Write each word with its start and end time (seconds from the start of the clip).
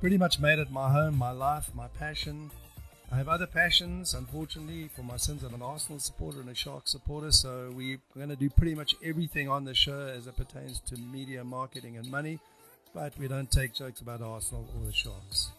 pretty 0.00 0.16
much 0.16 0.38
made 0.38 0.58
it 0.58 0.70
my 0.70 0.90
home, 0.90 1.16
my 1.16 1.32
life, 1.32 1.70
my 1.74 1.88
passion. 1.88 2.50
I 3.10 3.16
have 3.16 3.28
other 3.28 3.46
passions, 3.46 4.14
unfortunately. 4.14 4.88
For 4.94 5.02
my 5.02 5.16
sins, 5.16 5.42
I'm 5.42 5.54
an 5.54 5.62
Arsenal 5.62 5.98
supporter 5.98 6.40
and 6.40 6.48
a 6.48 6.54
Shark 6.54 6.86
supporter, 6.86 7.32
so 7.32 7.72
we're 7.74 7.98
going 8.14 8.28
to 8.28 8.36
do 8.36 8.48
pretty 8.50 8.74
much 8.74 8.94
everything 9.02 9.48
on 9.48 9.64
the 9.64 9.74
show 9.74 10.12
as 10.16 10.26
it 10.26 10.36
pertains 10.36 10.80
to 10.86 10.96
media, 10.96 11.42
marketing, 11.42 11.96
and 11.96 12.08
money, 12.10 12.38
but 12.94 13.12
we 13.18 13.26
don't 13.26 13.50
take 13.50 13.74
jokes 13.74 14.00
about 14.00 14.20
Arsenal 14.20 14.68
or 14.78 14.86
the 14.86 14.92
Sharks. 14.92 15.50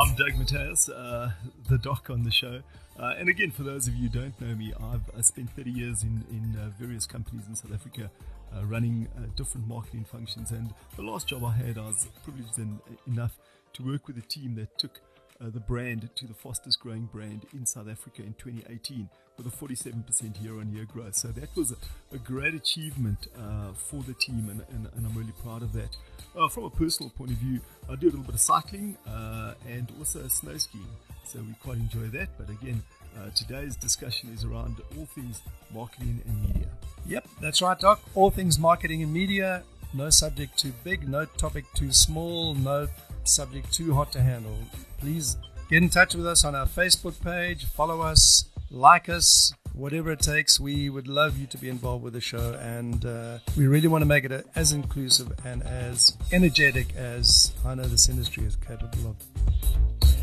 I'm 0.00 0.14
Doug 0.14 0.38
Mateus, 0.38 0.88
uh, 0.88 1.32
the 1.68 1.76
doc 1.76 2.08
on 2.08 2.24
the 2.24 2.30
show. 2.30 2.62
Uh, 2.98 3.14
and 3.18 3.28
again, 3.28 3.50
for 3.50 3.64
those 3.64 3.88
of 3.88 3.94
you 3.94 4.08
who 4.08 4.20
don't 4.20 4.40
know 4.40 4.54
me, 4.54 4.72
I've 4.80 5.02
I 5.16 5.20
spent 5.20 5.50
30 5.50 5.70
years 5.70 6.02
in, 6.02 6.24
in 6.30 6.58
uh, 6.58 6.70
various 6.78 7.06
companies 7.06 7.46
in 7.48 7.54
South 7.54 7.74
Africa 7.74 8.10
uh, 8.56 8.64
running 8.64 9.08
uh, 9.16 9.22
different 9.36 9.66
marketing 9.66 10.04
functions. 10.04 10.50
And 10.50 10.72
the 10.96 11.02
last 11.02 11.28
job 11.28 11.44
I 11.44 11.52
had, 11.52 11.78
I 11.78 11.86
was 11.86 12.06
privileged 12.24 12.58
en- 12.58 12.80
enough 13.06 13.38
to 13.74 13.82
work 13.82 14.06
with 14.06 14.18
a 14.18 14.22
team 14.22 14.54
that 14.56 14.78
took 14.78 15.00
uh, 15.40 15.50
the 15.50 15.60
brand 15.60 16.08
to 16.14 16.26
the 16.26 16.34
fastest 16.34 16.80
growing 16.80 17.06
brand 17.06 17.46
in 17.52 17.66
South 17.66 17.88
Africa 17.88 18.22
in 18.22 18.34
2018 18.34 19.08
with 19.36 19.46
a 19.46 19.50
47% 19.50 20.42
year 20.42 20.58
on 20.58 20.72
year 20.72 20.84
growth. 20.84 21.16
So 21.16 21.28
that 21.28 21.54
was 21.56 21.72
a, 21.72 21.76
a 22.14 22.18
great 22.18 22.54
achievement 22.54 23.28
uh, 23.36 23.72
for 23.72 24.02
the 24.02 24.14
team, 24.14 24.48
and, 24.50 24.62
and, 24.70 24.88
and, 24.94 25.06
I'm 25.06 25.14
really 25.16 25.32
proud 25.42 25.62
of 25.62 25.72
that. 25.72 25.96
Uh, 26.36 26.48
from 26.48 26.64
a 26.64 26.70
personal 26.70 27.10
point 27.10 27.30
of 27.30 27.38
view, 27.38 27.60
I 27.90 27.96
do 27.96 28.06
a 28.06 28.10
little 28.10 28.24
bit 28.24 28.34
of 28.34 28.40
cycling 28.40 28.96
uh, 29.06 29.54
and 29.68 29.90
also 29.98 30.26
snow 30.28 30.56
skiing, 30.58 30.86
so 31.24 31.40
we 31.40 31.54
quite 31.62 31.78
enjoy 31.78 32.06
that. 32.18 32.28
But 32.38 32.50
again, 32.50 32.82
uh, 33.18 33.30
today's 33.34 33.76
discussion 33.76 34.30
is 34.34 34.44
around 34.44 34.76
all 34.96 35.06
things 35.06 35.40
marketing 35.72 36.20
and 36.26 36.42
media. 36.42 36.68
Yep, 37.06 37.28
that's 37.40 37.62
right, 37.62 37.78
Doc. 37.78 38.00
All 38.14 38.30
things 38.30 38.58
marketing 38.58 39.02
and 39.02 39.12
media. 39.12 39.62
No 39.94 40.08
subject 40.08 40.58
too 40.58 40.72
big, 40.84 41.08
no 41.08 41.24
topic 41.24 41.64
too 41.74 41.92
small, 41.92 42.54
no 42.54 42.88
subject 43.24 43.72
too 43.72 43.94
hot 43.94 44.10
to 44.12 44.22
handle. 44.22 44.56
Please 44.98 45.36
get 45.68 45.82
in 45.82 45.90
touch 45.90 46.14
with 46.14 46.26
us 46.26 46.44
on 46.44 46.54
our 46.54 46.66
Facebook 46.66 47.22
page, 47.22 47.66
follow 47.66 48.00
us, 48.00 48.46
like 48.70 49.10
us, 49.10 49.52
whatever 49.74 50.12
it 50.12 50.20
takes. 50.20 50.58
We 50.58 50.88
would 50.88 51.08
love 51.08 51.38
you 51.38 51.46
to 51.48 51.58
be 51.58 51.68
involved 51.68 52.04
with 52.04 52.14
the 52.14 52.20
show, 52.20 52.54
and 52.54 53.04
uh, 53.04 53.38
we 53.56 53.66
really 53.66 53.88
want 53.88 54.02
to 54.02 54.06
make 54.06 54.24
it 54.24 54.46
as 54.54 54.72
inclusive 54.72 55.32
and 55.44 55.62
as 55.62 56.16
energetic 56.32 56.94
as 56.96 57.52
I 57.64 57.74
know 57.74 57.84
this 57.84 58.08
industry 58.08 58.44
is 58.44 58.56
capable 58.56 59.10
of. 59.10 60.21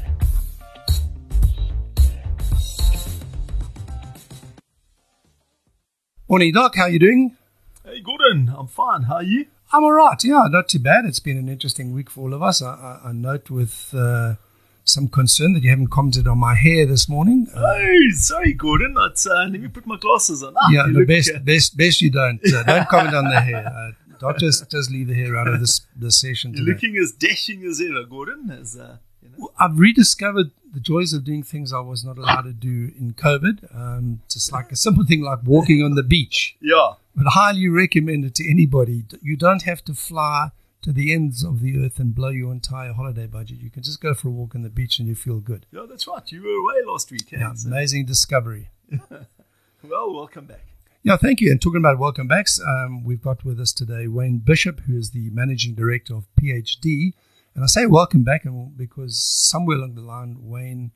Morning, 6.29 6.53
Doc. 6.53 6.75
How 6.75 6.83
are 6.83 6.89
you 6.89 6.99
doing? 6.99 7.35
Hey, 7.83 8.01
Gordon. 8.01 8.53
I'm 8.55 8.67
fine. 8.67 9.01
How 9.01 9.15
are 9.15 9.23
you? 9.23 9.47
I'm 9.73 9.83
all 9.83 9.93
right. 9.93 10.23
Yeah, 10.23 10.45
not 10.47 10.69
too 10.69 10.77
bad. 10.77 11.05
It's 11.05 11.19
been 11.19 11.37
an 11.37 11.49
interesting 11.49 11.91
week 11.91 12.07
for 12.07 12.21
all 12.21 12.35
of 12.35 12.43
us. 12.43 12.61
I, 12.61 12.69
I, 13.03 13.09
I 13.09 13.11
note 13.13 13.49
with 13.49 13.91
uh, 13.97 14.35
some 14.83 15.07
concern 15.07 15.53
that 15.53 15.63
you 15.63 15.71
haven't 15.71 15.87
commented 15.87 16.27
on 16.27 16.37
my 16.37 16.53
hair 16.53 16.85
this 16.85 17.09
morning. 17.09 17.47
Uh, 17.51 17.73
hey, 17.73 18.11
sorry, 18.11 18.53
Gordon. 18.53 18.93
That's, 18.93 19.25
uh, 19.25 19.47
let 19.49 19.59
me 19.59 19.69
put 19.69 19.87
my 19.87 19.97
glasses 19.97 20.43
on. 20.43 20.53
Ah, 20.55 20.69
yeah, 20.69 20.85
the 20.93 21.03
best, 21.03 21.31
best, 21.43 21.75
best 21.75 21.99
you 21.99 22.11
don't. 22.11 22.39
Uh, 22.45 22.61
don't 22.61 22.87
comment 22.91 23.15
on 23.15 23.25
the 23.25 23.41
hair. 23.41 23.65
Uh, 23.65 24.17
Doc, 24.19 24.37
just, 24.37 24.69
just 24.69 24.91
leave 24.91 25.07
the 25.07 25.15
hair 25.15 25.35
out 25.35 25.47
of 25.47 25.59
this, 25.59 25.81
this 25.95 26.21
session. 26.21 26.53
You're 26.53 26.63
looking 26.75 26.95
as 26.97 27.11
dashing 27.11 27.63
as 27.63 27.81
ever, 27.81 28.03
Gordon. 28.03 28.51
As, 28.51 28.77
uh, 28.77 28.97
you 29.23 29.29
know. 29.29 29.35
well, 29.39 29.53
I've 29.57 29.79
rediscovered 29.79 30.51
the 30.71 30.79
joys 30.79 31.13
of 31.13 31.23
doing 31.23 31.43
things 31.43 31.73
I 31.73 31.79
was 31.79 32.03
not 32.03 32.17
allowed 32.17 32.43
to 32.43 32.53
do 32.53 32.91
in 32.97 33.13
COVID. 33.13 33.75
Um, 33.75 34.21
just 34.29 34.51
like 34.51 34.71
a 34.71 34.75
simple 34.75 35.05
thing 35.05 35.21
like 35.21 35.39
walking 35.43 35.83
on 35.83 35.95
the 35.95 36.03
beach. 36.03 36.55
Yeah. 36.61 36.93
But 37.15 37.27
highly 37.27 37.67
recommend 37.67 38.25
it 38.25 38.35
to 38.35 38.49
anybody. 38.49 39.05
You 39.21 39.35
don't 39.35 39.63
have 39.63 39.83
to 39.85 39.93
fly 39.93 40.49
to 40.81 40.93
the 40.93 41.13
ends 41.13 41.43
of 41.43 41.61
the 41.61 41.77
earth 41.83 41.99
and 41.99 42.15
blow 42.15 42.29
your 42.29 42.51
entire 42.51 42.93
holiday 42.93 43.27
budget. 43.27 43.59
You 43.59 43.69
can 43.69 43.83
just 43.83 44.01
go 44.01 44.13
for 44.13 44.29
a 44.29 44.31
walk 44.31 44.55
on 44.55 44.61
the 44.61 44.69
beach 44.69 44.99
and 44.99 45.07
you 45.07 45.15
feel 45.15 45.39
good. 45.39 45.65
Yeah, 45.71 45.85
that's 45.89 46.07
right. 46.07 46.31
You 46.31 46.41
were 46.41 46.49
away 46.49 46.85
last 46.85 47.11
weekend. 47.11 47.41
Yeah, 47.41 47.53
so. 47.53 47.67
amazing 47.67 48.05
discovery. 48.05 48.69
well, 49.83 50.13
welcome 50.13 50.45
back. 50.45 50.65
Yeah, 51.03 51.17
thank 51.17 51.41
you. 51.41 51.51
And 51.51 51.61
talking 51.61 51.79
about 51.79 51.97
welcome 51.97 52.27
backs, 52.27 52.59
um, 52.59 53.03
we've 53.03 53.21
got 53.21 53.45
with 53.45 53.59
us 53.59 53.71
today 53.71 54.07
Wayne 54.07 54.39
Bishop, 54.39 54.81
who 54.81 54.97
is 54.97 55.11
the 55.11 55.29
managing 55.31 55.73
director 55.73 56.15
of 56.15 56.27
PhD 56.41 57.13
and 57.55 57.63
I 57.63 57.67
say 57.67 57.85
welcome 57.85 58.23
back 58.23 58.45
because 58.75 59.21
somewhere 59.21 59.77
along 59.77 59.95
the 59.95 60.01
line, 60.01 60.37
Wayne, 60.41 60.91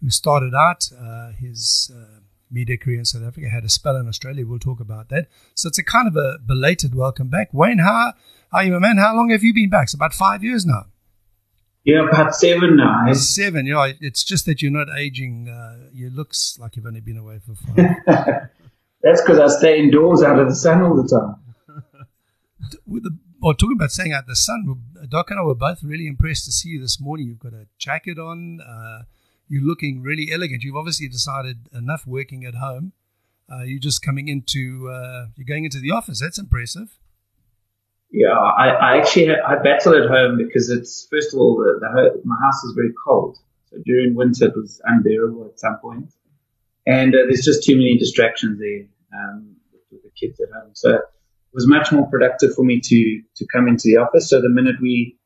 who 0.00 0.10
started 0.10 0.54
out 0.54 0.88
uh, 0.98 1.32
his 1.32 1.90
uh, 1.94 2.20
media 2.50 2.76
career 2.76 2.98
in 2.98 3.04
South 3.04 3.22
Africa, 3.22 3.48
had 3.48 3.64
a 3.64 3.68
spell 3.68 3.96
in 3.96 4.08
Australia. 4.08 4.46
We'll 4.46 4.58
talk 4.58 4.80
about 4.80 5.08
that. 5.08 5.28
So 5.54 5.68
it's 5.68 5.78
a 5.78 5.82
kind 5.82 6.06
of 6.06 6.16
a 6.16 6.38
belated 6.38 6.94
welcome 6.94 7.28
back. 7.28 7.48
Wayne, 7.52 7.78
how, 7.78 8.12
how 8.52 8.58
are 8.58 8.64
you, 8.64 8.78
man? 8.78 8.98
How 8.98 9.16
long 9.16 9.30
have 9.30 9.42
you 9.42 9.54
been 9.54 9.70
back? 9.70 9.84
It's 9.84 9.94
about 9.94 10.14
five 10.14 10.44
years 10.44 10.64
now. 10.64 10.86
Yeah, 11.84 12.08
about 12.08 12.34
seven 12.34 12.76
now. 12.76 13.12
Seven, 13.12 13.66
yeah. 13.66 13.92
It's 14.00 14.24
just 14.24 14.46
that 14.46 14.62
you're 14.62 14.72
not 14.72 14.88
aging. 14.96 15.48
Uh, 15.48 15.90
you 15.92 16.08
looks 16.08 16.58
like 16.58 16.76
you've 16.76 16.86
only 16.86 17.00
been 17.00 17.18
away 17.18 17.40
for 17.44 17.54
five. 17.54 17.96
That's 19.02 19.20
because 19.20 19.38
I 19.38 19.48
stay 19.58 19.78
indoors 19.80 20.22
out 20.22 20.38
of 20.38 20.48
the 20.48 20.54
sun 20.54 20.82
all 20.82 20.96
the 20.96 21.08
time. 21.08 21.40
The 22.86 23.10
well, 23.44 23.52
talking 23.52 23.76
about 23.76 23.92
staying 23.92 24.14
out 24.14 24.26
the 24.26 24.34
sun, 24.34 24.64
Doc 25.06 25.30
and 25.30 25.38
I 25.38 25.42
were 25.42 25.54
both 25.54 25.82
really 25.82 26.06
impressed 26.06 26.46
to 26.46 26.52
see 26.52 26.70
you 26.70 26.80
this 26.80 26.98
morning. 26.98 27.26
You've 27.26 27.40
got 27.40 27.52
a 27.52 27.66
jacket 27.76 28.18
on. 28.18 28.60
Uh, 28.62 29.02
you're 29.48 29.62
looking 29.62 30.00
really 30.00 30.30
elegant. 30.32 30.62
You've 30.62 30.76
obviously 30.76 31.08
decided 31.08 31.68
enough 31.70 32.06
working 32.06 32.46
at 32.46 32.54
home. 32.54 32.92
Uh, 33.52 33.64
you're 33.64 33.80
just 33.80 34.00
coming 34.00 34.28
into, 34.28 34.88
uh, 34.90 35.26
you're 35.36 35.44
going 35.44 35.66
into 35.66 35.78
the 35.78 35.90
office. 35.90 36.22
That's 36.22 36.38
impressive. 36.38 36.98
Yeah, 38.10 38.30
I, 38.30 38.68
I 38.68 38.96
actually 38.96 39.28
I 39.28 39.56
battle 39.62 39.94
at 39.94 40.08
home 40.08 40.38
because 40.38 40.70
it's 40.70 41.06
first 41.10 41.34
of 41.34 41.38
all 41.38 41.56
the, 41.58 41.80
the, 41.80 42.22
my 42.24 42.36
house 42.42 42.64
is 42.64 42.72
very 42.74 42.94
cold. 43.06 43.36
So 43.66 43.76
during 43.84 44.14
winter 44.14 44.46
it 44.46 44.56
was 44.56 44.80
unbearable 44.84 45.44
at 45.52 45.60
some 45.60 45.76
point, 45.82 46.10
and 46.86 47.14
uh, 47.14 47.18
there's 47.28 47.44
just 47.44 47.62
too 47.62 47.76
many 47.76 47.98
distractions 47.98 48.58
there 48.58 48.86
um, 49.12 49.56
with 49.90 50.02
the 50.02 50.10
kids 50.18 50.40
at 50.40 50.48
home. 50.54 50.70
So 50.72 51.00
was 51.54 51.66
much 51.68 51.92
more 51.92 52.06
productive 52.10 52.54
for 52.54 52.64
me 52.64 52.80
to 52.80 53.22
to 53.36 53.46
come 53.52 53.68
into 53.68 53.84
the 53.84 53.96
office. 53.96 54.28
So 54.28 54.40
the 54.40 54.48
minute 54.48 54.76
we 54.82 55.16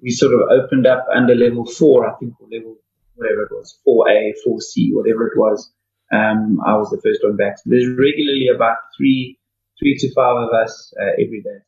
we 0.00 0.10
sort 0.10 0.34
of 0.34 0.40
opened 0.50 0.86
up 0.86 1.06
under 1.14 1.34
level 1.34 1.66
four, 1.66 2.08
I 2.08 2.16
think, 2.18 2.34
or 2.40 2.48
level 2.50 2.76
whatever 3.16 3.42
it 3.42 3.52
was, 3.52 3.78
four 3.84 4.08
A, 4.08 4.34
four 4.44 4.60
C, 4.60 4.90
whatever 4.92 5.26
it 5.26 5.38
was, 5.38 5.72
um, 6.12 6.60
I 6.66 6.76
was 6.76 6.90
the 6.90 7.00
first 7.02 7.20
one 7.22 7.36
back. 7.36 7.58
So 7.58 7.64
there's 7.66 7.88
regularly 7.88 8.48
about 8.54 8.76
three 8.96 9.38
three 9.78 9.96
to 9.98 10.14
five 10.14 10.36
of 10.36 10.50
us 10.54 10.94
uh, 11.00 11.12
every 11.18 11.42
day. 11.42 11.58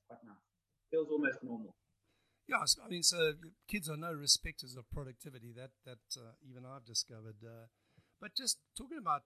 Feels 0.91 1.09
almost 1.11 1.43
normal. 1.43 1.75
Yeah, 2.47 2.63
I 2.63 2.89
mean, 2.89 3.03
so 3.03 3.33
kids 3.67 3.89
are 3.89 3.97
no 3.97 4.13
respecters 4.13 4.77
of 4.77 4.89
productivity. 4.91 5.53
That 5.53 5.71
that 5.85 6.05
uh, 6.17 6.39
even 6.49 6.65
I've 6.65 6.85
discovered. 6.85 7.43
Uh, 7.43 7.67
but 8.21 8.37
just 8.37 8.59
talking 8.79 8.99
about 8.99 9.23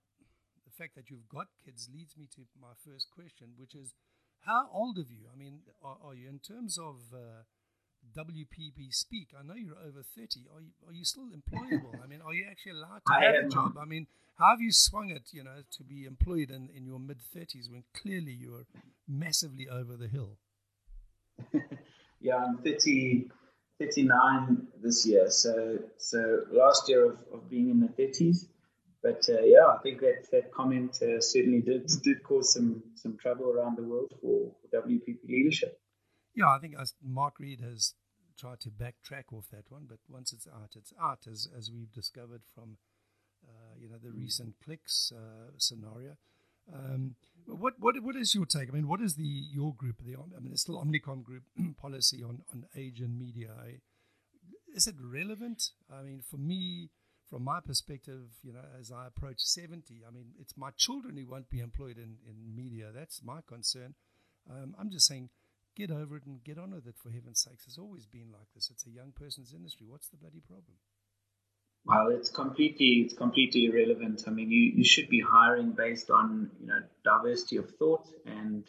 the 0.64 0.72
fact 0.72 0.94
that 0.96 1.10
you've 1.10 1.28
got 1.28 1.48
kids 1.62 1.88
leads 1.92 2.16
me 2.16 2.28
to 2.34 2.42
my 2.58 2.72
first 2.84 3.08
question, 3.12 3.52
which 3.56 3.74
is 3.74 3.94
how 4.46 4.68
old 4.72 4.98
are 4.98 5.02
you? 5.02 5.28
I 5.32 5.36
mean, 5.36 5.60
are, 5.82 5.96
are 6.04 6.14
you 6.14 6.28
in 6.28 6.38
terms 6.38 6.78
of 6.78 6.96
uh, 7.12 7.42
WPP 8.16 8.92
speak? 8.92 9.28
I 9.38 9.46
know 9.46 9.54
you're 9.54 9.78
over 9.78 10.02
30. 10.02 10.46
Are 10.54 10.60
you, 10.60 10.70
are 10.86 10.92
you 10.92 11.04
still 11.04 11.28
employable? 11.28 12.02
I 12.02 12.06
mean, 12.06 12.20
are 12.24 12.34
you 12.34 12.46
actually 12.50 12.72
allowed 12.72 13.02
to 13.06 13.12
have 13.12 13.44
a 13.44 13.48
job? 13.48 13.76
I 13.80 13.84
mean, 13.84 14.06
how 14.38 14.50
have 14.50 14.60
you 14.60 14.72
swung 14.72 15.10
it, 15.10 15.28
you 15.32 15.44
know, 15.44 15.62
to 15.76 15.84
be 15.84 16.06
employed 16.06 16.50
in, 16.50 16.70
in 16.74 16.86
your 16.86 16.98
mid 16.98 17.18
30s 17.36 17.70
when 17.70 17.84
clearly 17.94 18.32
you're 18.32 18.64
massively 19.06 19.68
over 19.68 19.96
the 19.96 20.08
hill? 20.08 20.38
yeah, 22.20 22.36
I'm 22.36 22.58
30, 22.58 23.28
39 23.78 24.66
this 24.82 25.06
year. 25.06 25.30
So, 25.30 25.78
so 25.98 26.44
last 26.50 26.88
year 26.88 27.04
of, 27.04 27.18
of 27.32 27.50
being 27.50 27.70
in 27.70 27.80
the 27.80 27.88
30s, 27.88 28.46
but 29.02 29.24
uh, 29.28 29.42
yeah, 29.42 29.66
I 29.66 29.78
think 29.82 30.00
that 30.00 30.30
that 30.32 30.52
comment 30.52 30.98
uh, 31.02 31.20
certainly 31.20 31.60
did 31.60 31.86
did 32.02 32.22
cause 32.22 32.52
some 32.52 32.82
some 32.94 33.16
trouble 33.16 33.52
around 33.52 33.76
the 33.78 33.82
world 33.82 34.12
for, 34.20 34.52
for 34.60 34.82
WPP 34.82 35.28
leadership. 35.28 35.80
Yeah, 36.34 36.48
I 36.48 36.58
think 36.58 36.74
Mark 37.02 37.34
Read 37.38 37.60
has 37.60 37.94
tried 38.38 38.60
to 38.60 38.70
backtrack 38.70 39.32
off 39.32 39.48
that 39.52 39.70
one, 39.70 39.86
but 39.88 39.98
once 40.08 40.32
it's 40.32 40.46
out, 40.46 40.74
it's 40.76 40.92
out, 41.00 41.26
as 41.30 41.48
as 41.56 41.70
we've 41.70 41.92
discovered 41.92 42.42
from 42.54 42.76
uh, 43.44 43.74
you 43.78 43.88
know 43.88 43.98
the 44.02 44.10
recent 44.10 44.54
clicks 44.62 45.12
uh, 45.16 45.52
scenario. 45.56 46.16
Um, 46.72 47.16
what 47.46 47.74
what 47.78 48.02
what 48.02 48.16
is 48.16 48.34
your 48.34 48.46
take? 48.46 48.68
I 48.68 48.72
mean, 48.72 48.86
what 48.86 49.00
is 49.00 49.14
the 49.14 49.24
your 49.24 49.74
group, 49.74 49.96
the 50.04 50.14
I 50.14 50.40
mean, 50.40 50.52
it's 50.52 50.62
still 50.62 50.82
Omnicom 50.82 51.24
group 51.24 51.44
policy 51.80 52.22
on 52.22 52.42
on 52.52 52.66
age 52.76 53.00
and 53.00 53.18
media? 53.18 53.50
is 54.74 54.86
it 54.86 54.94
relevant? 55.00 55.70
I 55.92 56.02
mean, 56.02 56.22
for 56.28 56.36
me, 56.36 56.90
from 57.30 57.44
my 57.44 57.60
perspective, 57.60 58.26
you 58.42 58.52
know, 58.52 58.64
as 58.78 58.90
I 58.90 59.06
approach 59.06 59.38
70, 59.38 60.02
I 60.06 60.10
mean, 60.10 60.32
it's 60.40 60.56
my 60.56 60.70
children 60.76 61.16
who 61.16 61.26
won't 61.26 61.48
be 61.48 61.60
employed 61.60 61.96
in, 61.96 62.16
in 62.28 62.54
media. 62.54 62.90
That's 62.92 63.22
my 63.22 63.38
concern. 63.46 63.94
Um, 64.50 64.74
I'm 64.78 64.90
just 64.90 65.06
saying, 65.06 65.30
get 65.76 65.92
over 65.92 66.16
it 66.16 66.26
and 66.26 66.42
get 66.42 66.58
on 66.58 66.72
with 66.72 66.88
it 66.88 66.96
for 67.00 67.10
heaven's 67.10 67.40
sakes. 67.42 67.64
It's 67.66 67.78
always 67.78 68.04
been 68.04 68.32
like 68.32 68.48
this. 68.54 68.68
It's 68.70 68.84
a 68.86 68.90
young 68.90 69.12
person's 69.12 69.54
industry. 69.54 69.86
What's 69.88 70.08
the 70.08 70.16
bloody 70.16 70.40
problem? 70.40 70.76
Well, 71.84 72.08
it's 72.10 72.30
completely 72.30 73.04
it's 73.04 73.14
completely 73.14 73.66
irrelevant. 73.66 74.24
I 74.26 74.30
mean, 74.30 74.50
you, 74.50 74.72
you 74.76 74.84
should 74.84 75.08
be 75.08 75.20
hiring 75.20 75.72
based 75.72 76.10
on 76.10 76.50
you 76.60 76.66
know 76.66 76.80
diversity 77.04 77.56
of 77.56 77.70
thought 77.78 78.06
and 78.26 78.64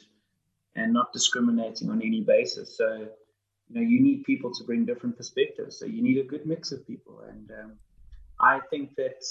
and 0.75 0.93
not 0.93 1.11
discriminating 1.11 1.89
on 1.89 2.01
any 2.01 2.21
basis. 2.21 2.77
So 2.77 3.09
you 3.67 3.75
know 3.75 3.81
you 3.81 4.01
need 4.01 4.23
people 4.23 4.53
to 4.53 4.63
bring 4.63 4.85
different 4.85 5.17
perspectives. 5.17 5.77
So 5.77 5.85
you 5.85 6.01
need 6.01 6.19
a 6.19 6.27
good 6.27 6.45
mix 6.45 6.71
of 6.71 6.87
people. 6.87 7.19
And 7.27 7.51
um, 7.51 7.71
I 8.41 8.59
think 8.69 8.95
that 8.95 9.23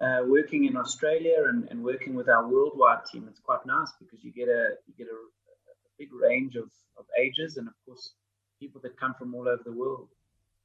uh, 0.00 0.24
working 0.26 0.64
in 0.64 0.76
Australia 0.76 1.44
and, 1.48 1.68
and 1.70 1.82
working 1.82 2.14
with 2.14 2.28
our 2.28 2.46
worldwide 2.46 3.04
team, 3.10 3.26
it's 3.30 3.40
quite 3.40 3.64
nice 3.64 3.92
because 3.98 4.22
you 4.22 4.32
get 4.32 4.48
a 4.48 4.76
you 4.86 4.94
get 4.98 5.06
a, 5.06 5.16
a 5.16 5.74
big 5.98 6.12
range 6.12 6.56
of, 6.56 6.70
of 6.98 7.06
ages 7.18 7.56
and 7.56 7.68
of 7.68 7.74
course 7.86 8.12
people 8.60 8.80
that 8.82 8.98
come 8.98 9.14
from 9.18 9.34
all 9.34 9.48
over 9.48 9.62
the 9.64 9.72
world. 9.72 10.08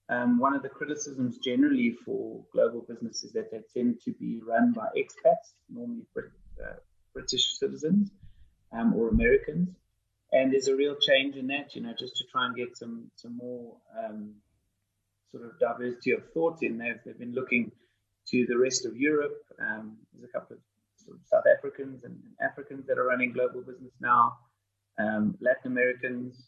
Um, 0.10 0.40
one 0.40 0.54
of 0.54 0.62
the 0.62 0.70
criticisms 0.70 1.38
generally 1.38 1.96
for 2.04 2.44
global 2.52 2.82
business 2.82 3.24
is 3.24 3.32
that 3.34 3.50
they 3.52 3.62
tend 3.74 4.02
to 4.04 4.12
be 4.12 4.42
run 4.46 4.74
by 4.74 4.88
expats, 4.98 5.54
normally 5.70 6.06
Brit, 6.14 6.32
uh, 6.62 6.74
British 7.14 7.58
citizens 7.58 8.12
um, 8.74 8.94
or 8.94 9.08
Americans. 9.08 9.70
And 10.34 10.52
there's 10.52 10.68
a 10.68 10.76
real 10.76 10.96
change 10.96 11.36
in 11.36 11.48
that, 11.48 11.76
you 11.76 11.82
know, 11.82 11.94
just 11.98 12.18
to 12.18 12.24
try 12.32 12.46
and 12.46 12.56
get 12.56 12.78
some 12.78 13.12
some 13.16 13.38
more 13.38 13.76
um, 13.98 14.36
sort 15.32 15.44
of 15.46 15.60
diversity 15.60 16.12
of 16.12 16.24
thought 16.34 16.58
in. 16.62 16.78
They've, 16.78 17.00
they've 17.06 17.20
been 17.20 17.34
looking 17.34 17.72
to 18.28 18.46
the 18.48 18.58
rest 18.58 18.86
of 18.86 18.96
Europe. 18.96 19.38
Um, 19.60 19.98
there's 20.14 20.30
a 20.30 20.32
couple 20.32 20.58
of, 20.58 20.62
sort 21.04 21.18
of 21.18 21.24
South 21.26 21.44
Africans 21.58 22.04
and 22.04 22.18
Africans 22.42 22.86
that 22.88 22.98
are 22.98 23.06
running 23.06 23.34
global 23.34 23.62
business 23.62 23.94
now, 24.00 24.38
um, 25.00 25.36
Latin 25.42 25.72
Americans, 25.72 26.48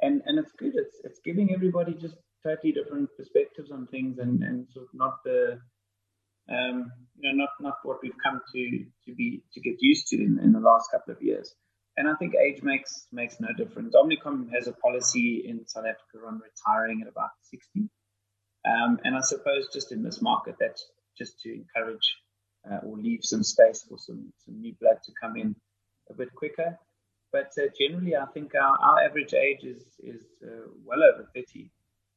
and 0.00 0.22
and 0.26 0.38
it's 0.38 0.52
good. 0.58 0.72
It's 0.74 0.98
it's 1.04 1.20
giving 1.24 1.52
everybody 1.54 1.94
just 1.94 2.16
totally 2.42 2.72
different 2.72 3.08
perspectives 3.16 3.70
on 3.70 3.86
things 3.86 4.18
and, 4.18 4.42
and 4.42 4.66
sort 4.72 4.84
of 4.84 4.90
not 4.92 5.22
the 5.24 5.58
um, 6.50 6.90
you 7.18 7.30
know 7.30 7.36
not 7.36 7.50
not 7.60 7.74
what 7.84 7.98
we've 8.02 8.18
come 8.22 8.40
to 8.52 8.84
to 9.06 9.14
be 9.14 9.42
to 9.52 9.60
get 9.60 9.76
used 9.80 10.08
to 10.08 10.16
in, 10.16 10.38
in 10.42 10.52
the 10.52 10.60
last 10.60 10.90
couple 10.90 11.14
of 11.14 11.22
years. 11.22 11.54
And 11.96 12.08
I 12.08 12.14
think 12.16 12.34
age 12.34 12.62
makes 12.62 13.06
makes 13.12 13.36
no 13.40 13.48
difference. 13.56 13.94
Omnicom 13.94 14.50
has 14.52 14.66
a 14.66 14.72
policy 14.72 15.44
in 15.46 15.66
South 15.66 15.84
Africa 15.84 16.26
on 16.26 16.40
retiring 16.42 17.02
at 17.02 17.08
about 17.08 17.30
60. 17.50 17.88
Um, 18.66 18.98
and 19.04 19.16
I 19.16 19.20
suppose 19.20 19.68
just 19.72 19.92
in 19.92 20.02
this 20.02 20.22
market, 20.22 20.56
that's 20.58 20.86
just 21.16 21.40
to 21.40 21.52
encourage 21.52 22.16
uh, 22.70 22.78
or 22.86 22.96
leave 22.96 23.20
some 23.22 23.42
space 23.42 23.84
for 23.88 23.98
some, 23.98 24.32
some 24.44 24.60
new 24.60 24.74
blood 24.80 24.98
to 25.04 25.12
come 25.20 25.36
in 25.36 25.54
a 26.10 26.14
bit 26.14 26.34
quicker. 26.34 26.78
But 27.32 27.52
uh, 27.58 27.68
generally, 27.78 28.16
I 28.16 28.26
think 28.26 28.54
our, 28.54 28.78
our 28.80 29.04
average 29.04 29.34
age 29.34 29.64
is, 29.64 29.82
is 30.02 30.22
uh, 30.42 30.68
well 30.84 31.02
over 31.02 31.28
30 31.34 31.70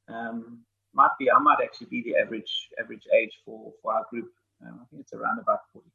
um, 0.10 0.60
might 0.94 1.12
be 1.20 1.30
I 1.32 1.40
might 1.40 1.60
actually 1.64 1.88
be 1.88 2.04
the 2.04 2.16
average 2.18 2.70
average 2.82 3.04
age 3.14 3.34
for 3.46 3.72
for 3.82 3.94
our 3.94 4.06
group. 4.10 4.32
Um, 4.66 4.80
I 4.82 4.86
think 4.90 5.02
it's 5.02 5.14
around 5.14 5.40
about 5.40 5.60
forty. 5.74 5.92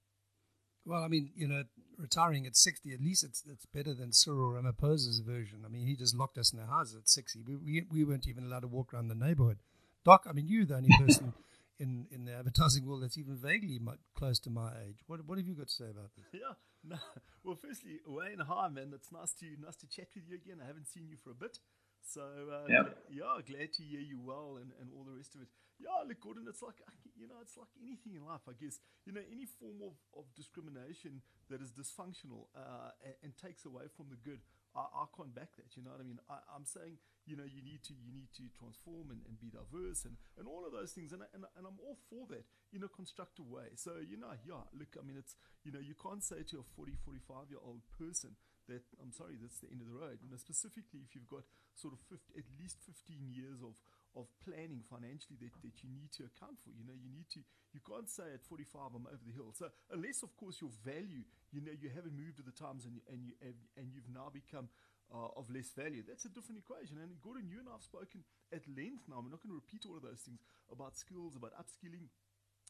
Well, 0.84 1.02
I 1.02 1.08
mean, 1.08 1.30
you 1.34 1.46
know, 1.46 1.62
retiring 1.96 2.46
at 2.46 2.56
sixty, 2.56 2.92
at 2.92 3.00
least 3.00 3.24
it's 3.24 3.42
it's 3.50 3.66
better 3.66 3.94
than 3.94 4.12
Cyril 4.12 4.52
Ramaphosa's 4.52 5.20
version. 5.20 5.62
I 5.64 5.68
mean, 5.68 5.86
he 5.86 5.96
just 5.96 6.16
locked 6.16 6.38
us 6.38 6.52
in 6.52 6.58
our 6.58 6.66
houses 6.66 6.96
at 6.96 7.08
sixty. 7.08 7.42
We, 7.42 7.56
we 7.56 7.86
we 7.90 8.04
weren't 8.04 8.28
even 8.28 8.44
allowed 8.44 8.60
to 8.60 8.68
walk 8.68 8.92
around 8.92 9.08
the 9.08 9.14
neighborhood. 9.14 9.58
Doc, 10.04 10.26
I 10.28 10.32
mean, 10.32 10.48
you're 10.48 10.66
the 10.66 10.76
only 10.76 10.90
person 10.98 11.32
in 11.78 12.06
in 12.10 12.24
the 12.24 12.34
advertising 12.34 12.86
world 12.86 13.02
that's 13.02 13.18
even 13.18 13.36
vaguely 13.36 13.80
close 14.14 14.38
to 14.40 14.50
my 14.50 14.72
age. 14.86 15.02
What 15.06 15.26
what 15.26 15.38
have 15.38 15.46
you 15.46 15.54
got 15.54 15.68
to 15.68 15.74
say 15.74 15.90
about 15.90 16.10
this? 16.16 16.26
Yeah, 16.32 16.54
no. 16.84 16.98
Well, 17.44 17.56
firstly, 17.56 18.00
Wayne, 18.06 18.40
hi 18.40 18.68
man. 18.68 18.92
It's 18.94 19.12
nice 19.12 19.32
to 19.40 19.46
nice 19.60 19.76
to 19.76 19.86
chat 19.86 20.08
with 20.14 20.24
you 20.28 20.36
again. 20.36 20.58
I 20.62 20.66
haven't 20.66 20.88
seen 20.88 21.08
you 21.08 21.16
for 21.22 21.30
a 21.30 21.34
bit. 21.34 21.58
So 22.02 22.22
uh, 22.50 22.66
yeah. 22.66 22.90
yeah, 23.10 23.38
glad 23.46 23.72
to 23.78 23.82
hear 23.82 24.02
you 24.02 24.18
well 24.18 24.58
and, 24.58 24.74
and 24.82 24.90
all 24.90 25.06
the 25.06 25.14
rest 25.14 25.34
of 25.34 25.42
it. 25.42 25.48
Yeah, 25.78 26.02
look, 26.06 26.18
Gordon, 26.20 26.46
it's 26.50 26.62
like 26.62 26.82
you 27.14 27.26
know, 27.30 27.38
it's 27.40 27.56
like 27.56 27.70
anything 27.78 28.18
in 28.18 28.26
life, 28.26 28.42
I 28.50 28.58
guess. 28.58 28.78
You 29.06 29.14
know, 29.14 29.22
any 29.30 29.46
form 29.46 29.82
of, 29.86 29.94
of 30.18 30.26
discrimination 30.34 31.22
that 31.50 31.62
is 31.62 31.70
dysfunctional 31.70 32.50
uh, 32.58 32.90
and, 33.06 33.14
and, 33.22 33.32
takes 33.38 33.66
away 33.66 33.86
from 33.94 34.10
the 34.10 34.18
good, 34.18 34.42
I, 34.72 35.04
I, 35.04 35.04
can't 35.12 35.34
back 35.34 35.52
that. 35.60 35.76
You 35.76 35.84
know 35.84 35.92
what 35.92 36.00
I 36.00 36.08
mean? 36.08 36.20
I, 36.32 36.40
am 36.56 36.64
saying, 36.64 36.96
you 37.28 37.36
know, 37.36 37.44
you 37.44 37.60
need 37.60 37.84
to 37.88 37.94
you 37.94 38.08
need 38.08 38.32
to 38.40 38.48
transform 38.56 39.12
and, 39.12 39.20
and 39.28 39.36
be 39.36 39.52
diverse 39.52 40.08
and, 40.08 40.16
and 40.40 40.48
all 40.48 40.64
of 40.64 40.72
those 40.72 40.96
things, 40.96 41.12
and, 41.12 41.20
and 41.36 41.44
and 41.44 41.64
I'm 41.68 41.76
all 41.84 42.00
for 42.08 42.24
that 42.32 42.48
in 42.72 42.82
a 42.82 42.90
constructive 42.90 43.46
way. 43.46 43.76
So 43.76 44.00
you 44.00 44.16
know, 44.16 44.32
yeah, 44.48 44.64
look, 44.72 44.96
I 44.96 45.04
mean, 45.04 45.20
it's 45.20 45.36
you 45.62 45.70
know, 45.70 45.82
you 45.82 45.94
can't 45.94 46.24
say 46.24 46.40
to 46.52 46.64
a 46.64 46.66
40, 46.74 46.96
45 47.04 47.52
year 47.52 47.60
old 47.60 47.84
person 48.00 48.34
that 48.66 48.82
I'm 49.02 49.12
sorry, 49.12 49.36
that's 49.36 49.60
the 49.60 49.68
end 49.68 49.84
of 49.84 49.88
the 49.92 49.98
road. 49.98 50.24
You 50.24 50.30
know, 50.30 50.40
specifically 50.40 51.04
if 51.04 51.12
you've 51.12 51.28
got 51.28 51.44
sort 51.76 51.92
of 51.92 52.00
50, 52.08 52.38
at 52.38 52.46
least 52.56 52.80
15 52.86 53.28
years 53.28 53.60
of 53.60 53.76
of 54.12 54.28
planning 54.44 54.84
financially 54.84 55.40
that, 55.40 55.52
that 55.64 55.72
you 55.80 55.88
need 55.88 56.12
to 56.12 56.28
account 56.28 56.60
for. 56.60 56.68
You 56.76 56.84
know, 56.84 56.96
you 56.96 57.08
need 57.08 57.28
to 57.32 57.40
you 57.72 57.80
can't 57.80 58.08
say 58.08 58.28
at 58.36 58.44
45 58.44 58.92
I'm 58.96 59.08
over 59.08 59.24
the 59.24 59.32
hill. 59.32 59.52
So 59.56 59.72
unless 59.88 60.22
of 60.22 60.36
course 60.36 60.60
your 60.60 60.72
value, 60.84 61.24
you 61.52 61.60
know, 61.60 61.72
you 61.76 61.92
haven't 61.92 62.16
moved 62.16 62.40
with 62.40 62.48
the 62.48 62.56
times 62.56 62.88
and 62.88 62.98
and 63.12 63.22
you 63.22 63.36
and 63.76 63.92
you've 63.92 64.08
now 64.08 64.32
become 64.32 64.68
uh, 65.12 65.28
of 65.36 65.50
less 65.52 65.70
value. 65.76 66.02
That's 66.02 66.24
a 66.24 66.32
different 66.32 66.58
equation. 66.64 66.96
And 66.96 67.20
Gordon, 67.20 67.44
you 67.46 67.60
and 67.60 67.68
I 67.68 67.76
have 67.76 67.84
spoken 67.84 68.24
at 68.50 68.64
length 68.64 69.04
now. 69.06 69.20
I'm 69.20 69.28
not 69.28 69.44
going 69.44 69.52
to 69.52 69.60
repeat 69.60 69.84
all 69.84 69.96
of 69.96 70.02
those 70.02 70.24
things 70.24 70.40
about 70.72 70.96
skills, 70.96 71.36
about 71.36 71.52
upskilling, 71.52 72.08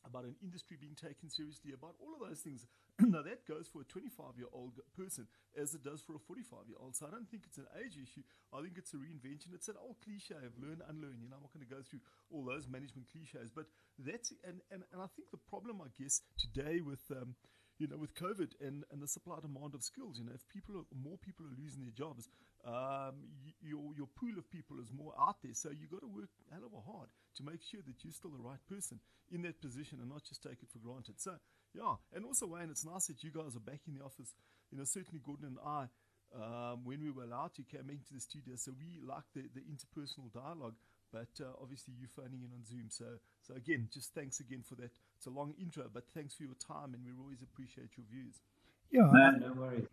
about 0.02 0.26
an 0.26 0.34
industry 0.43 0.75
being 0.75 0.99
taken 0.99 1.31
seriously, 1.31 1.70
about 1.70 1.94
all 2.02 2.11
of 2.11 2.26
those 2.26 2.43
things. 2.43 2.67
now, 2.99 3.23
that 3.23 3.46
goes 3.46 3.70
for 3.70 3.87
a 3.87 3.87
25 3.87 4.34
year 4.34 4.50
old 4.50 4.82
person 4.99 5.31
as 5.55 5.75
it 5.75 5.87
does 5.87 6.02
for 6.02 6.19
a 6.19 6.23
45 6.23 6.67
year 6.67 6.79
old. 6.82 6.99
So, 6.99 7.06
I 7.06 7.14
don't 7.14 7.31
think 7.31 7.46
it's 7.46 7.62
an 7.62 7.70
age 7.79 7.94
issue. 7.94 8.26
I 8.50 8.58
think 8.61 8.75
it's 8.75 8.90
a 8.90 8.99
reinvention. 8.99 9.55
It's 9.55 9.70
an 9.70 9.79
old 9.79 10.02
cliche 10.02 10.43
of 10.43 10.58
learn, 10.58 10.82
unlearn. 10.90 11.23
You 11.23 11.31
know, 11.31 11.38
I'm 11.38 11.46
not 11.46 11.55
going 11.55 11.62
to 11.62 11.70
go 11.70 11.87
through 11.87 12.02
all 12.34 12.43
those 12.43 12.67
management 12.67 13.06
cliches, 13.06 13.55
but 13.55 13.70
that's, 14.02 14.34
and, 14.43 14.58
and, 14.75 14.82
and 14.90 14.99
I 14.99 15.06
think 15.14 15.31
the 15.31 15.43
problem, 15.46 15.79
I 15.79 15.94
guess, 15.94 16.26
today 16.34 16.82
with, 16.82 17.06
um, 17.14 17.38
you 17.82 17.88
know, 17.90 17.99
with 17.99 18.14
COVID 18.14 18.55
and, 18.62 18.84
and 18.94 19.02
the 19.02 19.08
supply 19.11 19.43
demand 19.43 19.75
of 19.75 19.82
skills, 19.82 20.23
you 20.23 20.25
know, 20.25 20.31
if 20.31 20.46
people 20.46 20.79
are, 20.79 20.87
more 20.94 21.19
people 21.19 21.43
are 21.50 21.56
losing 21.58 21.82
their 21.82 21.90
jobs, 21.90 22.31
um, 22.62 23.26
y- 23.43 23.58
your 23.58 23.90
your 23.99 24.06
pool 24.06 24.38
of 24.38 24.46
people 24.55 24.79
is 24.79 24.94
more 24.94 25.11
out 25.19 25.43
there. 25.43 25.50
So 25.50 25.75
you 25.75 25.90
got 25.90 26.06
to 26.06 26.06
work 26.06 26.31
hell 26.55 26.62
of 26.62 26.70
a 26.70 26.82
hard 26.87 27.11
to 27.38 27.43
make 27.43 27.58
sure 27.58 27.82
that 27.82 27.99
you're 28.06 28.14
still 28.14 28.31
the 28.31 28.38
right 28.38 28.62
person 28.70 29.03
in 29.34 29.43
that 29.43 29.58
position 29.58 29.98
and 29.98 30.06
not 30.15 30.22
just 30.22 30.46
take 30.46 30.62
it 30.62 30.70
for 30.70 30.79
granted. 30.79 31.19
So 31.19 31.43
yeah, 31.74 31.98
and 32.15 32.22
also 32.24 32.46
Wayne, 32.46 32.70
it's 32.70 32.86
nice 32.86 33.10
that 33.10 33.24
you 33.27 33.34
guys 33.34 33.58
are 33.58 33.67
back 33.67 33.82
in 33.91 33.98
the 33.98 34.05
office. 34.06 34.31
You 34.70 34.79
know, 34.79 34.86
certainly 34.86 35.19
Gordon 35.19 35.58
and 35.58 35.58
I. 35.58 35.91
Um, 36.32 36.81
when 36.89 37.03
we 37.05 37.10
were 37.10 37.24
allowed 37.24 37.53
to 37.60 37.62
come 37.69 37.91
into 37.91 38.15
the 38.15 38.20
studio, 38.20 38.55
so 38.56 38.72
we 38.72 39.05
like 39.05 39.29
the, 39.34 39.43
the 39.53 39.60
interpersonal 39.69 40.32
dialogue, 40.32 40.77
but 41.12 41.29
uh, 41.44 41.53
obviously 41.60 41.93
you're 42.01 42.08
phoning 42.08 42.41
in 42.41 42.48
on 42.56 42.65
Zoom. 42.65 42.89
So, 42.89 43.05
so 43.43 43.53
again, 43.53 43.89
just 43.93 44.15
thanks 44.15 44.41
again 44.41 44.62
for 44.65 44.74
that. 44.77 44.96
It's 45.22 45.29
a 45.29 45.38
long 45.38 45.55
intro, 45.56 45.84
but 45.94 46.02
thanks 46.12 46.34
for 46.34 46.43
your 46.43 46.58
time, 46.58 46.94
and 46.94 47.05
we 47.06 47.12
always 47.17 47.43
appreciate 47.43 47.91
your 47.96 48.06
views. 48.10 48.43
Yeah, 48.91 49.06
no, 49.12 49.31
no 49.31 49.52
worries. 49.52 49.86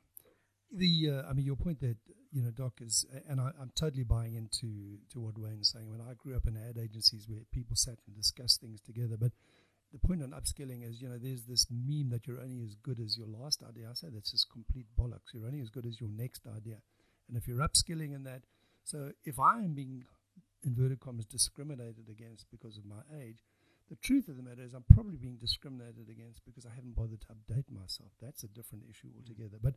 The 0.71 1.21
uh, 1.21 1.29
I 1.29 1.33
mean, 1.33 1.45
your 1.45 1.55
point 1.55 1.81
that 1.81 1.97
you 2.31 2.41
know, 2.41 2.49
Doc 2.49 2.81
is, 2.81 3.05
and 3.27 3.39
I, 3.39 3.51
am 3.61 3.71
totally 3.75 4.03
buying 4.03 4.33
into 4.33 4.97
to 5.13 5.19
what 5.19 5.37
Wayne's 5.37 5.69
saying. 5.69 5.87
When 5.87 6.01
I 6.01 6.13
grew 6.17 6.35
up 6.35 6.47
in 6.47 6.57
ad 6.57 6.79
agencies 6.83 7.27
where 7.29 7.41
people 7.53 7.75
sat 7.75 7.99
and 8.07 8.15
discussed 8.15 8.59
things 8.59 8.81
together, 8.81 9.17
but 9.19 9.31
the 9.93 9.99
point 9.99 10.23
on 10.23 10.31
upskilling 10.31 10.81
is, 10.83 10.99
you 10.99 11.07
know, 11.07 11.19
there's 11.21 11.43
this 11.43 11.67
meme 11.69 12.09
that 12.09 12.25
you're 12.25 12.41
only 12.41 12.63
as 12.63 12.73
good 12.81 12.99
as 12.99 13.15
your 13.15 13.27
last 13.27 13.61
idea. 13.61 13.87
I 13.87 13.93
say 13.93 14.07
that's 14.11 14.31
just 14.31 14.49
complete 14.51 14.87
bollocks. 14.99 15.29
You're 15.31 15.45
only 15.45 15.61
as 15.61 15.69
good 15.69 15.85
as 15.85 16.01
your 16.01 16.09
next 16.09 16.47
idea, 16.47 16.77
and 17.27 17.37
if 17.37 17.47
you're 17.47 17.59
upskilling 17.59 18.15
in 18.15 18.23
that, 18.23 18.45
so 18.83 19.11
if 19.25 19.39
I 19.39 19.57
am 19.57 19.75
being 19.75 20.05
inverted 20.63 21.01
commas 21.01 21.25
discriminated 21.25 22.09
against 22.09 22.49
because 22.49 22.79
of 22.79 22.85
my 22.85 23.01
age, 23.21 23.43
the 23.89 23.95
truth 23.95 24.27
of 24.27 24.37
the 24.37 24.43
matter 24.43 24.61
is 24.63 24.73
I'm 24.73 24.85
probably 24.93 25.17
being 25.17 25.37
discriminated 25.37 26.09
against 26.09 26.45
because 26.45 26.65
I 26.65 26.69
haven't 26.75 26.95
bothered 26.95 27.21
to 27.21 27.27
update 27.27 27.65
myself. 27.71 28.11
That's 28.21 28.43
a 28.43 28.47
different 28.47 28.83
issue 28.89 29.07
mm. 29.07 29.17
altogether. 29.17 29.57
But 29.61 29.75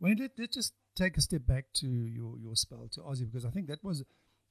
Wayne, 0.00 0.18
let, 0.18 0.40
us 0.40 0.54
just 0.54 0.72
take 0.96 1.16
a 1.18 1.20
step 1.20 1.46
back 1.46 1.66
to 1.74 1.86
your, 1.86 2.38
your 2.38 2.56
spell 2.56 2.88
to 2.92 3.00
Aussie 3.00 3.26
because 3.26 3.44
I 3.44 3.50
think 3.50 3.68
that 3.68 3.84
was 3.84 4.02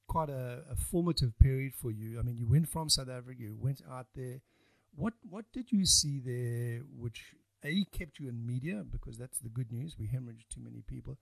quite 0.06 0.30
a, 0.30 0.62
a, 0.70 0.76
formative 0.76 1.38
period 1.38 1.74
for 1.74 1.90
you. 1.90 2.18
I 2.18 2.22
mean, 2.22 2.36
you 2.36 2.46
went 2.46 2.68
from 2.68 2.88
South 2.88 3.08
Africa, 3.08 3.42
you 3.42 3.56
went 3.60 3.82
out 3.90 4.06
there. 4.14 4.40
What 4.94 5.14
what 5.28 5.44
did 5.52 5.70
you 5.70 5.86
see 5.86 6.18
there 6.18 6.82
which 6.96 7.34
A 7.64 7.84
kept 7.96 8.18
you 8.18 8.28
in 8.28 8.44
media 8.44 8.82
because 8.90 9.18
that's 9.18 9.38
the 9.38 9.48
good 9.48 9.70
news, 9.70 9.96
we 9.98 10.06
hemorrhaged 10.06 10.48
too 10.52 10.60
many 10.60 10.82
people, 10.82 11.16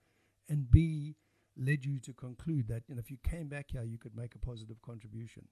and 0.47 0.71
B 0.71 1.15
led 1.55 1.85
you 1.85 1.99
to 1.99 2.13
conclude 2.13 2.67
that 2.69 2.83
you 2.87 2.95
know, 2.95 2.99
if 2.99 3.11
you 3.11 3.17
came 3.23 3.47
back 3.47 3.67
here 3.71 3.83
you 3.83 3.97
could 3.97 4.15
make 4.15 4.33
a 4.35 4.39
positive 4.39 4.81
contribution? 4.81 5.47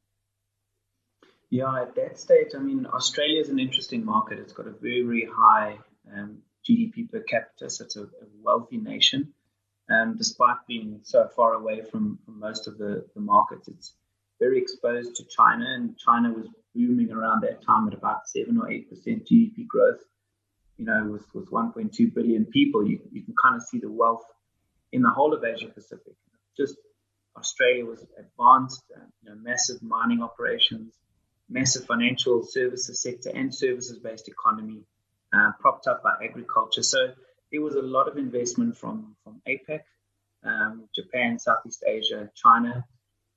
Yeah, 1.50 1.82
at 1.82 1.96
that 1.96 2.20
stage, 2.20 2.50
I 2.56 2.60
mean, 2.60 2.86
Australia 2.86 3.40
is 3.40 3.50
an 3.50 3.60
interesting 3.60 4.04
market. 4.04 4.40
It's 4.40 4.54
got 4.54 4.68
a 4.68 4.72
very, 4.72 5.04
very 5.04 5.30
high 5.32 5.78
um, 6.14 6.40
GDP 6.68 7.10
per 7.10 7.22
capita, 7.22 7.70
so 7.70 7.86
it's 7.86 7.96
a, 7.96 8.04
a 8.04 8.28
wealthy 8.42 8.78
nation. 8.78 9.34
Um, 9.90 10.16
despite 10.18 10.58
being 10.68 11.00
so 11.04 11.30
far 11.34 11.54
away 11.54 11.82
from, 11.90 12.20
from 12.26 12.40
most 12.40 12.68
of 12.68 12.78
the, 12.78 13.06
the 13.16 13.22
markets, 13.22 13.70
it's 13.70 13.94
very 14.40 14.60
exposed 14.60 15.16
to 15.16 15.24
China, 15.26 15.66
and 15.66 15.98
China 15.98 16.34
was 16.34 16.50
booming 16.76 17.12
around 17.12 17.44
that 17.44 17.64
time 17.66 17.88
at 17.88 17.94
about 17.94 18.28
seven 18.28 18.60
or 18.62 18.70
eight 18.70 18.90
percent 18.90 19.26
GDP 19.26 19.66
growth. 19.66 20.04
You 20.78 20.86
know, 20.86 21.08
with 21.10 21.26
with 21.34 21.50
1.2 21.50 22.14
billion 22.14 22.46
people, 22.46 22.86
you 22.86 23.00
you 23.12 23.24
can 23.24 23.34
kind 23.42 23.56
of 23.56 23.64
see 23.64 23.80
the 23.80 23.90
wealth 23.90 24.26
in 24.92 25.02
the 25.02 25.10
whole 25.10 25.34
of 25.34 25.44
Asia 25.44 25.70
Pacific. 25.70 26.14
Just 26.58 26.76
Australia 27.38 27.86
was 27.86 28.06
advanced, 28.20 28.84
uh, 28.96 29.00
you 29.22 29.30
know, 29.30 29.36
massive 29.42 29.82
mining 29.82 30.22
operations, 30.22 30.94
massive 31.50 31.86
financial 31.86 32.44
services 32.44 33.02
sector, 33.02 33.32
and 33.34 33.54
services-based 33.54 34.28
economy, 34.28 34.82
uh, 35.34 35.52
propped 35.60 35.88
up 35.88 36.04
by 36.04 36.14
agriculture. 36.24 36.84
So 36.84 37.14
there 37.52 37.62
was 37.62 37.76
a 37.76 37.82
lot 37.82 38.08
of 38.08 38.18
investment 38.18 38.78
from 38.78 39.16
from 39.24 39.42
APEC, 39.48 39.82
um, 40.44 40.88
Japan, 40.94 41.40
Southeast 41.40 41.84
Asia, 41.88 42.30
China, 42.36 42.86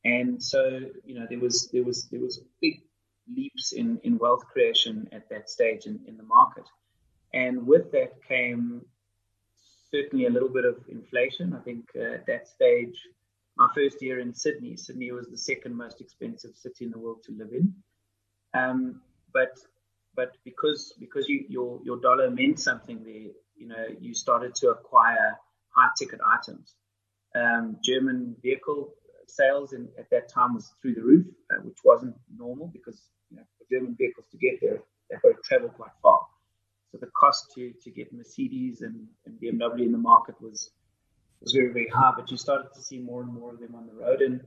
and 0.04 0.42
so 0.42 0.80
you 1.04 1.18
know 1.18 1.26
there 1.28 1.38
was 1.38 1.68
there 1.72 1.84
was 1.84 2.08
there 2.10 2.20
was 2.20 2.42
big 2.60 2.82
leaps 3.34 3.72
in 3.72 4.00
in 4.02 4.18
wealth 4.18 4.44
creation 4.52 5.08
at 5.12 5.28
that 5.30 5.48
stage 5.48 5.86
in, 5.86 6.00
in 6.06 6.16
the 6.16 6.22
market, 6.22 6.64
and 7.32 7.66
with 7.66 7.92
that 7.92 8.22
came 8.26 8.82
certainly 9.90 10.26
a 10.26 10.30
little 10.30 10.48
bit 10.48 10.64
of 10.64 10.76
inflation. 10.88 11.54
I 11.54 11.62
think 11.62 11.84
uh, 11.96 12.14
at 12.14 12.26
that 12.26 12.46
stage, 12.48 12.96
my 13.56 13.68
first 13.74 14.00
year 14.00 14.20
in 14.20 14.32
Sydney, 14.32 14.76
Sydney 14.76 15.10
was 15.10 15.28
the 15.28 15.38
second 15.38 15.76
most 15.76 16.00
expensive 16.00 16.54
city 16.54 16.84
in 16.84 16.90
the 16.90 16.98
world 16.98 17.22
to 17.24 17.32
live 17.32 17.52
in. 17.52 17.74
Um, 18.54 19.00
but 19.32 19.58
but 20.16 20.32
because 20.44 20.92
because 20.98 21.28
you, 21.28 21.44
your 21.48 21.80
your 21.84 22.00
dollar 22.00 22.30
meant 22.30 22.58
something 22.58 23.02
there, 23.04 23.32
you 23.56 23.68
know, 23.68 23.86
you 24.00 24.14
started 24.14 24.54
to 24.56 24.70
acquire 24.70 25.38
high 25.70 25.90
ticket 25.98 26.20
items. 26.38 26.74
Um, 27.34 27.76
German 27.84 28.34
vehicle 28.42 28.92
sales 29.28 29.72
in, 29.72 29.88
at 29.98 30.10
that 30.10 30.28
time 30.28 30.54
was 30.54 30.72
through 30.82 30.94
the 30.94 31.02
roof, 31.02 31.26
uh, 31.52 31.60
which 31.62 31.78
wasn't 31.84 32.16
normal 32.36 32.66
because 32.66 33.00
you 33.30 33.36
know, 33.36 33.44
for 33.56 33.64
German 33.72 33.94
vehicles 33.96 34.26
to 34.32 34.36
get 34.36 34.60
there, 34.60 34.80
they've 35.08 35.22
got 35.22 35.28
to 35.28 35.42
travel 35.44 35.68
quite 35.68 35.92
far. 36.02 36.20
So 36.90 36.98
the 36.98 37.06
cost 37.18 37.52
to, 37.54 37.72
to 37.84 37.90
get 37.90 38.12
Mercedes 38.12 38.80
and, 38.80 39.06
and 39.24 39.40
BMW 39.40 39.84
in 39.84 39.92
the 39.92 39.98
market 39.98 40.34
was 40.40 40.72
was 41.40 41.52
very, 41.52 41.72
very 41.72 41.88
high. 41.88 42.12
But 42.16 42.30
you 42.30 42.36
started 42.36 42.74
to 42.74 42.82
see 42.82 42.98
more 42.98 43.22
and 43.22 43.32
more 43.32 43.54
of 43.54 43.60
them 43.60 43.74
on 43.74 43.86
the 43.86 43.94
road. 43.94 44.20
And, 44.20 44.40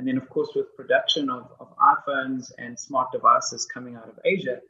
and 0.00 0.08
then, 0.08 0.16
of 0.16 0.30
course, 0.30 0.48
with 0.56 0.74
production 0.74 1.28
of, 1.28 1.52
of 1.60 1.68
iPhones 1.76 2.52
and 2.56 2.80
smart 2.80 3.12
devices 3.12 3.66
coming 3.66 3.96
out 3.96 4.08
of 4.08 4.18
Asia, 4.24 4.60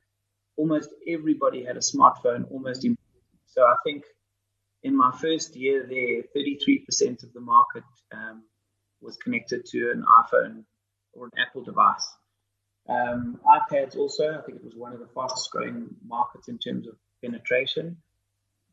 almost 0.57 0.91
everybody 1.07 1.65
had 1.65 1.77
a 1.77 1.79
smartphone 1.81 2.51
almost 2.51 2.85
So 3.47 3.63
I 3.63 3.77
think 3.85 4.03
in 4.83 4.97
my 4.97 5.13
first 5.23 5.55
year 5.55 5.87
there, 5.89 6.25
33% 6.37 7.23
of 7.23 7.33
the 7.33 7.39
market 7.41 7.85
um, 8.13 8.43
was 9.01 9.17
connected 9.19 9.67
to 9.67 9.93
an 9.93 10.05
iPhone 10.19 10.65
or 11.13 11.27
an 11.27 11.33
Apple 11.39 11.63
device. 11.63 12.09
Um, 12.89 13.39
iPads 13.47 13.97
also, 13.97 14.37
I 14.37 14.43
think 14.43 14.59
it 14.59 14.65
was 14.65 14.75
one 14.75 14.93
of 14.93 14.99
the 14.99 15.07
fastest 15.15 15.53
growing 15.53 15.95
markets 16.05 16.49
in 16.49 16.59
terms 16.59 16.89
of 16.89 16.95
penetration. 17.23 17.99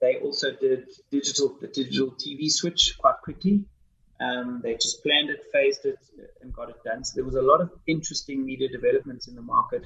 They 0.02 0.16
also 0.16 0.54
did 0.60 0.90
digital 1.12 1.56
the 1.62 1.68
digital 1.68 2.16
TV 2.16 2.50
switch 2.50 2.96
quite 2.98 3.18
quickly. 3.24 3.66
Um, 4.20 4.62
they 4.64 4.74
just 4.74 5.04
planned 5.04 5.30
it, 5.30 5.46
phased 5.54 5.86
it, 5.86 6.00
and 6.42 6.54
got 6.54 6.70
it 6.70 6.84
done. 6.84 7.04
So 7.04 7.14
there 7.16 7.26
was 7.26 7.36
a 7.36 7.42
lot 7.42 7.62
of 7.62 7.72
interesting 7.86 8.46
media 8.46 8.68
developments 8.70 9.28
in 9.28 9.36
the 9.36 9.42
market. 9.42 9.86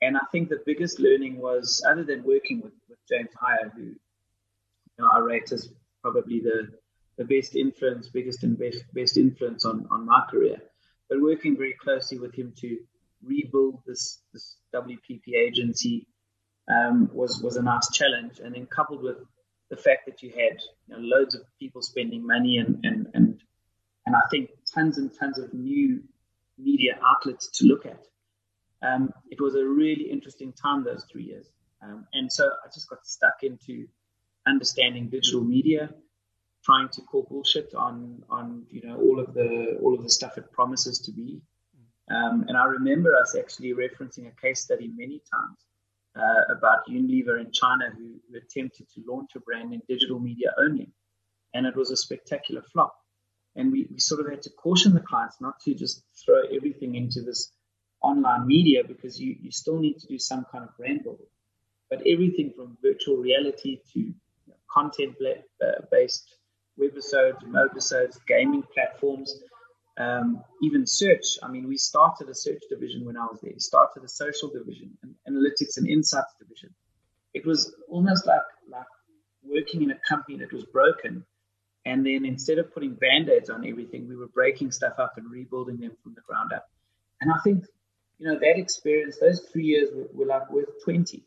And 0.00 0.16
I 0.16 0.20
think 0.30 0.48
the 0.48 0.62
biggest 0.64 1.00
learning 1.00 1.38
was, 1.38 1.82
other 1.88 2.04
than 2.04 2.22
working 2.22 2.60
with, 2.62 2.74
with 2.88 2.98
James 3.08 3.30
Hire, 3.40 3.72
who 3.74 3.82
you 3.82 3.96
know, 4.98 5.08
I 5.12 5.18
rate 5.20 5.50
as 5.52 5.68
probably 6.02 6.40
the, 6.40 6.68
the 7.16 7.24
best 7.24 7.56
influence, 7.56 8.08
biggest 8.08 8.44
and 8.44 8.58
best, 8.58 8.84
best 8.92 9.16
influence 9.16 9.64
on, 9.64 9.88
on 9.90 10.06
my 10.06 10.22
career, 10.30 10.56
but 11.08 11.20
working 11.20 11.56
very 11.56 11.74
closely 11.80 12.18
with 12.18 12.34
him 12.34 12.52
to 12.58 12.78
rebuild 13.24 13.80
this, 13.86 14.20
this 14.32 14.56
WPP 14.74 15.34
agency 15.36 16.06
um, 16.70 17.10
was 17.12 17.40
was 17.42 17.56
a 17.56 17.62
nice 17.62 17.90
challenge. 17.92 18.40
And 18.40 18.54
then 18.54 18.66
coupled 18.66 19.02
with 19.02 19.16
the 19.70 19.76
fact 19.76 20.06
that 20.06 20.22
you 20.22 20.30
had 20.30 20.58
you 20.86 20.94
know, 20.94 20.98
loads 20.98 21.34
of 21.34 21.42
people 21.58 21.82
spending 21.82 22.26
money 22.26 22.58
and, 22.58 22.78
and 22.84 23.08
and 23.14 23.40
and 24.06 24.16
I 24.16 24.20
think 24.30 24.50
tons 24.74 24.96
and 24.98 25.10
tons 25.18 25.38
of 25.38 25.52
new 25.52 26.02
media 26.56 26.98
outlets 27.06 27.50
to 27.58 27.66
look 27.66 27.84
at. 27.84 28.06
Um, 28.82 29.12
it 29.30 29.40
was 29.40 29.54
a 29.54 29.64
really 29.64 30.10
interesting 30.10 30.52
time 30.52 30.84
those 30.84 31.04
three 31.10 31.24
years, 31.24 31.46
um, 31.82 32.06
and 32.12 32.32
so 32.32 32.46
I 32.46 32.68
just 32.72 32.88
got 32.88 33.06
stuck 33.06 33.42
into 33.42 33.86
understanding 34.46 35.08
digital 35.08 35.42
media, 35.42 35.90
trying 36.64 36.88
to 36.90 37.02
call 37.02 37.26
bullshit 37.28 37.74
on 37.74 38.22
on 38.30 38.64
you 38.70 38.82
know 38.86 38.96
all 38.96 39.20
of 39.20 39.34
the 39.34 39.78
all 39.82 39.94
of 39.94 40.02
the 40.02 40.10
stuff 40.10 40.38
it 40.38 40.50
promises 40.52 40.98
to 41.00 41.12
be. 41.12 41.40
Um, 42.10 42.46
and 42.48 42.56
I 42.56 42.64
remember 42.64 43.14
us 43.14 43.36
actually 43.38 43.74
referencing 43.74 44.28
a 44.28 44.40
case 44.40 44.60
study 44.62 44.90
many 44.96 45.20
times 45.30 45.58
uh, 46.16 46.54
about 46.56 46.86
Unilever 46.88 47.40
in 47.40 47.52
China 47.52 47.90
who, 47.96 48.20
who, 48.30 48.38
attempted 48.38 48.88
to 48.94 49.02
launch 49.06 49.30
a 49.36 49.40
brand 49.40 49.72
in 49.72 49.82
digital 49.88 50.18
media 50.18 50.52
only. 50.58 50.90
And 51.54 51.66
it 51.66 51.76
was 51.76 51.90
a 51.90 51.96
spectacular 51.96 52.62
flop. 52.72 52.94
And 53.56 53.72
we, 53.72 53.88
we 53.90 53.98
sort 53.98 54.20
of 54.20 54.30
had 54.30 54.42
to 54.42 54.50
caution 54.50 54.94
the 54.94 55.00
clients 55.00 55.36
not 55.40 55.60
to 55.60 55.74
just 55.74 56.02
throw 56.24 56.42
everything 56.54 56.94
into 56.94 57.22
this 57.22 57.52
online 58.00 58.46
media 58.46 58.82
because 58.86 59.20
you, 59.20 59.36
you 59.40 59.50
still 59.50 59.78
need 59.78 59.98
to 59.98 60.06
do 60.06 60.18
some 60.18 60.46
kind 60.52 60.64
of 60.64 60.76
brand 60.76 61.02
building. 61.02 61.26
But 61.90 62.00
everything 62.06 62.52
from 62.54 62.76
virtual 62.82 63.16
reality 63.16 63.80
to 63.92 64.00
you 64.00 64.14
know, 64.46 64.54
content 64.70 65.16
based 65.90 66.36
webisodes, 66.78 67.42
mobisodes, 67.44 68.18
gaming 68.26 68.62
platforms, 68.74 69.42
um, 69.98 70.42
even 70.62 70.86
search. 70.86 71.38
I 71.42 71.48
mean, 71.48 71.68
we 71.68 71.76
started 71.76 72.28
a 72.28 72.34
search 72.34 72.62
division 72.70 73.04
when 73.04 73.16
I 73.16 73.26
was 73.30 73.40
there. 73.42 73.52
We 73.52 73.60
started 73.60 74.04
a 74.04 74.08
social 74.08 74.48
division, 74.48 74.96
an 75.02 75.14
analytics 75.28 75.76
and 75.76 75.86
insights 75.88 76.34
division. 76.38 76.70
It 77.34 77.44
was 77.44 77.74
almost 77.88 78.26
like 78.26 78.40
like 78.70 78.92
working 79.42 79.82
in 79.82 79.90
a 79.90 79.98
company 80.08 80.38
that 80.38 80.52
was 80.52 80.64
broken, 80.64 81.24
and 81.84 82.04
then 82.06 82.24
instead 82.24 82.58
of 82.58 82.72
putting 82.74 82.94
band-aids 82.94 83.50
on 83.50 83.66
everything, 83.66 84.08
we 84.08 84.16
were 84.16 84.28
breaking 84.28 84.70
stuff 84.72 84.94
up 84.98 85.14
and 85.16 85.30
rebuilding 85.30 85.78
them 85.78 85.92
from 86.02 86.14
the 86.14 86.22
ground 86.22 86.52
up. 86.52 86.64
And 87.20 87.30
I 87.32 87.38
think, 87.44 87.64
you 88.18 88.26
know, 88.28 88.38
that 88.38 88.58
experience, 88.58 89.18
those 89.20 89.40
three 89.52 89.64
years 89.64 89.88
were, 89.94 90.08
were 90.14 90.26
like 90.26 90.50
worth 90.50 90.68
twenty. 90.84 91.24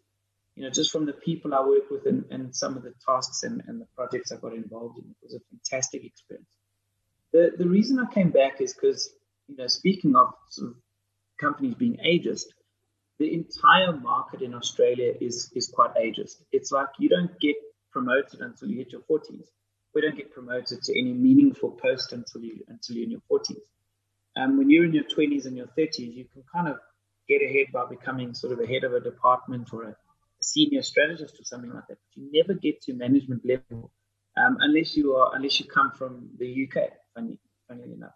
You 0.56 0.64
know, 0.64 0.70
just 0.70 0.92
from 0.92 1.06
the 1.06 1.14
people 1.14 1.54
I 1.54 1.62
worked 1.66 1.90
with 1.90 2.06
and, 2.06 2.26
and 2.30 2.54
some 2.54 2.76
of 2.76 2.84
the 2.84 2.94
tasks 3.08 3.44
and, 3.44 3.64
and 3.68 3.80
the 3.80 3.88
projects 3.96 4.32
I 4.32 4.36
got 4.36 4.54
involved 4.54 5.00
in, 5.00 5.10
it 5.10 5.16
was 5.24 5.34
a 5.34 5.40
fantastic 5.50 6.04
experience. 6.04 6.50
The 7.34 7.52
the 7.58 7.68
reason 7.68 8.00
I 8.00 8.12
came 8.14 8.30
back 8.30 8.62
is 8.62 8.74
because 8.74 9.10
you 9.48 9.56
know 9.58 9.68
speaking 9.68 10.16
of 10.16 10.34
sort 10.50 10.72
of 10.72 10.76
companies 11.40 11.76
being 11.76 11.98
ageist, 12.06 12.46
the 13.20 13.34
entire 13.34 13.94
market 13.94 14.42
in 14.42 14.54
Australia 14.54 15.14
is 15.20 15.52
is 15.56 15.68
quite 15.68 15.96
ageist. 15.96 16.44
It's 16.52 16.72
like 16.72 16.90
you 17.00 17.10
don't 17.10 17.40
get 17.40 17.56
promoted 17.92 18.42
until 18.42 18.70
you 18.70 18.78
hit 18.78 18.92
your 18.92 19.02
forties. 19.02 19.48
We 19.94 20.02
don't 20.02 20.16
get 20.16 20.32
promoted 20.32 20.82
to 20.84 21.00
any 21.00 21.14
meaningful 21.14 21.72
post 21.72 22.14
until 22.14 22.42
you 22.42 22.64
until 22.68 22.96
you're 22.96 23.06
in 23.06 23.12
your 23.12 23.26
forties. 23.28 23.64
Um, 24.38 24.58
when 24.58 24.70
you're 24.70 24.86
in 24.86 24.94
your 24.94 25.04
twenties 25.04 25.46
and 25.46 25.56
your 25.58 25.68
thirties, 25.68 26.16
you 26.16 26.26
can 26.34 26.44
kind 26.54 26.68
of 26.68 26.78
get 27.28 27.42
ahead 27.42 27.68
by 27.74 27.86
becoming 27.90 28.34
sort 28.34 28.54
of 28.54 28.60
a 28.60 28.68
head 28.68 28.84
of 28.84 28.94
a 28.94 29.00
department 29.00 29.70
or 29.74 29.84
a, 29.84 29.96
senior 30.44 30.82
strategist 30.82 31.40
or 31.40 31.44
something 31.44 31.72
like 31.72 31.86
that. 31.88 32.00
But 32.00 32.22
you 32.22 32.30
never 32.34 32.56
get 32.56 32.82
to 32.84 32.94
management 32.94 33.46
level 33.46 33.92
um, 34.36 34.58
unless 34.60 34.98
you 34.98 35.14
are 35.16 35.36
unless 35.36 35.60
you 35.60 35.68
come 35.68 35.92
from 35.92 36.30
the 36.40 36.68
UK 36.68 36.90
funny, 37.14 37.40
funnily 37.68 37.94
enough. 37.94 38.16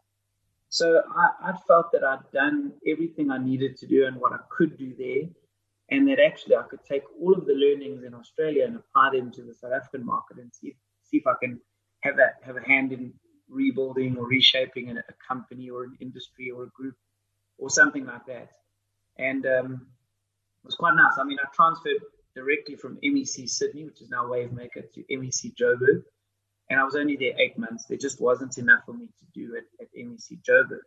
So 0.69 1.01
I, 1.15 1.51
I 1.51 1.53
felt 1.67 1.91
that 1.93 2.03
I'd 2.03 2.31
done 2.33 2.73
everything 2.87 3.31
I 3.31 3.37
needed 3.37 3.77
to 3.77 3.87
do 3.87 4.05
and 4.05 4.17
what 4.17 4.33
I 4.33 4.39
could 4.49 4.77
do 4.77 4.93
there, 4.97 5.29
and 5.89 6.07
that 6.09 6.19
actually 6.19 6.55
I 6.55 6.63
could 6.63 6.83
take 6.83 7.03
all 7.21 7.33
of 7.33 7.45
the 7.45 7.53
learnings 7.53 8.03
in 8.03 8.13
Australia 8.13 8.65
and 8.65 8.75
apply 8.75 9.11
them 9.13 9.31
to 9.31 9.43
the 9.43 9.53
South 9.53 9.71
African 9.73 10.05
market 10.05 10.37
and 10.37 10.53
see 10.53 10.75
see 11.03 11.17
if 11.17 11.27
I 11.27 11.33
can 11.41 11.61
have 12.01 12.15
a 12.17 12.45
have 12.45 12.57
a 12.57 12.67
hand 12.67 12.91
in 12.91 13.13
rebuilding 13.47 14.17
or 14.17 14.27
reshaping 14.27 14.89
a, 14.89 14.99
a 14.99 15.13
company 15.25 15.69
or 15.69 15.83
an 15.83 15.95
industry 16.01 16.49
or 16.49 16.63
a 16.63 16.69
group 16.69 16.95
or 17.57 17.69
something 17.69 18.05
like 18.05 18.25
that. 18.25 18.49
And 19.17 19.45
um, 19.45 19.87
it 20.63 20.65
was 20.65 20.75
quite 20.75 20.95
nice. 20.95 21.13
I 21.17 21.23
mean, 21.23 21.37
I 21.41 21.47
transferred 21.55 22.01
directly 22.35 22.75
from 22.75 22.97
MEC 23.03 23.47
Sydney, 23.47 23.85
which 23.85 24.01
is 24.01 24.09
now 24.09 24.25
Wavemaker, 24.25 24.91
to 24.93 25.03
MEC 25.09 25.55
Joburg 25.55 26.03
and 26.69 26.79
I 26.79 26.83
was 26.83 26.95
only 26.95 27.15
there 27.15 27.39
eight 27.39 27.57
months. 27.57 27.85
There 27.85 27.97
just 27.97 28.21
wasn't 28.21 28.57
enough 28.57 28.85
for 28.85 28.93
me 28.93 29.07
to 29.07 29.25
do 29.33 29.55
at, 29.55 29.63
at 29.81 29.87
MEC 29.95 30.39
Joburg. 30.47 30.85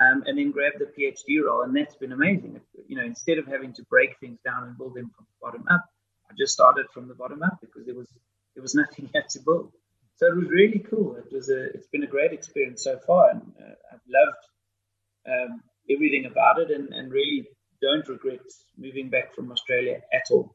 Um, 0.00 0.22
and 0.26 0.38
then 0.38 0.52
grabbed 0.52 0.78
the 0.78 0.84
PhD 0.84 1.44
role, 1.44 1.62
and 1.62 1.74
that's 1.74 1.96
been 1.96 2.12
amazing. 2.12 2.60
You 2.86 2.96
know, 2.96 3.04
instead 3.04 3.38
of 3.38 3.46
having 3.46 3.72
to 3.74 3.82
break 3.90 4.16
things 4.20 4.38
down 4.44 4.62
and 4.62 4.78
build 4.78 4.94
them 4.94 5.10
from 5.16 5.26
the 5.26 5.44
bottom 5.44 5.64
up, 5.68 5.84
I 6.30 6.34
just 6.38 6.52
started 6.52 6.86
from 6.94 7.08
the 7.08 7.14
bottom 7.14 7.42
up 7.42 7.58
because 7.60 7.84
there 7.84 7.96
was 7.96 8.08
there 8.54 8.62
was 8.62 8.74
nothing 8.82 9.10
yet 9.12 9.28
to 9.30 9.40
build. 9.40 9.72
So 10.14 10.26
it 10.26 10.36
was 10.36 10.48
really 10.50 10.84
cool. 10.90 11.16
It 11.16 11.32
was 11.32 11.48
a 11.48 11.64
it's 11.74 11.88
been 11.88 12.04
a 12.04 12.08
great 12.14 12.32
experience 12.32 12.84
so 12.84 12.98
far, 13.06 13.30
and 13.30 13.42
uh, 13.60 13.74
I've 13.92 14.06
loved 14.06 15.52
um, 15.52 15.62
everything 15.90 16.26
about 16.26 16.60
it, 16.60 16.70
and, 16.70 16.92
and 16.92 17.10
really 17.10 17.48
don't 17.82 18.06
regret 18.08 18.40
moving 18.76 19.08
back 19.08 19.34
from 19.34 19.50
Australia 19.50 20.00
at 20.12 20.30
all. 20.30 20.54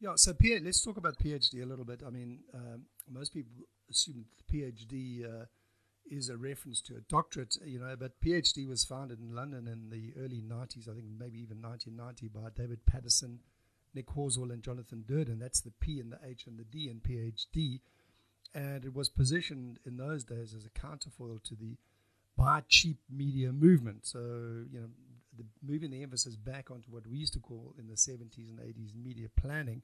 Yeah, 0.00 0.12
so 0.16 0.32
P- 0.32 0.58
let's 0.58 0.82
talk 0.82 0.96
about 0.96 1.18
PhD 1.18 1.62
a 1.62 1.66
little 1.66 1.84
bit. 1.84 2.02
I 2.06 2.10
mean, 2.10 2.40
um, 2.54 2.86
most 3.08 3.34
people 3.34 3.52
assume 3.90 4.24
PhD 4.50 5.24
uh, 5.24 5.44
is 6.10 6.30
a 6.30 6.38
reference 6.38 6.80
to 6.82 6.96
a 6.96 7.00
doctorate, 7.00 7.58
you 7.64 7.78
know, 7.78 7.94
but 7.98 8.18
PhD 8.22 8.66
was 8.66 8.82
founded 8.82 9.20
in 9.20 9.34
London 9.34 9.68
in 9.68 9.90
the 9.90 10.14
early 10.18 10.40
90s, 10.40 10.88
I 10.88 10.94
think 10.94 11.04
maybe 11.18 11.40
even 11.40 11.60
1990, 11.60 12.28
by 12.28 12.48
David 12.56 12.86
Pattison, 12.86 13.40
Nick 13.94 14.06
Horswell, 14.06 14.52
and 14.52 14.62
Jonathan 14.62 15.04
Durden. 15.06 15.38
That's 15.38 15.60
the 15.60 15.72
P 15.80 16.00
and 16.00 16.10
the 16.10 16.18
H 16.26 16.46
and 16.46 16.58
the 16.58 16.64
D 16.64 16.88
in 16.88 17.00
PhD. 17.00 17.80
And 18.54 18.86
it 18.86 18.94
was 18.94 19.10
positioned 19.10 19.80
in 19.84 19.98
those 19.98 20.24
days 20.24 20.54
as 20.54 20.64
a 20.64 20.70
counterfoil 20.70 21.40
to 21.44 21.54
the 21.54 21.76
buy 22.36 22.62
cheap 22.68 22.98
media 23.10 23.52
movement. 23.52 24.06
So, 24.06 24.18
you 24.18 24.80
know, 24.80 24.88
the, 25.36 25.44
moving 25.62 25.90
the 25.90 26.02
emphasis 26.02 26.36
back 26.36 26.70
onto 26.70 26.90
what 26.90 27.06
we 27.06 27.18
used 27.18 27.32
to 27.34 27.40
call 27.40 27.74
in 27.78 27.86
the 27.86 27.94
70s 27.94 28.50
and 28.50 28.58
80s 28.58 28.94
media 28.94 29.28
planning. 29.36 29.82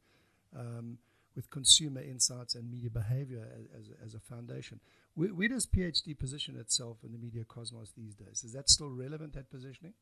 Um, 0.56 0.98
with 1.36 1.50
consumer 1.50 2.00
insights 2.00 2.54
and 2.54 2.68
media 2.68 2.90
behavior 2.90 3.46
as, 3.54 3.66
as, 3.78 3.90
as 4.06 4.14
a 4.14 4.18
foundation. 4.18 4.80
Where, 5.14 5.28
where, 5.28 5.48
does 5.48 5.66
PhD 5.66 6.18
position 6.18 6.56
itself 6.56 6.96
in 7.04 7.12
the 7.12 7.18
media 7.18 7.44
cosmos 7.44 7.92
these 7.96 8.14
days? 8.14 8.42
Is 8.42 8.54
that 8.54 8.70
still 8.70 8.88
relevant, 8.88 9.34
that 9.34 9.50
positioning? 9.50 9.92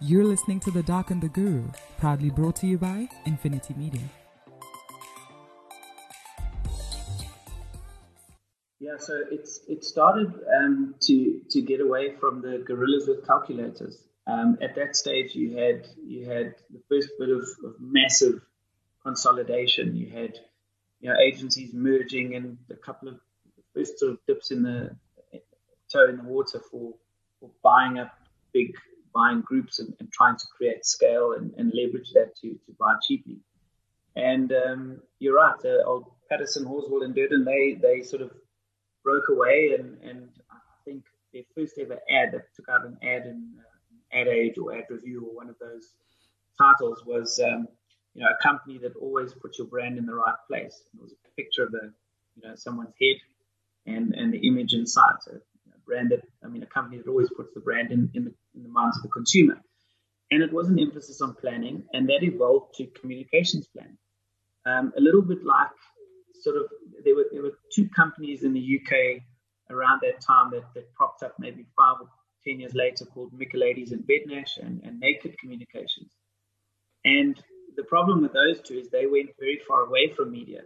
You're 0.00 0.24
listening 0.24 0.60
to 0.60 0.70
The 0.70 0.82
Doc 0.82 1.10
and 1.10 1.22
the 1.22 1.28
Guru, 1.28 1.70
proudly 1.96 2.28
brought 2.28 2.56
to 2.56 2.66
you 2.66 2.76
by 2.76 3.08
Nfinity 3.26 3.76
Media. 3.76 4.25
Yeah, 8.96 9.04
so 9.04 9.14
it's 9.30 9.60
it 9.68 9.84
started 9.84 10.32
um, 10.60 10.94
to 11.02 11.40
to 11.50 11.62
get 11.62 11.80
away 11.80 12.14
from 12.18 12.42
the 12.42 12.62
gorillas 12.66 13.06
with 13.08 13.26
calculators. 13.26 14.02
Um, 14.26 14.58
at 14.60 14.74
that 14.76 14.96
stage, 14.96 15.34
you 15.34 15.56
had 15.56 15.86
you 16.04 16.24
had 16.24 16.54
the 16.70 16.80
first 16.88 17.10
bit 17.18 17.28
of, 17.28 17.42
of, 17.64 17.74
massive 17.80 18.40
consolidation. 19.02 19.96
You 19.96 20.10
had 20.10 20.38
you 21.00 21.10
know 21.10 21.16
agencies 21.20 21.72
merging 21.72 22.34
and 22.34 22.58
a 22.70 22.76
couple 22.76 23.08
of 23.08 23.20
first 23.74 23.98
sort 23.98 24.12
of 24.12 24.18
dips 24.26 24.50
in 24.50 24.62
the 24.62 24.96
toe 25.92 26.08
in 26.08 26.16
the 26.16 26.24
water 26.24 26.60
for, 26.70 26.94
for 27.38 27.50
buying 27.62 27.98
up 27.98 28.12
big 28.52 28.72
buying 29.14 29.42
groups 29.42 29.78
and, 29.78 29.94
and 30.00 30.10
trying 30.12 30.36
to 30.36 30.44
create 30.56 30.84
scale 30.84 31.34
and, 31.38 31.52
and, 31.56 31.72
leverage 31.74 32.10
that 32.12 32.34
to, 32.36 32.48
to 32.66 32.72
buy 32.78 32.92
cheaply. 33.06 33.38
And 34.14 34.52
um, 34.52 35.00
you're 35.20 35.36
right, 35.36 35.54
uh, 35.64 35.86
old 35.86 36.10
Pattison, 36.30 36.66
Horswell, 36.66 37.04
and 37.04 37.14
Durden, 37.14 37.44
they 37.44 37.78
they 37.80 38.02
sort 38.02 38.22
of 38.22 38.30
broke 39.06 39.28
away, 39.30 39.76
and, 39.78 39.88
and 40.02 40.28
I 40.50 40.58
think 40.84 41.04
their 41.32 41.46
first 41.54 41.74
ever 41.78 41.98
ad 42.18 42.28
that 42.32 42.44
took 42.56 42.68
out 42.68 42.84
an 42.84 42.96
ad 43.02 43.22
in 43.32 43.38
uh, 43.60 44.18
Ad 44.20 44.26
Age 44.26 44.56
or 44.58 44.74
Ad 44.74 44.86
Review 44.90 45.18
or 45.28 45.32
one 45.40 45.48
of 45.48 45.56
those 45.60 45.94
titles 46.60 46.98
was, 47.06 47.28
um, 47.48 47.68
you 48.14 48.22
know, 48.22 48.28
a 48.28 48.42
company 48.42 48.78
that 48.78 48.94
always 48.96 49.32
puts 49.42 49.58
your 49.58 49.68
brand 49.68 49.96
in 50.00 50.06
the 50.06 50.14
right 50.14 50.40
place. 50.48 50.82
It 50.92 51.00
was 51.00 51.12
a 51.12 51.30
picture 51.40 51.64
of 51.68 51.72
a, 51.74 51.84
you 52.36 52.42
know, 52.42 52.54
someone's 52.56 52.94
head 53.00 53.18
and, 53.94 54.14
and 54.14 54.32
the 54.34 54.42
image 54.48 54.72
inside. 54.74 55.16
So, 55.20 55.32
you 55.34 55.70
know, 55.70 55.78
brand 55.86 56.10
that, 56.10 56.22
I 56.44 56.48
mean, 56.48 56.62
a 56.62 56.72
company 56.78 56.96
that 56.98 57.08
always 57.08 57.30
puts 57.36 57.52
the 57.54 57.60
brand 57.60 57.92
in, 57.92 58.10
in, 58.14 58.24
the, 58.24 58.34
in 58.56 58.62
the 58.64 58.68
minds 58.68 58.96
of 58.96 59.02
the 59.04 59.08
consumer. 59.10 59.58
And 60.32 60.42
it 60.42 60.52
was 60.52 60.68
an 60.68 60.80
emphasis 60.80 61.20
on 61.20 61.36
planning, 61.40 61.84
and 61.92 62.08
that 62.08 62.22
evolved 62.22 62.74
to 62.78 62.86
communications 63.00 63.68
planning. 63.68 63.98
Um, 64.64 64.92
a 64.98 65.00
little 65.00 65.22
bit 65.22 65.44
like 65.44 65.76
sort 66.46 66.56
of 66.56 66.66
there 67.04 67.16
were 67.16 67.26
there 67.32 67.42
were 67.42 67.58
two 67.74 67.88
companies 67.88 68.44
in 68.44 68.52
the 68.52 68.64
UK 68.78 69.22
around 69.70 70.00
that 70.02 70.20
time 70.20 70.50
that, 70.52 70.62
that 70.74 70.94
propped 70.94 71.24
up 71.24 71.34
maybe 71.40 71.66
five 71.76 71.96
or 72.00 72.08
10 72.46 72.60
years 72.60 72.74
later 72.74 73.04
called 73.04 73.32
Michaelides 73.32 73.90
and 73.90 74.04
Bednash 74.06 74.58
and, 74.62 74.80
and 74.84 75.00
Naked 75.00 75.36
Communications. 75.40 76.12
And 77.04 77.36
the 77.76 77.82
problem 77.82 78.22
with 78.22 78.32
those 78.32 78.60
two 78.62 78.74
is 78.74 78.88
they 78.88 79.06
went 79.06 79.30
very 79.40 79.60
far 79.66 79.82
away 79.82 80.12
from 80.16 80.30
media, 80.30 80.62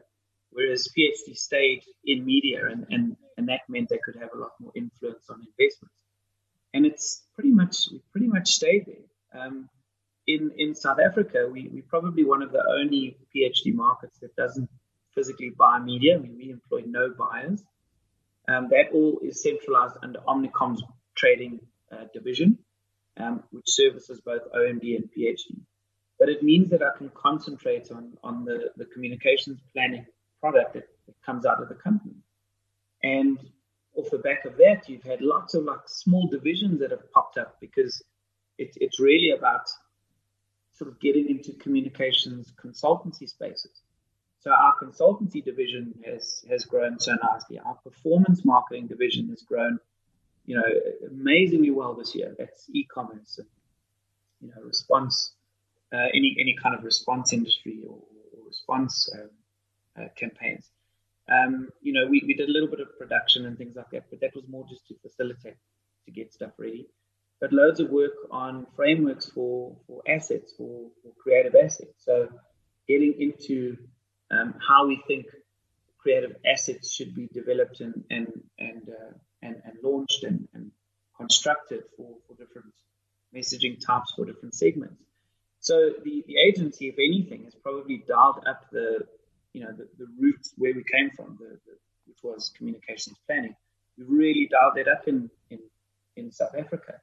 whereas 0.50 0.86
PhD 0.96 1.34
stayed 1.34 1.82
in 2.04 2.26
media, 2.26 2.66
and, 2.70 2.86
and, 2.90 3.16
and 3.38 3.48
that 3.48 3.60
meant 3.70 3.88
they 3.88 4.00
could 4.04 4.16
have 4.20 4.34
a 4.34 4.38
lot 4.38 4.52
more 4.60 4.72
influence 4.76 5.24
on 5.30 5.40
investments. 5.40 5.96
And 6.74 6.84
it's 6.84 7.22
pretty 7.34 7.52
much, 7.52 7.88
we 7.90 8.02
pretty 8.12 8.28
much 8.28 8.50
stayed 8.50 8.84
there. 8.86 9.42
Um, 9.42 9.70
in, 10.26 10.50
in 10.58 10.74
South 10.74 10.98
Africa, 11.04 11.48
we, 11.50 11.70
we're 11.72 11.88
probably 11.88 12.24
one 12.24 12.42
of 12.42 12.52
the 12.52 12.62
only 12.78 13.16
PhD 13.34 13.74
markets 13.74 14.18
that 14.20 14.36
doesn't 14.36 14.68
physically 15.14 15.50
buy 15.50 15.78
media. 15.78 16.16
I 16.16 16.18
mean, 16.18 16.36
we 16.36 16.50
employ 16.50 16.82
no 16.86 17.12
buyers. 17.16 17.62
Um, 18.48 18.68
that 18.70 18.90
all 18.92 19.20
is 19.22 19.42
centralized 19.42 19.96
under 20.02 20.20
Omnicom's 20.20 20.82
trading 21.14 21.60
uh, 21.92 22.04
division, 22.12 22.58
um, 23.16 23.44
which 23.50 23.66
services 23.68 24.20
both 24.20 24.42
OMD 24.54 24.96
and 24.96 25.08
PhD. 25.16 25.60
But 26.18 26.28
it 26.28 26.42
means 26.42 26.70
that 26.70 26.82
I 26.82 26.96
can 26.96 27.10
concentrate 27.10 27.90
on, 27.90 28.16
on 28.22 28.44
the, 28.44 28.70
the 28.76 28.84
communications 28.86 29.60
planning 29.72 30.06
product 30.40 30.74
that, 30.74 30.88
that 31.06 31.14
comes 31.24 31.46
out 31.46 31.62
of 31.62 31.68
the 31.68 31.74
company. 31.74 32.16
And 33.02 33.38
off 33.96 34.10
the 34.10 34.18
back 34.18 34.44
of 34.44 34.56
that, 34.58 34.88
you've 34.88 35.02
had 35.02 35.20
lots 35.20 35.54
of 35.54 35.64
like 35.64 35.80
small 35.86 36.26
divisions 36.28 36.80
that 36.80 36.90
have 36.90 37.10
popped 37.12 37.38
up 37.38 37.56
because 37.60 38.02
it, 38.58 38.76
it's 38.80 39.00
really 39.00 39.30
about 39.30 39.68
sort 40.74 40.90
of 40.90 41.00
getting 41.00 41.28
into 41.28 41.52
communications 41.54 42.52
consultancy 42.62 43.28
spaces. 43.28 43.82
So 44.40 44.50
our 44.50 44.74
consultancy 44.82 45.44
division 45.44 45.94
has 46.04 46.44
has 46.50 46.64
grown 46.64 46.98
so 46.98 47.14
nicely. 47.22 47.58
Our 47.58 47.74
performance 47.74 48.44
marketing 48.44 48.86
division 48.88 49.28
has 49.28 49.42
grown 49.42 49.78
you 50.50 50.56
know, 50.56 50.64
amazingly 51.08 51.70
well 51.70 51.94
this 51.94 52.14
year. 52.14 52.34
That's 52.36 52.68
e-commerce 52.72 53.38
and, 53.38 53.46
you 54.40 54.48
know, 54.48 54.62
response, 54.62 55.34
uh, 55.92 56.08
any, 56.12 56.36
any 56.40 56.56
kind 56.60 56.74
of 56.74 56.82
response 56.82 57.32
industry 57.32 57.82
or, 57.86 57.94
or 57.94 58.46
response 58.46 59.08
um, 59.14 59.30
uh, 59.96 60.08
campaigns. 60.16 60.68
Um, 61.30 61.68
you 61.82 61.92
know, 61.92 62.06
we, 62.08 62.24
we 62.26 62.34
did 62.34 62.48
a 62.48 62.52
little 62.52 62.68
bit 62.68 62.80
of 62.80 62.98
production 62.98 63.46
and 63.46 63.56
things 63.56 63.76
like 63.76 63.90
that, 63.92 64.06
but 64.10 64.20
that 64.22 64.34
was 64.34 64.44
more 64.48 64.66
just 64.68 64.88
to 64.88 64.94
facilitate, 65.00 65.54
to 66.06 66.10
get 66.10 66.32
stuff 66.32 66.50
ready. 66.58 66.88
But 67.40 67.52
loads 67.52 67.78
of 67.78 67.90
work 67.90 68.14
on 68.32 68.66
frameworks 68.74 69.26
for, 69.26 69.76
for 69.86 70.02
assets, 70.08 70.52
for, 70.56 70.88
for 71.02 71.12
creative 71.22 71.54
assets. 71.54 72.04
So 72.04 72.28
getting 72.88 73.14
into 73.20 73.76
um, 74.30 74.54
how 74.66 74.86
we 74.86 75.02
think 75.06 75.26
creative 75.98 76.36
assets 76.50 76.92
should 76.92 77.14
be 77.14 77.28
developed 77.32 77.80
and, 77.80 78.04
and, 78.10 78.28
and 78.58 78.88
uh, 78.88 79.12
and, 79.42 79.56
and 79.64 79.74
launched 79.82 80.24
and, 80.24 80.48
and 80.54 80.70
constructed 81.16 81.82
for, 81.96 82.16
for 82.26 82.34
different 82.34 82.72
messaging 83.34 83.78
types 83.84 84.12
for 84.16 84.24
different 84.24 84.54
segments. 84.54 85.02
So 85.60 85.90
the, 86.02 86.24
the 86.26 86.36
agency, 86.48 86.88
if 86.88 86.94
anything, 86.94 87.44
has 87.44 87.54
probably 87.54 88.02
dialed 88.08 88.44
up 88.48 88.70
the 88.72 89.00
you 89.52 89.62
know 89.64 89.72
the, 89.72 89.88
the 89.98 90.06
roots 90.18 90.52
where 90.56 90.72
we 90.74 90.84
came 90.84 91.10
from, 91.10 91.36
the, 91.38 91.58
the, 91.66 91.76
which 92.06 92.18
was 92.22 92.52
communications 92.56 93.16
planning. 93.26 93.54
We 93.98 94.04
really 94.04 94.48
dialed 94.50 94.76
that 94.76 94.88
up 94.90 95.06
in 95.06 95.30
in, 95.50 95.58
in 96.16 96.32
South 96.32 96.54
Africa, 96.58 96.94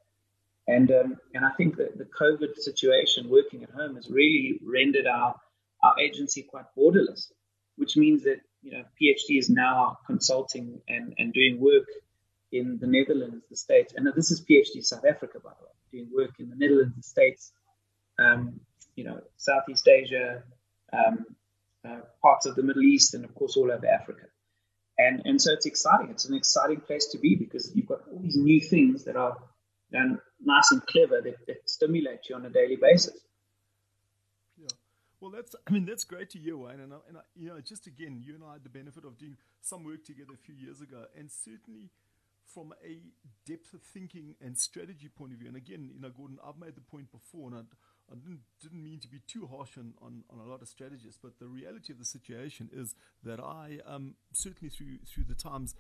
and 0.68 0.90
um, 0.92 1.18
and 1.36 1.46
I 1.46 1.52
think 1.52 1.78
that 1.78 1.98
the 1.98 2.06
COVID 2.06 2.56
situation, 2.56 3.30
working 3.30 3.64
at 3.64 3.70
home, 3.70 3.96
has 3.96 4.10
really 4.10 4.60
rendered 4.66 5.06
our 5.06 5.36
our 5.84 6.00
agency 6.00 6.44
quite 6.44 6.66
borderless, 6.78 7.32
which 7.76 7.98
means 7.98 8.24
that 8.24 8.42
you 8.62 8.72
know 8.72 8.84
PhD 9.02 9.38
is 9.38 9.50
now 9.50 9.98
consulting 10.06 10.82
and, 10.88 11.14
and 11.18 11.34
doing 11.34 11.60
work 11.60 11.88
in 12.52 12.78
the 12.80 12.88
Netherlands, 12.88 13.44
the 13.50 13.58
States, 13.58 13.94
and 13.96 14.08
this 14.16 14.32
is 14.32 14.42
PhD 14.42 14.84
South 14.84 15.06
Africa, 15.06 15.40
by 15.44 15.52
the 15.60 15.66
way, 15.66 15.72
doing 15.92 16.10
work 16.16 16.32
in 16.40 16.50
the 16.50 16.56
Netherlands, 16.56 16.96
the 16.96 17.04
States, 17.04 17.52
um, 18.20 18.60
you 18.96 19.04
know, 19.04 19.20
Southeast 19.36 19.88
Asia, 19.88 20.44
um, 20.94 21.26
uh, 21.88 22.00
parts 22.22 22.46
of 22.46 22.56
the 22.56 22.64
Middle 22.64 22.84
East, 22.84 23.14
and 23.14 23.26
of 23.26 23.34
course 23.36 23.58
all 23.58 23.72
over 23.72 23.88
Africa. 23.88 24.28
And 24.98 25.22
and 25.26 25.42
so 25.42 25.54
it's 25.54 25.66
exciting. 25.66 26.10
It's 26.10 26.26
an 26.26 26.36
exciting 26.36 26.82
place 26.82 27.08
to 27.12 27.20
be 27.20 27.36
because 27.36 27.72
you've 27.76 27.88
got 27.88 28.02
all 28.12 28.20
these 28.20 28.38
new 28.38 28.60
things 28.60 29.04
that 29.04 29.16
are 29.16 29.38
you 29.92 30.00
know, 30.00 30.18
nice 30.44 30.72
and 30.72 30.86
clever 30.88 31.22
that, 31.22 31.46
that 31.48 31.70
stimulate 31.70 32.30
you 32.30 32.36
on 32.36 32.46
a 32.46 32.50
daily 32.50 32.78
basis. 32.78 33.20
Well, 35.20 35.32
that's 35.32 35.56
I 35.68 35.72
mean 35.72 35.86
that's 35.86 36.04
great 36.04 36.30
to 36.32 36.40
hear, 36.40 36.58
Wayne. 36.58 36.80
And, 36.80 36.94
I, 36.94 36.98
and 37.08 37.18
I, 37.18 37.22
you 37.36 37.50
know, 37.50 37.60
just 37.60 37.88
again, 37.88 38.22
you 38.24 38.36
and 38.36 38.44
I 38.44 38.54
had 38.54 38.64
the 38.64 38.70
benefit 38.70 39.04
of 39.04 39.18
doing 39.18 39.38
some 39.62 39.84
work 39.84 40.06
together 40.06 40.34
a 40.34 40.38
few 40.38 40.56
years 40.56 40.82
ago, 40.82 41.06
and 41.18 41.32
certainly 41.32 41.90
from 42.46 42.74
a 42.86 43.02
depth 43.46 43.74
of 43.74 43.82
thinking 43.82 44.36
and 44.42 44.58
strategy 44.58 45.10
point 45.10 45.34
of 45.34 45.40
view, 45.40 45.48
and 45.48 45.58
again, 45.58 45.90
you 45.94 46.00
know, 46.00 46.10
Gordon, 46.10 46.38
I've 46.46 46.58
made 46.58 46.76
the 46.76 46.82
point 46.82 47.12
before, 47.12 47.50
and 47.50 47.58
I, 47.58 47.62
I 48.12 48.16
didn't, 48.16 48.40
didn't 48.62 48.82
mean 48.82 49.00
to 49.02 49.08
be 49.10 49.20
too 49.28 49.48
harsh 49.48 49.78
on, 49.78 49.94
on, 50.02 50.24
on, 50.30 50.40
a 50.40 50.50
lot 50.50 50.62
of 50.62 50.70
strategists, 50.70 51.20
but 51.22 51.40
the 51.40 51.48
reality 51.48 51.92
of 51.92 52.00
the 52.00 52.06
situation 52.06 52.70
is 52.72 52.96
that 53.24 53.42
I, 53.42 53.80
um, 53.86 54.16
certainly 54.32 54.70
through 54.70 55.00
through 55.06 55.26
the 55.26 55.36
times, 55.36 55.76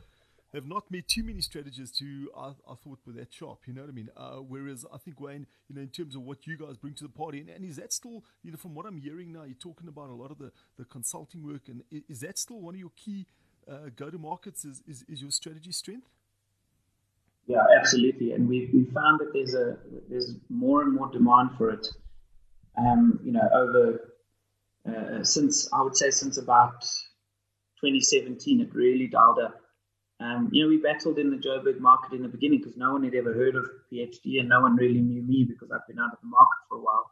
have 0.53 0.65
not 0.65 0.89
met 0.89 1.07
too 1.07 1.23
many 1.23 1.41
strategists 1.41 1.99
who 1.99 2.29
I, 2.38 2.49
I 2.69 2.75
thought 2.75 2.99
were 3.05 3.13
that 3.13 3.33
sharp. 3.33 3.60
You 3.65 3.73
know 3.73 3.81
what 3.81 3.89
I 3.89 3.93
mean? 3.93 4.10
Uh, 4.15 4.36
whereas 4.38 4.86
I 4.93 4.97
think 4.97 5.19
Wayne, 5.19 5.45
you 5.67 5.75
know, 5.75 5.81
in 5.81 5.89
terms 5.89 6.15
of 6.15 6.21
what 6.21 6.47
you 6.47 6.57
guys 6.57 6.77
bring 6.77 6.93
to 6.95 7.03
the 7.03 7.10
party, 7.10 7.39
and, 7.39 7.49
and, 7.49 7.65
is 7.65 7.75
that 7.77 7.91
still, 7.91 8.23
you 8.43 8.51
know, 8.51 8.57
from 8.57 8.73
what 8.73 8.86
I'm 8.86 8.97
hearing 8.97 9.33
now, 9.33 9.43
you're 9.43 9.55
talking 9.55 9.88
about 9.88 10.10
a 10.10 10.13
lot 10.13 10.31
of 10.31 10.38
the, 10.38 10.51
the 10.77 10.86
consulting 10.86 11.45
work, 11.45 11.67
and 11.67 11.83
is 12.10 12.21
that 12.21 12.38
still 12.38 12.62
one 12.62 12.75
of 12.75 12.79
your 12.79 12.91
key 12.95 13.27
uh, 13.69 13.89
go 13.95 14.10
to 14.10 14.17
markets? 14.17 14.63
Is, 14.63 14.81
is, 14.88 15.03
is 15.10 15.21
your 15.21 15.31
strategy 15.31 15.71
strength? 15.71 16.07
Yeah, 17.47 17.63
absolutely. 17.79 18.33
And 18.33 18.47
we 18.47 18.69
we 18.73 18.83
found 18.93 19.21
that 19.21 19.31
there's 19.31 19.53
a 19.53 19.77
there's 20.10 20.36
more 20.49 20.81
and 20.81 20.93
more 20.93 21.10
demand 21.10 21.51
for 21.57 21.69
it. 21.69 21.88
Um, 22.77 23.19
you 23.23 23.31
know, 23.31 23.47
over 23.53 24.13
uh, 24.88 25.23
since 25.23 25.71
I 25.73 25.81
would 25.81 25.95
say 25.95 26.12
since 26.12 26.38
about 26.38 26.81
2017, 27.81 28.62
it 28.62 28.73
really 28.75 29.07
dialed 29.07 29.39
up. 29.39 29.62
Um, 30.19 30.49
you 30.51 30.63
know, 30.63 30.69
we 30.69 30.77
battled 30.77 31.19
in 31.19 31.30
the 31.30 31.38
Joburg 31.38 31.80
market 31.80 32.13
in 32.13 32.23
the 32.23 32.27
beginning 32.27 32.60
because 32.60 32.75
no 32.75 32.93
one 32.93 33.03
had 33.03 33.13
ever 33.13 33.34
heard 33.34 33.56
of 33.56 33.69
PhD 33.91 34.39
and 34.39 34.49
no 34.49 34.62
one 34.62 34.75
really 34.75 35.01
knew 35.01 35.21
me 35.21 35.45
because 35.47 35.69
I've 35.71 35.86
been 35.88 35.99
out 35.99 36.13
of 36.13 36.19
the 36.21 36.27
market 36.27 36.58
for 36.67 36.77
a 36.77 36.82
while. 36.82 37.12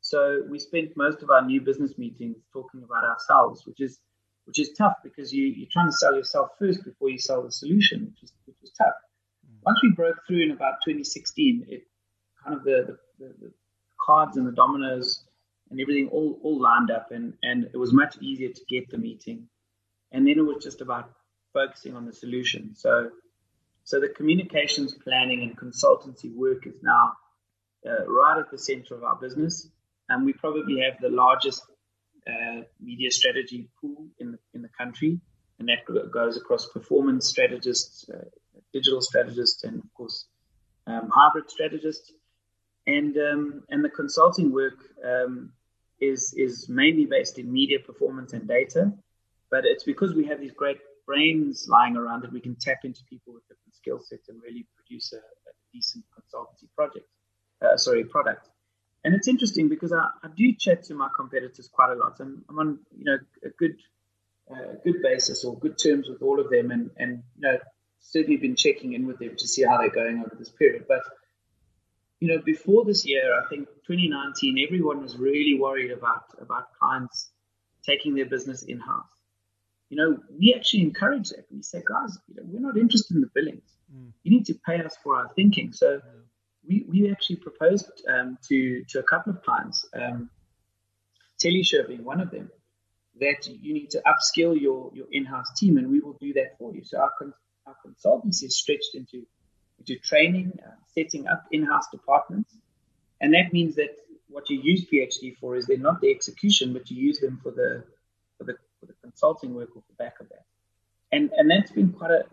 So 0.00 0.42
we 0.50 0.58
spent 0.58 0.96
most 0.96 1.22
of 1.22 1.30
our 1.30 1.44
new 1.44 1.60
business 1.60 1.96
meetings 1.96 2.36
talking 2.52 2.82
about 2.82 3.04
ourselves, 3.04 3.64
which 3.66 3.80
is 3.80 4.00
which 4.46 4.58
is 4.58 4.72
tough 4.76 4.96
because 5.02 5.32
you, 5.32 5.46
you're 5.46 5.70
trying 5.72 5.88
to 5.88 5.96
sell 5.96 6.14
yourself 6.14 6.50
first 6.58 6.84
before 6.84 7.08
you 7.08 7.18
sell 7.18 7.42
the 7.42 7.50
solution, 7.50 8.06
which 8.10 8.24
is 8.24 8.32
which 8.46 8.56
is 8.62 8.72
tough. 8.76 8.94
Mm. 9.46 9.62
Once 9.64 9.78
we 9.82 9.92
broke 9.92 10.16
through 10.26 10.42
in 10.42 10.50
about 10.50 10.74
2016, 10.84 11.66
it 11.68 11.84
kind 12.44 12.56
of 12.56 12.64
the, 12.64 12.98
the, 13.18 13.34
the 13.40 13.52
cards 14.04 14.36
and 14.36 14.46
the 14.46 14.52
dominoes 14.52 15.24
and 15.70 15.80
everything 15.80 16.08
all, 16.08 16.38
all 16.42 16.60
lined 16.60 16.90
up 16.90 17.10
and, 17.10 17.34
and 17.42 17.64
it 17.72 17.76
was 17.76 17.92
much 17.92 18.16
easier 18.20 18.50
to 18.50 18.60
get 18.68 18.90
the 18.90 18.98
meeting. 18.98 19.48
And 20.12 20.26
then 20.26 20.38
it 20.38 20.42
was 20.42 20.62
just 20.62 20.80
about 20.80 21.10
focusing 21.54 21.96
on 21.96 22.04
the 22.04 22.12
solution. 22.12 22.74
So, 22.74 23.10
so 23.84 24.00
the 24.00 24.08
communications 24.08 24.92
planning 24.92 25.42
and 25.42 25.56
consultancy 25.56 26.34
work 26.34 26.66
is 26.66 26.74
now 26.82 27.12
uh, 27.86 28.04
right 28.06 28.38
at 28.40 28.50
the 28.50 28.58
center 28.58 28.94
of 28.94 29.04
our 29.04 29.16
business. 29.16 29.68
And 30.08 30.26
we 30.26 30.34
probably 30.34 30.80
have 30.80 31.00
the 31.00 31.08
largest 31.08 31.62
uh, 32.26 32.62
media 32.80 33.10
strategy 33.10 33.68
pool 33.80 34.08
in 34.18 34.32
the, 34.32 34.38
in 34.52 34.60
the 34.62 34.68
country. 34.76 35.20
And 35.58 35.68
that 35.68 36.10
goes 36.12 36.36
across 36.36 36.66
performance 36.66 37.28
strategists, 37.28 38.06
uh, 38.12 38.24
digital 38.72 39.00
strategists, 39.00 39.62
and 39.64 39.78
of 39.78 39.94
course, 39.94 40.26
um, 40.86 41.08
hybrid 41.14 41.48
strategists. 41.48 42.12
And, 42.86 43.16
um, 43.16 43.62
and 43.70 43.82
the 43.82 43.88
consulting 43.88 44.52
work 44.52 44.78
um, 45.04 45.52
is, 46.00 46.34
is 46.36 46.68
mainly 46.68 47.06
based 47.06 47.38
in 47.38 47.50
media 47.50 47.78
performance 47.78 48.32
and 48.32 48.46
data. 48.48 48.92
But 49.50 49.64
it's 49.64 49.84
because 49.84 50.14
we 50.14 50.26
have 50.26 50.40
these 50.40 50.52
great 50.52 50.78
brains 51.06 51.66
lying 51.68 51.96
around 51.96 52.22
that 52.22 52.32
we 52.32 52.40
can 52.40 52.56
tap 52.56 52.78
into 52.84 53.00
people 53.08 53.34
with 53.34 53.42
different 53.48 53.74
skill 53.74 54.00
sets 54.00 54.28
and 54.28 54.40
really 54.42 54.66
produce 54.76 55.12
a, 55.12 55.16
a 55.16 55.52
decent 55.72 56.04
consultancy 56.16 56.68
project, 56.76 57.06
uh, 57.62 57.76
sorry, 57.76 58.04
product. 58.04 58.48
And 59.04 59.14
it's 59.14 59.28
interesting 59.28 59.68
because 59.68 59.92
I, 59.92 60.06
I, 60.22 60.28
do 60.34 60.54
chat 60.54 60.84
to 60.84 60.94
my 60.94 61.08
competitors 61.14 61.68
quite 61.70 61.92
a 61.92 61.94
lot, 61.94 62.20
and 62.20 62.42
I'm 62.48 62.58
on 62.58 62.78
you 62.96 63.04
know 63.04 63.18
a 63.44 63.50
good 63.50 63.76
uh, 64.50 64.76
good 64.82 65.02
basis 65.02 65.44
or 65.44 65.58
good 65.58 65.76
terms 65.78 66.08
with 66.08 66.22
all 66.22 66.40
of 66.40 66.48
them, 66.48 66.70
and 66.70 66.90
and 66.96 67.22
you 67.36 67.42
know 67.42 67.58
certainly 68.00 68.38
been 68.38 68.56
checking 68.56 68.94
in 68.94 69.06
with 69.06 69.18
them 69.18 69.36
to 69.36 69.46
see 69.46 69.62
how 69.62 69.76
they're 69.76 69.90
going 69.90 70.20
over 70.20 70.34
this 70.38 70.48
period. 70.48 70.86
But 70.88 71.02
you 72.20 72.28
know 72.28 72.42
before 72.42 72.86
this 72.86 73.04
year, 73.04 73.38
I 73.38 73.46
think 73.50 73.68
2019, 73.86 74.64
everyone 74.66 75.02
was 75.02 75.18
really 75.18 75.58
worried 75.60 75.90
about 75.90 76.24
about 76.40 76.72
clients 76.80 77.30
taking 77.84 78.14
their 78.14 78.24
business 78.24 78.62
in 78.62 78.80
house 78.80 79.13
you 79.94 80.00
know, 80.00 80.18
we 80.40 80.52
actually 80.56 80.82
encourage 80.82 81.28
that. 81.28 81.44
We 81.52 81.62
say, 81.62 81.80
guys, 81.86 82.18
you 82.26 82.34
know, 82.34 82.42
we're 82.46 82.66
not 82.68 82.76
interested 82.76 83.14
in 83.14 83.20
the 83.20 83.30
billings. 83.32 83.70
Mm. 83.94 84.10
You 84.24 84.30
need 84.32 84.46
to 84.46 84.54
pay 84.66 84.80
us 84.80 84.96
for 85.04 85.16
our 85.16 85.28
thinking. 85.36 85.72
So 85.72 85.88
yeah. 85.92 86.10
we, 86.68 86.84
we 86.88 87.12
actually 87.12 87.36
proposed 87.36 87.92
um, 88.12 88.36
to 88.48 88.84
to 88.88 88.98
a 88.98 89.04
couple 89.04 89.32
of 89.34 89.42
clients, 89.44 89.86
um, 89.94 90.30
Teleshow 91.40 91.86
being 91.86 92.04
one 92.04 92.20
of 92.20 92.32
them, 92.32 92.50
that 93.20 93.46
you 93.46 93.72
need 93.72 93.90
to 93.90 94.02
upskill 94.10 94.60
your 94.60 94.90
your 94.94 95.06
in-house 95.12 95.50
team, 95.56 95.78
and 95.78 95.88
we 95.88 96.00
will 96.00 96.18
do 96.20 96.32
that 96.32 96.58
for 96.58 96.74
you. 96.74 96.82
So 96.82 96.98
our 96.98 97.12
con- 97.16 97.34
our 97.68 97.76
consultancy 97.86 98.46
is 98.50 98.56
stretched 98.56 98.96
into 98.96 99.24
into 99.78 99.94
training, 100.00 100.58
uh, 100.66 100.74
setting 100.92 101.28
up 101.28 101.44
in-house 101.52 101.86
departments, 101.92 102.50
and 103.20 103.32
that 103.34 103.52
means 103.52 103.76
that 103.76 103.90
what 104.26 104.50
you 104.50 104.58
use 104.60 104.84
PhD 104.90 105.36
for 105.38 105.54
is 105.54 105.66
they're 105.66 105.78
not 105.78 106.00
the 106.00 106.10
execution, 106.10 106.72
but 106.72 106.90
you 106.90 106.96
use 107.00 107.20
them 107.20 107.38
for 107.44 107.52
the 107.52 107.84
for 108.38 108.44
the 108.48 108.54
for 108.54 108.54
the 108.54 108.54
consulting 109.14 109.54
work 109.54 109.70
off 109.76 109.84
the 109.88 110.04
back 110.04 110.20
of 110.20 110.28
that. 110.28 110.44
And 111.12 111.30
and 111.36 111.50
that's 111.50 111.70
been 111.70 111.92
quite 111.92 112.10
a 112.10 112.24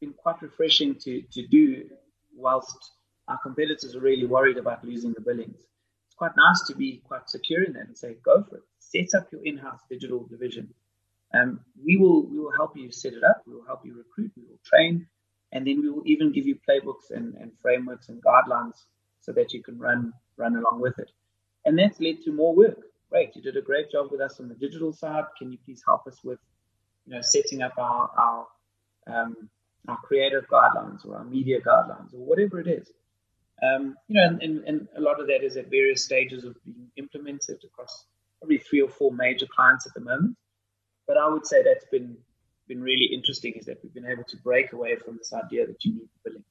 been 0.00 0.14
quite 0.14 0.40
refreshing 0.42 0.94
to 1.04 1.22
to 1.32 1.46
do 1.46 1.90
whilst 2.34 2.92
our 3.28 3.38
competitors 3.42 3.94
are 3.94 4.00
really 4.00 4.26
worried 4.26 4.56
about 4.56 4.84
losing 4.84 5.12
the 5.12 5.20
billings. 5.20 5.60
It's 6.06 6.16
quite 6.16 6.36
nice 6.36 6.60
to 6.68 6.74
be 6.74 7.02
quite 7.06 7.28
secure 7.28 7.62
in 7.62 7.74
that 7.74 7.86
and 7.86 7.96
say, 7.96 8.16
go 8.24 8.42
for 8.42 8.56
it. 8.56 8.62
Set 8.78 9.08
up 9.16 9.30
your 9.32 9.42
in-house 9.44 9.80
digital 9.88 10.26
division. 10.34 10.74
Um, 11.34 11.60
we 11.84 11.96
will 11.96 12.26
we 12.26 12.38
will 12.38 12.52
help 12.52 12.76
you 12.76 12.90
set 12.90 13.12
it 13.12 13.24
up. 13.24 13.42
We 13.46 13.54
will 13.54 13.66
help 13.66 13.80
you 13.84 13.94
recruit. 13.94 14.32
We 14.36 14.44
will 14.48 14.60
train, 14.64 15.06
and 15.52 15.66
then 15.66 15.80
we 15.82 15.90
will 15.90 16.02
even 16.06 16.32
give 16.32 16.46
you 16.46 16.56
playbooks 16.66 17.10
and, 17.10 17.34
and 17.34 17.52
frameworks 17.62 18.08
and 18.08 18.22
guidelines 18.22 18.78
so 19.20 19.32
that 19.32 19.52
you 19.52 19.62
can 19.62 19.78
run 19.78 20.12
run 20.36 20.56
along 20.56 20.80
with 20.80 20.98
it. 20.98 21.10
And 21.64 21.78
that's 21.78 22.00
led 22.00 22.22
to 22.24 22.32
more 22.32 22.54
work 22.54 22.80
great, 23.12 23.36
you 23.36 23.42
did 23.42 23.56
a 23.56 23.62
great 23.62 23.90
job 23.90 24.10
with 24.10 24.20
us 24.20 24.40
on 24.40 24.48
the 24.48 24.54
digital 24.54 24.92
side. 24.92 25.24
Can 25.38 25.52
you 25.52 25.58
please 25.64 25.82
help 25.86 26.06
us 26.06 26.18
with, 26.24 26.38
you 27.06 27.14
know, 27.14 27.20
setting 27.20 27.62
up 27.62 27.74
our 27.78 28.10
our 28.16 28.46
um, 29.06 29.50
our 29.88 29.98
creative 29.98 30.46
guidelines 30.48 31.04
or 31.06 31.16
our 31.16 31.24
media 31.24 31.58
guidelines 31.60 32.14
or 32.14 32.24
whatever 32.24 32.60
it 32.60 32.68
is. 32.68 32.90
Um, 33.62 33.96
you 34.08 34.14
know, 34.14 34.26
and, 34.26 34.42
and, 34.42 34.64
and, 34.64 34.88
a 34.96 35.00
lot 35.00 35.20
of 35.20 35.26
that 35.28 35.44
is 35.44 35.56
at 35.56 35.70
various 35.70 36.04
stages 36.04 36.44
of 36.44 36.56
being 36.64 36.90
implemented 36.96 37.58
across 37.64 38.06
probably 38.40 38.58
three 38.58 38.80
or 38.80 38.88
four 38.88 39.12
major 39.12 39.46
clients 39.54 39.86
at 39.86 39.94
the 39.94 40.00
moment. 40.00 40.36
But 41.06 41.16
I 41.16 41.28
would 41.28 41.46
say 41.46 41.62
that's 41.62 41.86
been 41.90 42.16
been 42.68 42.82
really 42.82 43.08
interesting 43.12 43.54
is 43.54 43.66
that 43.66 43.78
we've 43.82 43.94
been 43.94 44.06
able 44.06 44.24
to 44.24 44.36
break 44.38 44.72
away 44.72 44.96
from 44.96 45.16
this 45.16 45.32
idea 45.32 45.66
that 45.66 45.84
you 45.84 45.92
need 45.94 46.08
billing. 46.24 46.44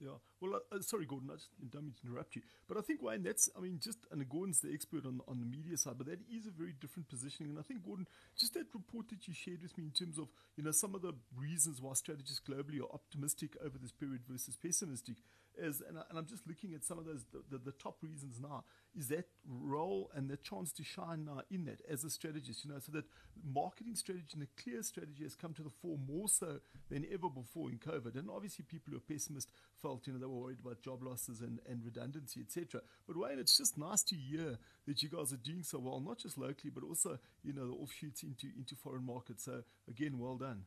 Yeah. 0.00 0.18
Well, 0.40 0.54
uh, 0.56 0.76
uh, 0.76 0.82
sorry, 0.82 1.06
Gordon, 1.06 1.30
I 1.32 1.36
just 1.36 1.48
don't 1.70 1.84
mean 1.84 1.94
to 1.94 2.06
interrupt 2.06 2.36
you, 2.36 2.42
but 2.68 2.76
I 2.76 2.82
think 2.82 3.02
Wayne, 3.02 3.22
that's 3.22 3.48
I 3.56 3.60
mean, 3.60 3.80
just 3.82 3.98
and 4.10 4.28
Gordon's 4.28 4.60
the 4.60 4.72
expert 4.72 5.06
on 5.06 5.20
on 5.26 5.40
the 5.40 5.46
media 5.46 5.76
side, 5.78 5.94
but 5.96 6.06
that 6.08 6.20
is 6.30 6.46
a 6.46 6.50
very 6.50 6.74
different 6.78 7.08
positioning. 7.08 7.50
And 7.50 7.58
I 7.58 7.62
think 7.62 7.84
Gordon, 7.84 8.06
just 8.36 8.52
that 8.54 8.66
report 8.74 9.08
that 9.08 9.26
you 9.26 9.32
shared 9.32 9.62
with 9.62 9.76
me 9.78 9.84
in 9.84 9.92
terms 9.92 10.18
of 10.18 10.28
you 10.56 10.64
know 10.64 10.72
some 10.72 10.94
of 10.94 11.00
the 11.00 11.14
reasons 11.34 11.80
why 11.80 11.94
strategists 11.94 12.42
globally 12.46 12.80
are 12.80 12.92
optimistic 12.92 13.56
over 13.64 13.78
this 13.78 13.92
period 13.92 14.22
versus 14.28 14.56
pessimistic 14.56 15.16
is, 15.58 15.82
and, 15.86 15.98
I, 15.98 16.18
am 16.18 16.26
just 16.26 16.46
looking 16.46 16.74
at 16.74 16.84
some 16.84 16.98
of 16.98 17.04
those 17.04 17.24
the, 17.32 17.42
the, 17.50 17.58
the, 17.58 17.72
top 17.72 17.96
reasons 18.02 18.40
now 18.40 18.64
is 18.96 19.08
that 19.08 19.26
role 19.46 20.10
and 20.14 20.28
the 20.28 20.36
chance 20.36 20.72
to 20.72 20.84
shine 20.84 21.24
now 21.24 21.42
in 21.50 21.64
that 21.66 21.80
as 21.90 22.04
a 22.04 22.10
strategist, 22.10 22.64
you 22.64 22.70
know, 22.70 22.78
so 22.78 22.92
that 22.92 23.04
marketing 23.44 23.94
strategy 23.94 24.26
and 24.34 24.42
a 24.42 24.62
clear 24.62 24.82
strategy 24.82 25.22
has 25.22 25.34
come 25.34 25.52
to 25.54 25.62
the 25.62 25.70
fore 25.70 25.98
more 26.06 26.28
so 26.28 26.58
than 26.90 27.04
ever 27.12 27.28
before 27.28 27.70
in 27.70 27.78
COVID. 27.78 28.18
And 28.18 28.28
obviously, 28.30 28.64
people 28.68 28.92
who 28.92 28.96
are 28.96 29.00
pessimist 29.00 29.50
felt, 29.80 30.06
you 30.06 30.12
know, 30.12 30.18
they 30.18 30.26
were 30.26 30.40
worried 30.40 30.60
about 30.64 30.82
job 30.82 31.02
losses 31.02 31.40
and, 31.40 31.60
and 31.68 31.84
redundancy, 31.84 32.40
etc. 32.40 32.80
But 33.06 33.16
Wayne, 33.16 33.38
it's 33.38 33.56
just 33.56 33.78
nice 33.78 34.02
to 34.04 34.16
hear 34.16 34.58
that 34.86 35.02
you 35.02 35.08
guys 35.08 35.32
are 35.32 35.38
doing 35.38 35.62
so 35.62 35.78
well, 35.78 36.00
not 36.00 36.18
just 36.18 36.38
locally, 36.38 36.70
but 36.74 36.84
also, 36.84 37.18
you 37.42 37.52
know, 37.52 37.66
the 37.66 37.74
offshoots 37.74 38.22
into 38.22 38.48
into 38.56 38.74
foreign 38.74 39.04
markets. 39.04 39.44
So 39.44 39.62
again, 39.88 40.18
well 40.18 40.36
done. 40.36 40.62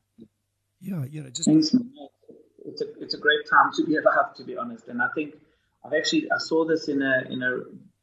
Yeah, 0.82 1.06
you 1.06 1.24
know, 1.24 1.30
just. 1.30 1.48
Thanks, 1.48 1.76
it's 2.70 2.82
a 2.82 2.86
it's 3.02 3.14
a 3.14 3.18
great 3.18 3.50
time 3.50 3.72
to 3.76 3.86
be 3.86 3.96
alive, 4.02 4.34
to 4.36 4.44
be 4.44 4.58
honest. 4.58 4.88
And 4.88 5.02
I 5.02 5.08
think 5.16 5.36
I've 5.84 5.94
actually 5.94 6.32
I 6.32 6.38
saw 6.38 6.66
this 6.66 6.88
in 6.88 7.02
a 7.02 7.24
in 7.30 7.42
a 7.44 7.52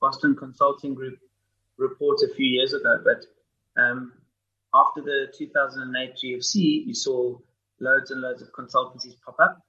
Boston 0.00 0.36
Consulting 0.36 0.94
Group 0.94 1.18
report 1.78 2.18
a 2.22 2.34
few 2.34 2.46
years 2.46 2.72
ago. 2.72 3.02
But 3.04 3.24
um, 3.80 4.12
after 4.74 5.02
the 5.02 5.32
2008 5.36 6.14
GFC, 6.14 6.86
you 6.86 6.94
saw 6.94 7.38
loads 7.80 8.10
and 8.10 8.20
loads 8.20 8.42
of 8.42 8.48
consultancies 8.52 9.14
pop 9.24 9.36
up. 9.40 9.62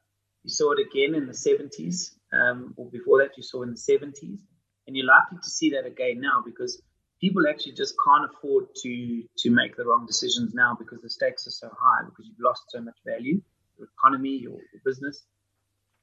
You 0.43 0.49
saw 0.49 0.71
it 0.73 0.79
again 0.79 1.15
in 1.15 1.27
the 1.27 1.33
70s, 1.33 2.11
um, 2.31 2.73
or 2.77 2.89
before 2.89 3.19
that, 3.19 3.31
you 3.35 3.43
saw 3.43 3.63
in 3.63 3.71
the 3.71 3.75
70s, 3.75 4.39
and 4.85 4.95
you're 4.95 5.05
likely 5.05 5.39
to 5.43 5.49
see 5.49 5.71
that 5.71 5.85
again 5.85 6.21
now 6.21 6.41
because 6.45 6.81
people 7.19 7.43
actually 7.49 7.73
just 7.73 7.95
can't 8.05 8.29
afford 8.31 8.67
to 8.83 9.23
to 9.37 9.49
make 9.49 9.75
the 9.75 9.85
wrong 9.85 10.05
decisions 10.05 10.53
now 10.53 10.75
because 10.77 11.01
the 11.01 11.09
stakes 11.09 11.47
are 11.47 11.51
so 11.51 11.69
high 11.77 12.05
because 12.05 12.27
you've 12.27 12.39
lost 12.39 12.63
so 12.69 12.79
much 12.79 12.97
value 13.05 13.41
economy, 13.85 14.37
your, 14.37 14.53
your 14.73 14.81
business. 14.85 15.25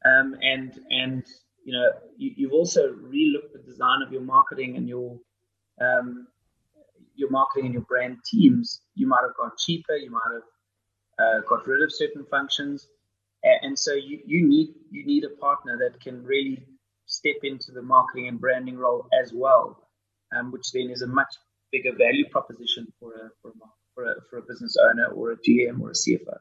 Um, 0.05 0.37
and 0.43 0.79
and 0.91 1.25
you 1.65 1.73
know 1.73 1.91
you, 2.19 2.47
have 2.47 2.53
also 2.53 2.93
relooked 2.93 3.53
the 3.53 3.63
design 3.65 4.03
of 4.03 4.13
your 4.13 4.21
marketing 4.21 4.77
and 4.77 4.87
your 4.89 5.19
um, 5.81 6.27
your 7.15 7.31
marketing 7.31 7.67
and 7.67 7.75
your 7.75 7.85
brand 7.85 8.19
teams. 8.25 8.83
You 8.95 9.07
might 9.07 9.23
have 9.23 9.37
gone 9.37 9.53
cheaper. 9.59 9.95
You 9.95 10.11
might 10.11 10.31
have 10.33 10.43
uh, 11.19 11.41
got 11.49 11.67
rid 11.67 11.83
of 11.83 11.93
certain 11.93 12.27
functions, 12.31 12.89
and, 13.43 13.59
and 13.63 13.79
so 13.79 13.95
you, 13.95 14.21
you 14.27 14.47
need 14.47 14.75
you 14.91 15.07
need 15.07 15.25
a 15.25 15.41
partner 15.41 15.79
that 15.79 16.01
can 16.01 16.23
really 16.23 16.67
step 17.07 17.37
into 17.43 17.73
the 17.73 17.83
marketing 17.83 18.29
and 18.29 18.41
branding 18.41 18.77
role 18.77 19.07
as 19.23 19.33
well, 19.35 19.89
um, 20.37 20.53
which 20.53 20.73
then 20.73 20.91
is 20.91 21.03
a 21.03 21.07
much 21.07 21.33
bigger 21.73 21.93
value 21.97 22.29
proposition 22.31 22.87
for 23.01 23.13
a 23.15 23.31
for 23.41 23.51
a, 23.51 23.55
for 23.95 24.05
a, 24.05 24.15
for 24.29 24.39
a 24.39 24.43
business 24.43 24.77
owner 24.77 25.07
or 25.07 25.33
a 25.33 25.37
GM 25.37 25.81
or 25.81 25.91
a 25.91 25.93
CFO. 25.93 26.37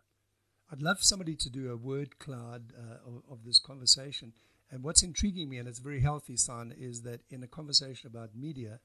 I'd 0.74 0.82
love 0.82 1.04
somebody 1.04 1.36
to 1.36 1.52
do 1.52 1.72
a 1.72 1.78
word 1.78 2.18
cloud 2.18 2.74
uh, 2.76 3.08
of, 3.08 3.22
of, 3.30 3.46
this 3.46 3.60
conversation. 3.60 4.34
And 4.72 4.84
what's 4.84 5.04
intriguing 5.04 5.48
me, 5.48 5.60
and 5.60 5.68
it's 5.68 5.78
very 5.78 6.02
healthy 6.02 6.36
sign, 6.36 6.74
is 6.76 7.04
that 7.04 7.22
in 7.30 7.44
a 7.44 7.48
conversation 7.48 8.08
about 8.08 8.36
media, 8.36 8.80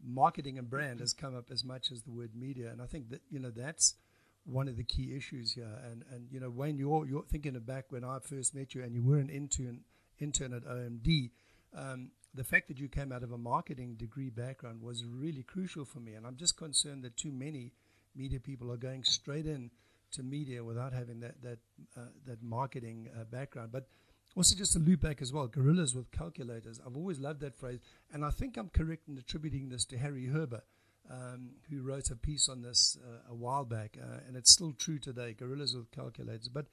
marketing 0.00 0.58
and 0.58 0.70
brand 0.70 1.00
has 1.00 1.12
come 1.12 1.36
up 1.36 1.46
as 1.50 1.64
much 1.64 1.90
as 1.90 2.02
the 2.02 2.12
word 2.12 2.36
media. 2.36 2.70
And 2.70 2.80
I 2.80 2.86
think 2.86 3.10
that, 3.10 3.20
you 3.30 3.40
know, 3.40 3.50
that's 3.50 3.96
one 4.44 4.68
of 4.68 4.76
the 4.76 4.84
key 4.84 5.16
issues 5.16 5.50
here. 5.50 5.76
And, 5.90 6.04
and 6.12 6.28
you 6.30 6.38
know, 6.38 6.50
Wayne, 6.50 6.78
you're, 6.78 7.04
you're 7.04 7.24
thinking 7.24 7.56
of 7.56 7.66
back 7.66 7.86
when 7.88 8.04
I 8.04 8.20
first 8.22 8.54
met 8.54 8.76
you 8.76 8.84
and 8.84 8.94
you 8.94 9.02
were 9.02 9.18
an 9.18 9.28
intern, 9.28 9.80
intern 10.20 10.52
at 10.52 10.62
OMD. 10.62 11.32
Um, 11.76 12.12
the 12.32 12.44
fact 12.44 12.68
that 12.68 12.78
you 12.78 12.86
came 12.86 13.10
out 13.10 13.24
of 13.24 13.32
a 13.32 13.38
marketing 13.38 13.96
degree 13.96 14.30
background 14.30 14.80
was 14.80 15.04
really 15.04 15.42
crucial 15.42 15.84
for 15.84 15.98
me. 15.98 16.14
And 16.14 16.28
I'm 16.28 16.36
just 16.36 16.56
concerned 16.56 17.02
that 17.02 17.16
too 17.16 17.32
many 17.32 17.72
media 18.14 18.38
people 18.38 18.70
are 18.70 18.76
going 18.76 19.02
straight 19.02 19.46
in– 19.46 19.72
to 20.14 20.22
media 20.22 20.62
without 20.62 20.92
having 20.92 21.20
that 21.20 21.42
that 21.42 21.58
uh, 21.96 22.06
that 22.26 22.42
marketing 22.42 23.08
uh, 23.18 23.24
background. 23.24 23.72
But 23.72 23.88
also, 24.36 24.56
just 24.56 24.72
to 24.72 24.80
loop 24.80 25.00
back 25.00 25.22
as 25.22 25.32
well, 25.32 25.46
gorillas 25.46 25.94
with 25.94 26.10
calculators. 26.10 26.80
I've 26.84 26.96
always 26.96 27.20
loved 27.20 27.40
that 27.40 27.56
phrase, 27.56 27.78
and 28.12 28.24
I 28.24 28.30
think 28.30 28.56
I'm 28.56 28.68
correct 28.68 29.08
in 29.08 29.16
attributing 29.16 29.68
this 29.68 29.84
to 29.86 29.98
Harry 29.98 30.26
Herber, 30.26 30.62
um, 31.08 31.50
who 31.70 31.82
wrote 31.82 32.10
a 32.10 32.16
piece 32.16 32.48
on 32.48 32.62
this 32.62 32.98
uh, 33.06 33.30
a 33.30 33.34
while 33.34 33.64
back, 33.64 33.96
uh, 34.02 34.18
and 34.26 34.36
it's 34.36 34.50
still 34.50 34.72
true 34.72 34.98
today. 34.98 35.34
Gorillas 35.34 35.76
with 35.76 35.90
calculators. 35.92 36.48
But 36.48 36.66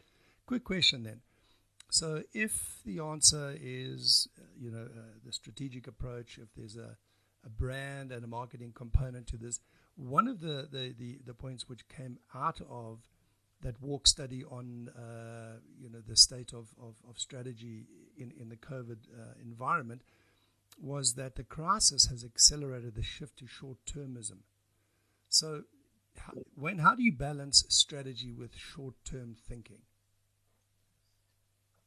quick 0.47 0.63
question 0.63 1.04
then. 1.04 1.21
So, 1.91 2.23
if 2.34 2.82
the 2.86 2.99
answer 2.99 3.56
is, 3.62 4.27
uh, 4.39 4.43
you 4.58 4.71
know, 4.71 4.86
uh, 4.86 5.01
the 5.25 5.34
strategic 5.34 5.88
approach, 5.88 6.39
if 6.41 6.47
there's 6.56 6.77
a, 6.77 6.95
a 7.45 7.49
brand 7.49 8.12
and 8.12 8.23
a 8.23 8.27
marketing 8.27 8.71
component 8.73 9.27
to 9.27 9.38
this, 9.38 9.60
one 9.95 10.27
of 10.27 10.39
the, 10.39 10.67
the, 10.71 10.95
the, 10.97 11.19
the 11.25 11.34
points 11.34 11.67
which 11.67 11.88
came 11.89 12.17
out 12.34 12.62
of 12.69 12.99
that 13.62 13.82
Warc 13.82 14.08
study 14.08 14.43
on 14.43 14.89
uh, 14.89 15.60
you 15.80 15.89
know 15.89 16.00
the 16.08 16.15
state 16.15 16.54
of, 16.54 16.69
of, 16.82 16.95
of, 17.08 17.19
strategy 17.19 17.86
in, 18.17 18.32
in 18.39 18.50
the 18.50 18.56
COVID 18.56 18.97
uh, 19.13 19.34
environment 19.41 20.02
was 20.82 21.13
that 21.13 21.36
the 21.36 21.43
crisis 21.43 22.08
has 22.08 22.24
accelerated 22.24 22.95
the 22.95 23.04
shift 23.04 23.38
to 23.39 23.47
short 23.47 23.78
termism. 23.86 24.39
So, 25.30 25.63
how, 26.17 26.34
when 26.56 26.80
how 26.80 26.95
do 26.95 27.04
you 27.04 27.12
balance 27.12 27.63
strategy 27.69 28.32
with 28.32 28.56
short 28.56 28.95
term 29.06 29.36
thinking? 29.47 29.80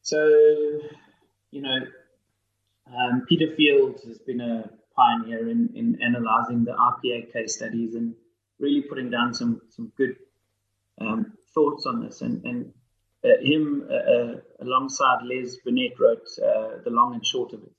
So, 0.02 0.18
you 1.50 1.62
know, 1.62 1.78
um, 2.86 3.24
Peter 3.28 3.54
Field 3.56 4.00
has 4.06 4.18
been 4.18 4.40
a 4.40 4.70
pioneer 4.94 5.48
in, 5.48 5.70
in 5.74 6.00
analyzing 6.02 6.64
the 6.64 6.72
IPA 6.72 7.32
case 7.32 7.56
studies 7.56 7.94
and 7.94 8.14
really 8.58 8.82
putting 8.82 9.10
down 9.10 9.34
some 9.34 9.60
some 9.70 9.92
good 9.96 10.16
um, 11.00 11.32
thoughts 11.54 11.86
on 11.86 12.04
this. 12.04 12.20
And, 12.20 12.44
and 12.44 12.72
uh, 13.24 13.40
him, 13.40 13.88
uh, 13.90 13.94
uh, 13.94 14.34
alongside 14.60 15.24
Les 15.24 15.56
Binet, 15.64 15.92
wrote 15.98 16.26
uh, 16.38 16.82
The 16.84 16.90
Long 16.90 17.14
and 17.14 17.24
Short 17.24 17.52
of 17.52 17.62
It, 17.62 17.72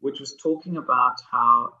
which 0.00 0.20
was 0.20 0.36
talking 0.42 0.76
about 0.76 1.16
how 1.30 1.74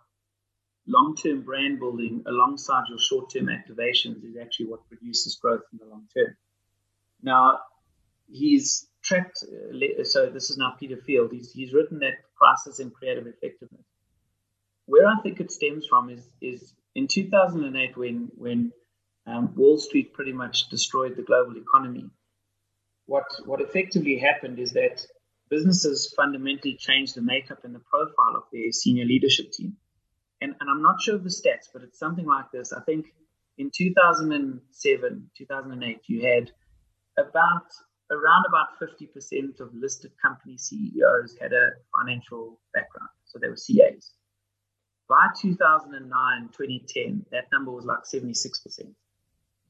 long 0.86 1.16
term 1.16 1.42
brand 1.42 1.78
building 1.78 2.22
alongside 2.26 2.84
your 2.88 2.98
short 2.98 3.30
term 3.30 3.46
activations 3.46 4.22
is 4.24 4.36
actually 4.40 4.66
what 4.66 4.86
produces 4.88 5.36
growth 5.36 5.62
in 5.72 5.78
the 5.78 5.86
long 5.86 6.06
term. 6.14 6.36
Now, 7.22 7.60
he's 8.30 8.86
tracked, 9.02 9.38
uh, 9.42 10.04
so 10.04 10.30
this 10.30 10.50
is 10.50 10.58
now 10.58 10.74
Peter 10.78 10.96
Field, 10.96 11.32
he's, 11.32 11.52
he's 11.52 11.72
written 11.72 11.98
that 12.00 12.14
crisis 12.36 12.80
in 12.80 12.90
creative 12.90 13.26
effectiveness. 13.26 13.86
Where 14.86 15.06
I 15.06 15.16
think 15.22 15.40
it 15.40 15.50
stems 15.50 15.86
from 15.86 16.10
is, 16.10 16.28
is 16.42 16.74
in 16.94 17.06
2008 17.08 17.96
when, 17.96 18.28
when 18.36 18.72
um, 19.26 19.54
Wall 19.56 19.78
Street 19.78 20.12
pretty 20.12 20.32
much 20.32 20.68
destroyed 20.68 21.16
the 21.16 21.22
global 21.22 21.56
economy. 21.56 22.10
What 23.06 23.24
what 23.44 23.60
effectively 23.60 24.18
happened 24.18 24.58
is 24.58 24.72
that 24.72 25.06
businesses 25.50 26.12
fundamentally 26.16 26.76
changed 26.76 27.14
the 27.14 27.22
makeup 27.22 27.64
and 27.64 27.74
the 27.74 27.80
profile 27.90 28.36
of 28.36 28.44
their 28.52 28.72
senior 28.72 29.04
leadership 29.04 29.52
team. 29.52 29.76
And, 30.40 30.54
and 30.60 30.70
I'm 30.70 30.82
not 30.82 31.00
sure 31.00 31.14
of 31.14 31.24
the 31.24 31.30
stats, 31.30 31.68
but 31.72 31.82
it's 31.82 31.98
something 31.98 32.26
like 32.26 32.50
this. 32.52 32.72
I 32.72 32.80
think 32.82 33.06
in 33.58 33.70
2007, 33.74 35.30
2008, 35.36 36.00
you 36.06 36.26
had 36.26 36.50
about 37.18 37.66
around 38.10 38.44
about 38.48 38.78
50% 38.80 39.60
of 39.60 39.74
listed 39.74 40.12
company 40.20 40.58
CEOs 40.58 41.36
had 41.40 41.52
a 41.52 41.70
financial 41.96 42.60
background, 42.74 43.08
so 43.24 43.38
they 43.38 43.48
were 43.48 43.56
CAs. 43.56 44.12
By 45.08 45.28
2009, 45.40 46.48
2010, 46.52 47.26
that 47.30 47.44
number 47.52 47.70
was 47.70 47.84
like 47.84 48.04
76%. 48.04 48.94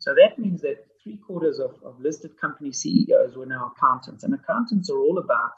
So 0.04 0.14
that 0.14 0.38
means 0.38 0.60
that 0.60 0.84
three 1.02 1.16
quarters 1.16 1.58
of, 1.58 1.76
of 1.82 1.98
listed 1.98 2.38
company 2.38 2.72
CEOs 2.72 3.38
were 3.38 3.46
now 3.46 3.72
accountants, 3.74 4.22
and 4.22 4.34
accountants 4.34 4.90
are 4.90 4.98
all 4.98 5.16
about 5.16 5.56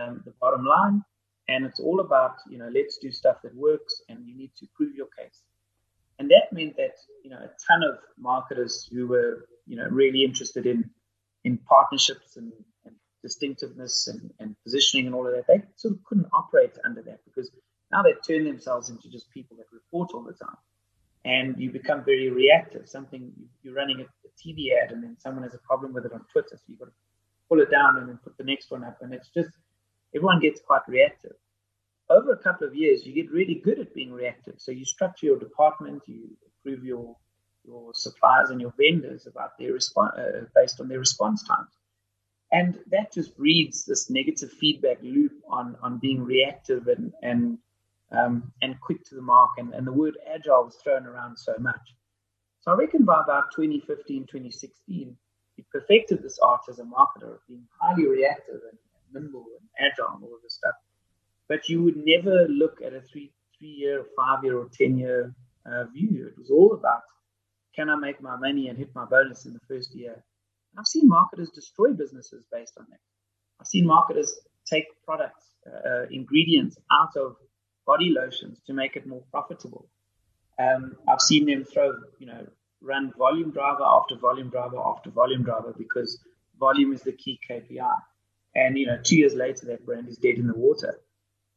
um, 0.00 0.22
the 0.24 0.32
bottom 0.40 0.64
line, 0.64 1.02
and 1.48 1.66
it's 1.66 1.80
all 1.80 1.98
about 1.98 2.36
you 2.48 2.58
know 2.58 2.70
let's 2.72 2.96
do 2.98 3.10
stuff 3.10 3.38
that 3.42 3.56
works, 3.56 4.02
and 4.08 4.24
you 4.24 4.36
need 4.36 4.52
to 4.58 4.68
prove 4.76 4.94
your 4.94 5.08
case. 5.18 5.42
And 6.20 6.30
that 6.30 6.52
meant 6.52 6.76
that 6.76 6.94
you 7.24 7.30
know 7.30 7.38
a 7.38 7.50
ton 7.66 7.82
of 7.82 7.98
marketers 8.16 8.88
who 8.92 9.08
were 9.08 9.48
you 9.66 9.74
know 9.74 9.88
really 9.90 10.22
interested 10.22 10.64
in 10.64 10.88
in 11.42 11.58
partnerships 11.58 12.36
and, 12.36 12.52
and 12.84 12.94
distinctiveness 13.24 14.06
and, 14.06 14.30
and 14.38 14.54
positioning 14.62 15.06
and 15.06 15.14
all 15.16 15.26
of 15.26 15.34
that, 15.34 15.48
they 15.48 15.60
sort 15.74 15.94
of 15.94 16.04
couldn't 16.04 16.28
operate 16.32 16.78
under 16.84 17.02
that 17.02 17.18
because 17.24 17.50
now 17.90 18.04
they 18.04 18.14
turn 18.32 18.44
themselves 18.44 18.90
into 18.90 19.10
just 19.10 19.28
people 19.32 19.56
that 19.56 19.66
report 19.72 20.10
all 20.14 20.22
the 20.22 20.34
time 20.34 20.56
and 21.26 21.58
you 21.58 21.70
become 21.70 22.04
very 22.04 22.30
reactive. 22.30 22.88
Something 22.88 23.32
you're 23.62 23.74
running 23.74 24.00
a, 24.00 24.04
TV 24.36 24.66
ad, 24.80 24.92
and 24.92 25.02
then 25.02 25.16
someone 25.18 25.42
has 25.44 25.54
a 25.54 25.58
problem 25.66 25.94
with 25.94 26.04
it 26.04 26.12
on 26.12 26.20
Twitter, 26.30 26.50
so 26.52 26.62
you've 26.68 26.78
got 26.78 26.84
to 26.84 26.92
pull 27.48 27.58
it 27.60 27.70
down 27.70 27.96
and 27.96 28.06
then 28.06 28.18
put 28.22 28.36
the 28.36 28.44
next 28.44 28.70
one 28.70 28.84
up, 28.84 28.98
and 29.00 29.14
it's 29.14 29.30
just 29.30 29.48
everyone 30.14 30.40
gets 30.40 30.60
quite 30.60 30.82
reactive. 30.86 31.32
Over 32.10 32.32
a 32.32 32.36
couple 32.36 32.66
of 32.66 32.74
years, 32.74 33.06
you 33.06 33.14
get 33.14 33.32
really 33.32 33.54
good 33.54 33.78
at 33.78 33.94
being 33.94 34.12
reactive. 34.12 34.56
So 34.58 34.72
you 34.72 34.84
structure 34.84 35.24
your 35.24 35.38
department, 35.38 36.02
you 36.06 36.36
improve 36.44 36.84
your 36.84 37.16
your 37.64 37.92
suppliers 37.94 38.50
and 38.50 38.60
your 38.60 38.74
vendors 38.78 39.26
about 39.26 39.56
their 39.58 39.72
response 39.72 40.12
uh, 40.18 40.44
based 40.54 40.82
on 40.82 40.88
their 40.88 40.98
response 40.98 41.42
times, 41.42 41.70
and 42.52 42.78
that 42.88 43.10
just 43.10 43.38
breeds 43.38 43.86
this 43.86 44.10
negative 44.10 44.52
feedback 44.52 44.98
loop 45.02 45.32
on 45.48 45.76
on 45.82 45.96
being 45.96 46.22
reactive 46.22 46.88
and 46.88 47.14
and 47.22 47.58
um, 48.12 48.52
and 48.62 48.80
quick 48.80 49.04
to 49.04 49.14
the 49.14 49.22
mark. 49.22 49.50
And, 49.58 49.74
and 49.74 49.86
the 49.86 49.92
word 49.92 50.16
agile 50.26 50.64
was 50.64 50.76
thrown 50.82 51.06
around 51.06 51.36
so 51.38 51.54
much. 51.58 51.94
So 52.60 52.72
I 52.72 52.74
reckon 52.74 53.04
by 53.04 53.20
about 53.22 53.44
2015, 53.54 54.22
2016, 54.22 55.16
he 55.56 55.64
perfected 55.72 56.22
this 56.22 56.38
art 56.42 56.62
as 56.68 56.78
a 56.78 56.84
marketer 56.84 57.34
of 57.34 57.46
being 57.48 57.66
highly 57.80 58.06
reactive 58.06 58.60
and, 58.70 58.78
and 59.14 59.24
nimble 59.24 59.46
and 59.58 59.68
agile 59.78 60.14
and 60.14 60.24
all 60.24 60.34
of 60.34 60.42
this 60.42 60.54
stuff. 60.54 60.74
But 61.48 61.68
you 61.68 61.82
would 61.82 61.96
never 61.96 62.46
look 62.48 62.80
at 62.84 62.92
a 62.92 63.00
three 63.00 63.32
three 63.58 63.68
year, 63.68 64.04
five 64.16 64.44
year, 64.44 64.58
or 64.58 64.68
ten 64.72 64.98
year 64.98 65.34
uh, 65.64 65.84
view. 65.84 66.26
It 66.26 66.38
was 66.38 66.50
all 66.50 66.74
about 66.74 67.02
can 67.74 67.90
I 67.90 67.96
make 67.96 68.22
my 68.22 68.36
money 68.36 68.68
and 68.68 68.78
hit 68.78 68.94
my 68.94 69.04
bonus 69.04 69.44
in 69.44 69.52
the 69.52 69.60
first 69.68 69.94
year. 69.94 70.12
And 70.12 70.78
I've 70.78 70.86
seen 70.86 71.06
marketers 71.06 71.50
destroy 71.50 71.92
businesses 71.92 72.44
based 72.50 72.72
on 72.78 72.86
that. 72.90 73.00
I've 73.60 73.66
seen 73.66 73.86
marketers 73.86 74.32
take 74.66 74.86
products, 75.04 75.44
uh, 75.66 76.06
ingredients 76.10 76.78
out 76.90 77.16
of 77.16 77.36
body 77.86 78.10
lotions 78.10 78.58
to 78.66 78.72
make 78.72 78.96
it 78.96 79.06
more 79.06 79.22
profitable. 79.30 79.88
Um, 80.58 80.96
I've 81.08 81.20
seen 81.20 81.46
them 81.46 81.64
throw, 81.64 81.92
you 82.18 82.26
know, 82.26 82.46
run 82.80 83.12
volume 83.16 83.50
driver 83.50 83.84
after 83.84 84.16
volume 84.16 84.48
driver 84.48 84.78
after 84.78 85.10
volume 85.10 85.42
driver 85.42 85.74
because 85.76 86.18
volume 86.58 86.92
is 86.92 87.02
the 87.02 87.12
key 87.12 87.38
KPI. 87.48 87.96
And, 88.54 88.78
you 88.78 88.86
know, 88.86 88.98
two 89.02 89.16
years 89.16 89.34
later, 89.34 89.66
that 89.66 89.84
brand 89.84 90.08
is 90.08 90.16
dead 90.16 90.36
in 90.36 90.46
the 90.46 90.54
water. 90.54 90.98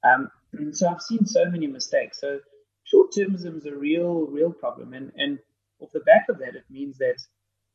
Um, 0.04 0.30
and 0.54 0.76
so 0.76 0.90
I've 0.90 1.02
seen 1.02 1.26
so 1.26 1.46
many 1.46 1.68
mistakes. 1.68 2.20
So 2.20 2.40
short 2.84 3.12
termism 3.12 3.58
is 3.58 3.66
a 3.66 3.76
real, 3.76 4.28
real 4.28 4.52
problem. 4.52 4.94
And, 4.94 5.12
and 5.16 5.40
off 5.80 5.92
the 5.94 6.02
back 6.02 6.26
of 6.30 6.40
that, 6.40 6.56
it 6.56 6.66
means 6.70 6.98
that, 6.98 7.18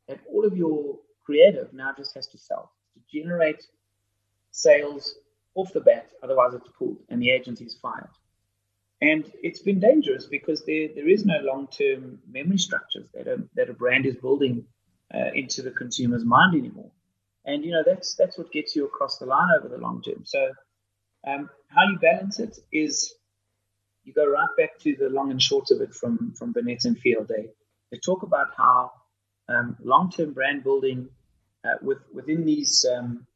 that 0.09 0.21
all 0.31 0.45
of 0.45 0.57
your 0.57 0.99
creative 1.25 1.73
now 1.73 1.93
just 1.97 2.15
has 2.15 2.27
to 2.29 2.39
sell, 2.39 2.73
to 2.95 3.01
generate 3.19 3.67
sales 4.51 5.15
off 5.55 5.73
the 5.73 5.81
bat. 5.81 6.11
Otherwise, 6.23 6.53
it's 6.55 6.69
pulled 6.79 6.99
and 7.09 7.23
the 7.23 7.31
agency 7.31 7.65
is 7.65 7.79
fired. 7.81 8.11
And 9.01 9.31
it's 9.43 9.61
been 9.61 9.81
dangerous 9.81 10.27
because 10.27 10.65
there, 10.65 10.89
there 10.95 11.09
is 11.09 11.25
no 11.27 11.39
long 11.43 11.67
term 11.67 12.21
memory 12.31 12.59
structures 12.59 13.09
that 13.15 13.27
a, 13.27 13.43
that 13.55 13.71
a 13.71 13.75
brand 13.75 14.07
is 14.07 14.17
building 14.17 14.65
uh, 15.13 15.31
into 15.35 15.63
the 15.63 15.71
consumer's 15.71 16.25
mind 16.25 16.55
anymore. 16.55 16.91
And 17.47 17.65
you 17.65 17.73
know 17.73 17.83
that's 17.85 18.15
that's 18.15 18.39
what 18.39 18.53
gets 18.53 18.75
you 18.75 18.87
across 18.87 19.19
the 19.19 19.27
line 19.27 19.49
over 19.59 19.69
the 19.69 19.77
long 19.77 20.01
term. 20.03 20.25
So 20.25 20.53
um, 21.27 21.51
how 21.69 21.83
you 21.91 21.99
balance 21.99 22.39
it 22.41 22.59
is 22.73 23.15
you 24.05 24.13
go 24.15 24.27
right 24.27 24.49
back 24.57 24.79
to 24.81 24.97
the 24.97 25.09
long 25.09 25.31
and 25.31 25.43
short 25.43 25.71
of 25.71 25.81
it 25.81 25.95
from 25.95 26.33
from 26.39 26.53
Binet 26.53 26.85
and 26.85 26.99
Field. 26.99 27.29
They 27.29 27.49
they 27.91 27.99
talk 27.99 28.23
about 28.23 28.49
how 28.57 28.93
um, 29.49 29.77
long 29.83 30.11
term 30.11 30.33
brand 30.33 30.65
building 30.65 31.09
uh, 31.65 31.75
with 31.83 31.99
within 32.15 32.45
these 32.47 32.87
um, 32.97 33.27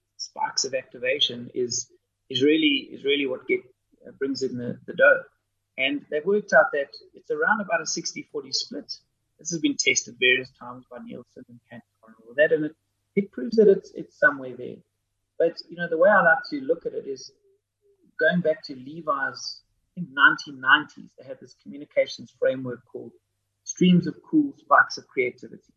of 0.64 0.74
activation 0.74 1.50
is 1.54 1.90
is 2.30 2.42
really 2.42 2.88
is 2.92 3.04
really 3.04 3.26
what 3.26 3.46
get 3.46 3.60
uh, 4.06 4.12
brings 4.18 4.42
in 4.42 4.56
the, 4.56 4.78
the 4.86 4.94
dough. 4.94 5.22
And 5.78 6.04
they've 6.10 6.24
worked 6.24 6.52
out 6.52 6.72
that 6.72 6.88
it's 7.14 7.30
around 7.30 7.60
about 7.60 7.80
a 7.80 7.86
60 7.86 8.28
40 8.32 8.52
split. 8.52 8.92
This 9.38 9.50
has 9.50 9.60
been 9.60 9.76
tested 9.78 10.16
various 10.18 10.50
times 10.60 10.84
by 10.90 10.98
Nielsen 11.04 11.44
and 11.48 11.60
Kantar 11.72 12.08
and 12.08 12.16
all 12.26 12.34
that, 12.36 12.52
and 12.52 12.64
it, 12.64 12.72
it 13.14 13.30
proves 13.30 13.56
that 13.56 13.68
it's, 13.68 13.92
it's 13.94 14.18
somewhere 14.18 14.56
there. 14.56 14.82
But, 15.38 15.54
you 15.70 15.76
know, 15.76 15.88
the 15.88 15.96
way 15.96 16.10
I 16.10 16.20
like 16.20 16.42
to 16.50 16.60
look 16.60 16.84
at 16.84 16.94
it 16.94 17.06
is 17.06 17.30
going 18.18 18.40
back 18.40 18.64
to 18.64 18.74
Levi's, 18.74 19.60
I 19.96 20.00
think 20.00 20.08
1990s, 20.08 21.10
they 21.16 21.24
had 21.24 21.38
this 21.40 21.54
communications 21.62 22.34
framework 22.40 22.80
called 22.90 23.12
Streams 23.62 24.08
of 24.08 24.16
Cool 24.28 24.54
Spikes 24.58 24.98
of 24.98 25.06
Creativity. 25.06 25.72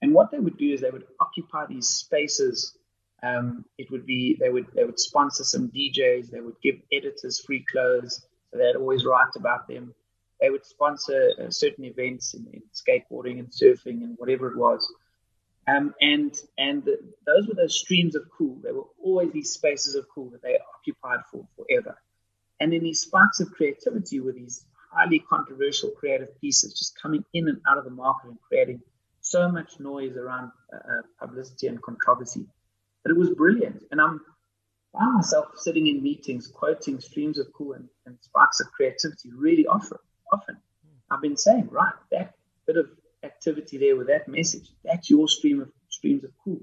And 0.00 0.14
what 0.14 0.30
they 0.30 0.38
would 0.38 0.56
do 0.56 0.72
is 0.72 0.80
they 0.80 0.90
would 0.90 1.06
occupy 1.20 1.66
these 1.66 1.88
spaces. 1.88 2.74
Um, 3.22 3.66
it 3.76 3.90
would 3.90 4.06
be 4.06 4.36
they 4.38 4.50
would 4.50 4.66
they 4.74 4.84
would 4.84 5.00
sponsor 5.00 5.42
some 5.42 5.70
DJs. 5.70 6.30
They 6.30 6.40
would 6.40 6.60
give 6.62 6.76
editors 6.92 7.40
free 7.40 7.64
clothes 7.70 8.26
they'd 8.52 8.76
always 8.76 9.04
write 9.04 9.34
about 9.36 9.68
them. 9.68 9.94
They 10.40 10.50
would 10.50 10.66
sponsor 10.66 11.32
uh, 11.40 11.50
certain 11.50 11.84
events 11.84 12.34
in, 12.34 12.46
in, 12.52 12.62
skateboarding 12.74 13.38
and 13.38 13.48
surfing 13.48 14.02
and 14.02 14.14
whatever 14.18 14.50
it 14.50 14.58
was. 14.58 14.86
Um, 15.68 15.94
and 16.00 16.36
and 16.58 16.84
the, 16.84 16.98
those 17.24 17.48
were 17.48 17.54
those 17.54 17.80
streams 17.80 18.14
of 18.14 18.22
cool. 18.36 18.58
There 18.62 18.74
were 18.74 18.86
always 19.02 19.32
these 19.32 19.50
spaces 19.50 19.94
of 19.94 20.06
cool 20.14 20.30
that 20.30 20.42
they 20.42 20.58
occupied 20.76 21.20
for 21.30 21.46
forever. 21.56 21.98
And 22.60 22.72
then 22.72 22.82
these 22.82 23.00
sparks 23.00 23.40
of 23.40 23.50
creativity 23.50 24.20
were 24.20 24.32
these 24.32 24.64
highly 24.92 25.18
controversial 25.18 25.90
creative 25.90 26.40
pieces 26.40 26.72
just 26.72 27.00
coming 27.00 27.24
in 27.34 27.48
and 27.48 27.60
out 27.68 27.78
of 27.78 27.84
the 27.84 27.90
market 27.90 28.28
and 28.28 28.38
creating 28.48 28.80
so 29.20 29.50
much 29.50 29.80
noise 29.80 30.16
around 30.16 30.52
uh, 30.72 30.76
uh 30.76 31.02
publicity 31.26 31.66
and 31.66 31.82
controversy. 31.82 32.46
But 33.02 33.10
it 33.10 33.18
was 33.18 33.30
brilliant. 33.30 33.82
And 33.90 34.00
I'm 34.00 34.20
found 34.98 35.14
myself 35.14 35.46
sitting 35.56 35.86
in 35.86 36.02
meetings 36.02 36.46
quoting 36.46 37.00
streams 37.00 37.38
of 37.38 37.46
cool 37.52 37.74
and, 37.74 37.88
and 38.06 38.16
sparks 38.20 38.60
of 38.60 38.70
creativity 38.72 39.30
really 39.34 39.66
often. 39.66 39.98
Often, 40.32 40.56
I've 41.10 41.22
been 41.22 41.36
saying, 41.36 41.68
right, 41.70 41.94
that 42.10 42.34
bit 42.66 42.76
of 42.76 42.88
activity 43.22 43.78
there 43.78 43.96
with 43.96 44.08
that 44.08 44.28
message, 44.28 44.70
that's 44.84 45.08
your 45.08 45.28
stream 45.28 45.60
of 45.60 45.70
streams 45.88 46.24
of 46.24 46.30
cool. 46.42 46.60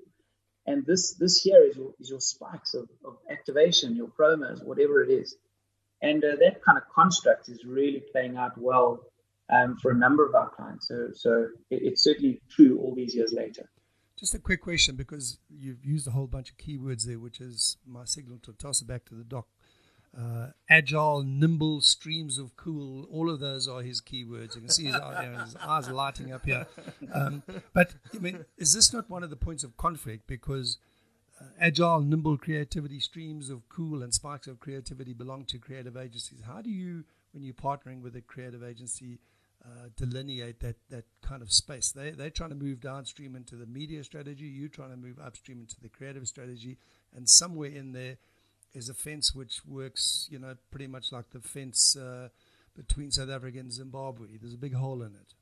And 0.66 0.86
this 0.86 1.16
this 1.16 1.42
here 1.42 1.64
is 1.64 1.76
your 1.76 1.92
is 2.00 2.10
your 2.10 2.22
spikes 2.22 2.74
of, 2.74 2.90
of 3.06 3.18
activation, 3.30 3.96
your 3.96 4.08
promos, 4.08 4.64
whatever 4.64 5.04
it 5.04 5.10
is. 5.10 5.36
And 6.02 6.24
uh, 6.24 6.36
that 6.40 6.64
kind 6.64 6.78
of 6.78 6.84
construct 6.94 7.50
is 7.50 7.66
really 7.66 8.04
playing 8.12 8.38
out 8.38 8.58
well 8.58 9.00
um, 9.54 9.78
for 9.82 9.92
a 9.92 9.96
number 9.96 10.26
of 10.26 10.36
our 10.36 10.50
clients. 10.50 10.88
So 10.88 11.10
so 11.14 11.48
it, 11.70 11.82
it's 11.84 12.04
certainly 12.04 12.42
true 12.50 12.80
all 12.80 12.96
these 12.96 13.14
years 13.16 13.34
later. 13.34 13.70
Just 14.24 14.36
a 14.36 14.40
quick 14.40 14.62
question 14.62 14.96
because 14.96 15.38
you've 15.50 15.84
used 15.84 16.08
a 16.08 16.12
whole 16.12 16.28
bunch 16.28 16.50
of 16.50 16.56
keywords 16.56 17.04
there, 17.04 17.20
which 17.20 17.42
is 17.42 17.76
my 17.86 18.06
signal 18.06 18.40
to 18.44 18.54
toss 18.54 18.82
it 18.82 18.88
back 18.88 19.04
to 19.04 19.16
the 19.16 19.24
doc. 19.26 19.48
Uh, 20.18 20.52
agile, 20.70 21.24
nimble, 21.24 21.82
streams 21.82 22.38
of 22.38 22.56
cool, 22.56 23.06
all 23.12 23.30
of 23.30 23.42
those 23.42 23.68
are 23.68 23.82
his 23.82 24.00
keywords. 24.00 24.56
You 24.56 24.62
can 24.62 24.70
see 24.70 24.86
his, 24.86 24.94
you 24.94 25.30
know, 25.30 25.40
his 25.44 25.58
eyes 25.58 25.90
lighting 25.90 26.32
up 26.32 26.46
here. 26.46 26.66
Um, 27.14 27.44
but 27.74 27.96
I 28.16 28.20
mean, 28.20 28.46
is 28.58 28.74
this 28.74 28.94
not 28.94 29.10
one 29.10 29.24
of 29.24 29.30
the 29.30 29.36
points 29.36 29.66
of 29.66 29.76
conflict? 29.76 30.26
Because 30.26 30.78
uh, 31.42 31.48
agile, 31.60 32.00
nimble 32.00 32.38
creativity, 32.38 33.02
streams 33.02 33.50
of 33.50 33.68
cool, 33.68 34.02
and 34.02 34.14
sparks 34.14 34.48
of 34.48 34.58
creativity 34.58 35.12
belong 35.12 35.44
to 35.48 35.58
creative 35.58 35.98
agencies. 35.98 36.44
How 36.48 36.62
do 36.62 36.70
you, 36.70 37.04
when 37.34 37.44
you're 37.44 37.54
partnering 37.54 38.02
with 38.02 38.16
a 38.16 38.22
creative 38.22 38.64
agency, 38.64 39.20
uh, 39.66 39.88
delineate 39.96 40.60
that 40.60 40.76
that 40.90 41.06
kind 41.22 41.42
of 41.42 41.52
space. 41.52 41.92
They 41.92 42.12
they're 42.12 42.30
trying 42.30 42.50
to 42.50 42.56
move 42.56 42.82
downstream 42.82 43.36
into 43.36 43.56
the 43.56 43.66
media 43.66 44.04
strategy. 44.04 44.46
You're 44.46 44.70
trying 44.70 44.92
to 44.92 44.98
move 44.98 45.20
upstream 45.24 45.60
into 45.60 45.80
the 45.82 45.90
creative 45.90 46.28
strategy, 46.28 46.78
and 47.16 47.30
somewhere 47.30 47.70
in 47.70 47.94
there 47.94 48.18
is 48.74 48.90
a 48.90 48.94
fence 48.94 49.34
which 49.34 49.62
works, 49.66 50.28
you 50.32 50.40
know, 50.40 50.56
pretty 50.72 50.88
much 50.88 51.12
like 51.12 51.30
the 51.30 51.40
fence 51.40 51.96
uh, 51.96 52.30
between 52.76 53.12
South 53.12 53.30
Africa 53.30 53.60
and 53.60 53.72
Zimbabwe. 53.72 54.28
There's 54.42 54.56
a 54.56 54.58
big 54.58 54.74
hole 54.74 55.04
in 55.04 55.14
it. 55.14 55.34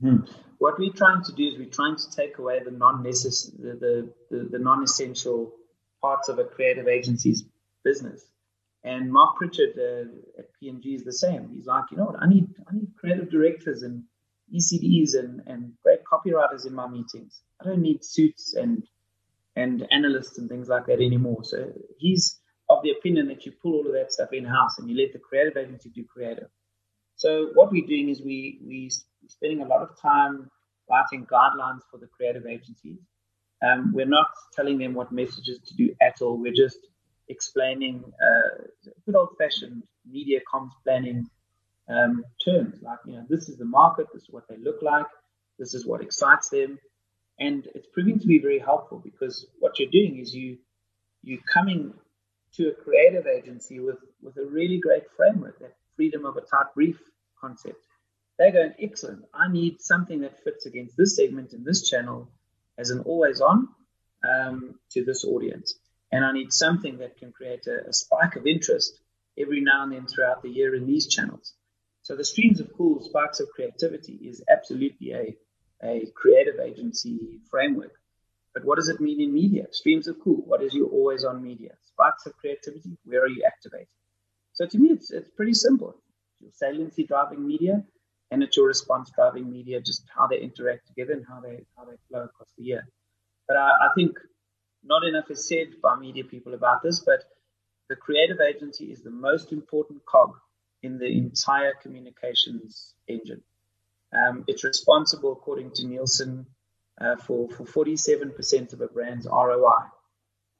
Hmm. 0.00 0.32
What 0.58 0.78
we're 0.78 0.92
trying 0.92 1.24
to 1.24 1.32
do 1.32 1.48
is 1.48 1.58
we're 1.58 1.66
trying 1.66 1.96
to 1.96 2.10
take 2.10 2.38
away 2.38 2.60
the 2.64 2.70
non 2.70 3.02
the, 3.02 3.10
the, 3.10 4.12
the, 4.30 4.48
the 4.52 4.58
non 4.58 4.82
essential 4.82 5.52
parts 6.00 6.28
of 6.28 6.38
a 6.38 6.44
creative 6.44 6.86
agency's 6.86 7.44
business 7.84 8.24
and 8.84 9.12
Mark 9.12 9.36
Pritchard 9.36 9.76
uh, 9.76 10.38
at 10.38 10.46
P&G 10.58 10.94
is 10.94 11.04
the 11.04 11.12
same. 11.12 11.50
He's 11.54 11.66
like, 11.66 11.84
you 11.90 11.96
know 11.96 12.04
what? 12.04 12.22
I 12.22 12.28
need 12.28 12.48
I 12.70 12.74
need 12.74 12.88
creative 13.08 13.30
directors 13.30 13.82
and 13.82 14.04
ECDs 14.54 15.18
and, 15.18 15.42
and 15.46 15.72
great 15.82 16.00
copywriters 16.04 16.66
in 16.66 16.74
my 16.74 16.88
meetings. 16.88 17.42
I 17.60 17.64
don't 17.64 17.82
need 17.82 18.04
suits 18.04 18.54
and 18.54 18.82
and 19.56 19.86
analysts 19.90 20.38
and 20.38 20.48
things 20.48 20.68
like 20.68 20.86
that 20.86 21.00
anymore. 21.00 21.42
So 21.42 21.72
he's 21.98 22.38
of 22.70 22.82
the 22.82 22.92
opinion 22.92 23.26
that 23.28 23.44
you 23.44 23.52
pull 23.60 23.74
all 23.74 23.86
of 23.86 23.92
that 23.94 24.12
stuff 24.12 24.32
in 24.32 24.44
house 24.44 24.78
and 24.78 24.88
you 24.88 24.96
let 24.96 25.12
the 25.12 25.18
creative 25.18 25.56
agency 25.56 25.90
do 25.90 26.04
creative. 26.04 26.48
So 27.16 27.48
what 27.54 27.72
we're 27.72 27.86
doing 27.86 28.08
is 28.08 28.22
we 28.22 28.60
we 28.64 28.90
spending 29.26 29.62
a 29.62 29.66
lot 29.66 29.82
of 29.82 30.00
time 30.00 30.48
writing 30.88 31.26
guidelines 31.26 31.80
for 31.90 31.98
the 31.98 32.06
creative 32.06 32.46
agencies. 32.46 32.98
Um, 33.66 33.92
we're 33.92 34.06
not 34.06 34.28
telling 34.54 34.78
them 34.78 34.94
what 34.94 35.10
messages 35.10 35.58
to 35.66 35.74
do 35.74 35.94
at 36.00 36.22
all. 36.22 36.38
We're 36.38 36.52
just 36.54 36.78
explaining 37.28 38.04
uh, 38.06 38.62
good 39.04 39.16
old 39.16 39.30
fashioned 39.38 39.82
media 40.08 40.38
comms 40.50 40.70
planning 40.84 41.28
um, 41.88 42.24
terms 42.44 42.76
like, 42.82 42.98
you 43.06 43.14
know, 43.14 43.24
this 43.28 43.48
is 43.48 43.56
the 43.56 43.64
market, 43.64 44.06
this 44.12 44.24
is 44.24 44.30
what 44.30 44.48
they 44.48 44.56
look 44.58 44.82
like, 44.82 45.06
this 45.58 45.74
is 45.74 45.86
what 45.86 46.02
excites 46.02 46.50
them. 46.50 46.78
And 47.40 47.66
it's 47.74 47.86
proving 47.92 48.18
to 48.18 48.26
be 48.26 48.40
very 48.40 48.58
helpful 48.58 49.00
because 49.02 49.46
what 49.58 49.78
you're 49.78 49.90
doing 49.90 50.18
is 50.18 50.34
you 50.34 50.58
you 51.22 51.38
coming 51.52 51.94
to 52.54 52.68
a 52.68 52.72
creative 52.72 53.26
agency 53.26 53.80
with, 53.80 53.98
with 54.22 54.36
a 54.38 54.46
really 54.46 54.78
great 54.78 55.02
framework, 55.16 55.58
that 55.58 55.74
freedom 55.96 56.24
of 56.24 56.36
a 56.36 56.40
tight 56.40 56.72
brief 56.74 56.96
concept. 57.40 57.84
They're 58.38 58.52
going, 58.52 58.72
excellent, 58.80 59.24
I 59.34 59.50
need 59.50 59.82
something 59.82 60.20
that 60.20 60.42
fits 60.44 60.64
against 60.66 60.96
this 60.96 61.16
segment 61.16 61.52
in 61.52 61.64
this 61.64 61.88
channel 61.88 62.30
as 62.78 62.90
an 62.90 63.00
always 63.00 63.40
on 63.40 63.68
um, 64.22 64.78
to 64.92 65.04
this 65.04 65.24
audience 65.24 65.78
and 66.10 66.24
I 66.24 66.32
need 66.32 66.52
something 66.52 66.98
that 66.98 67.16
can 67.18 67.32
create 67.32 67.66
a, 67.66 67.88
a, 67.88 67.92
spike 67.92 68.36
of 68.36 68.46
interest 68.46 68.98
every 69.38 69.60
now 69.60 69.82
and 69.82 69.92
then 69.92 70.06
throughout 70.06 70.42
the 70.42 70.48
year 70.48 70.74
in 70.74 70.86
these 70.86 71.06
channels. 71.06 71.54
So 72.08 72.16
the 72.16 72.24
streams 72.24 72.58
of 72.58 72.72
cool 72.74 73.02
sparks 73.02 73.38
of 73.38 73.50
creativity 73.50 74.14
is 74.14 74.42
absolutely 74.48 75.12
a, 75.12 75.36
a 75.82 76.06
creative 76.14 76.58
agency 76.58 77.18
framework. 77.50 77.92
But 78.54 78.64
what 78.64 78.76
does 78.76 78.88
it 78.88 78.98
mean 78.98 79.20
in 79.20 79.30
media? 79.30 79.66
Streams 79.72 80.08
of 80.08 80.16
cool. 80.24 80.42
What 80.46 80.62
is 80.62 80.72
your 80.72 80.88
always 80.88 81.24
on 81.24 81.42
media? 81.42 81.72
Sparks 81.82 82.24
of 82.24 82.34
creativity. 82.38 82.96
Where 83.04 83.24
are 83.24 83.28
you 83.28 83.44
activating? 83.46 83.92
So 84.54 84.64
to 84.64 84.78
me, 84.78 84.88
it's, 84.88 85.10
it's 85.10 85.28
pretty 85.36 85.52
simple. 85.52 86.00
Your 86.40 86.50
saliency 86.50 87.04
driving 87.04 87.46
media 87.46 87.84
and 88.30 88.42
it's 88.42 88.56
your 88.56 88.68
response 88.68 89.10
driving 89.14 89.50
media, 89.50 89.78
just 89.78 90.04
how 90.08 90.26
they 90.26 90.40
interact 90.40 90.86
together 90.86 91.12
and 91.12 91.26
how 91.28 91.40
they, 91.40 91.66
how 91.76 91.84
they 91.84 91.98
flow 92.08 92.24
across 92.24 92.48
the 92.56 92.64
year. 92.64 92.88
But 93.46 93.58
I, 93.58 93.68
I 93.68 93.88
think 93.94 94.16
not 94.82 95.04
enough 95.04 95.30
is 95.30 95.46
said 95.46 95.74
by 95.82 95.94
media 95.96 96.24
people 96.24 96.54
about 96.54 96.82
this, 96.82 97.00
but 97.00 97.24
the 97.90 97.96
creative 97.96 98.38
agency 98.40 98.86
is 98.86 99.02
the 99.02 99.10
most 99.10 99.52
important 99.52 100.06
cog 100.06 100.30
in 100.82 100.98
the 100.98 101.06
entire 101.06 101.74
communications 101.82 102.94
engine. 103.08 103.42
Um, 104.12 104.44
it's 104.46 104.64
responsible, 104.64 105.32
according 105.32 105.72
to 105.72 105.86
Nielsen, 105.86 106.46
uh, 107.00 107.16
for, 107.16 107.48
for 107.50 107.64
47% 107.64 108.72
of 108.72 108.80
a 108.80 108.88
brand's 108.88 109.26
ROI. 109.26 109.84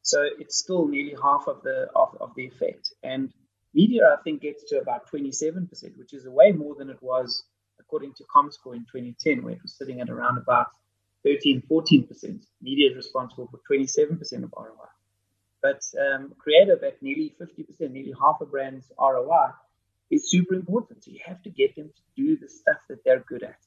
So 0.03 0.25
it's 0.39 0.59
still 0.59 0.87
nearly 0.87 1.17
half 1.23 1.45
of 1.49 1.63
the 1.63 1.89
of, 1.95 2.17
of 2.21 2.35
the 2.37 2.47
effect. 2.47 2.93
And 3.03 3.33
media, 3.75 4.17
I 4.19 4.23
think, 4.23 4.43
gets 4.43 4.65
to 4.71 4.81
about 4.81 5.11
27%, 5.11 5.69
which 5.99 6.13
is 6.15 6.27
way 6.27 6.53
more 6.53 6.75
than 6.77 6.91
it 6.91 7.03
was 7.03 7.45
according 7.81 8.13
to 8.15 8.25
ComScore 8.25 8.75
in 8.75 8.85
2010, 8.93 9.43
where 9.43 9.55
it 9.55 9.63
was 9.63 9.77
sitting 9.77 10.01
at 10.01 10.11
around 10.11 10.39
about 10.39 10.69
13, 11.25 11.63
14%. 11.71 12.43
Media 12.63 12.91
is 12.91 12.97
responsible 12.97 13.49
for 13.49 13.61
27% 13.71 14.21
of 14.45 14.53
ROI. 14.57 14.89
But 15.63 15.83
um, 15.99 16.33
creative 16.39 16.83
at 16.85 17.03
nearly 17.03 17.35
50%, 17.41 17.91
nearly 17.91 18.15
half 18.21 18.37
a 18.41 18.47
brand's 18.47 18.93
ROI 18.99 19.51
is 20.11 20.31
super 20.31 20.55
important. 20.55 21.05
So 21.05 21.11
you 21.11 21.21
have 21.25 21.43
to 21.43 21.51
get 21.51 21.77
them 21.77 21.89
to 21.89 22.03
do 22.17 22.37
the 22.37 22.49
stuff 22.49 22.79
that 22.89 23.05
they're 23.05 23.25
good 23.29 23.43
at. 23.43 23.59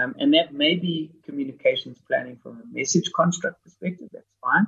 Um, 0.00 0.14
and 0.18 0.34
that 0.34 0.52
may 0.52 0.74
be 0.74 1.10
communications 1.24 1.98
planning 2.06 2.38
from 2.42 2.62
a 2.62 2.76
message 2.78 3.10
construct 3.14 3.64
perspective. 3.64 4.08
That's 4.12 4.26
fine. 4.42 4.66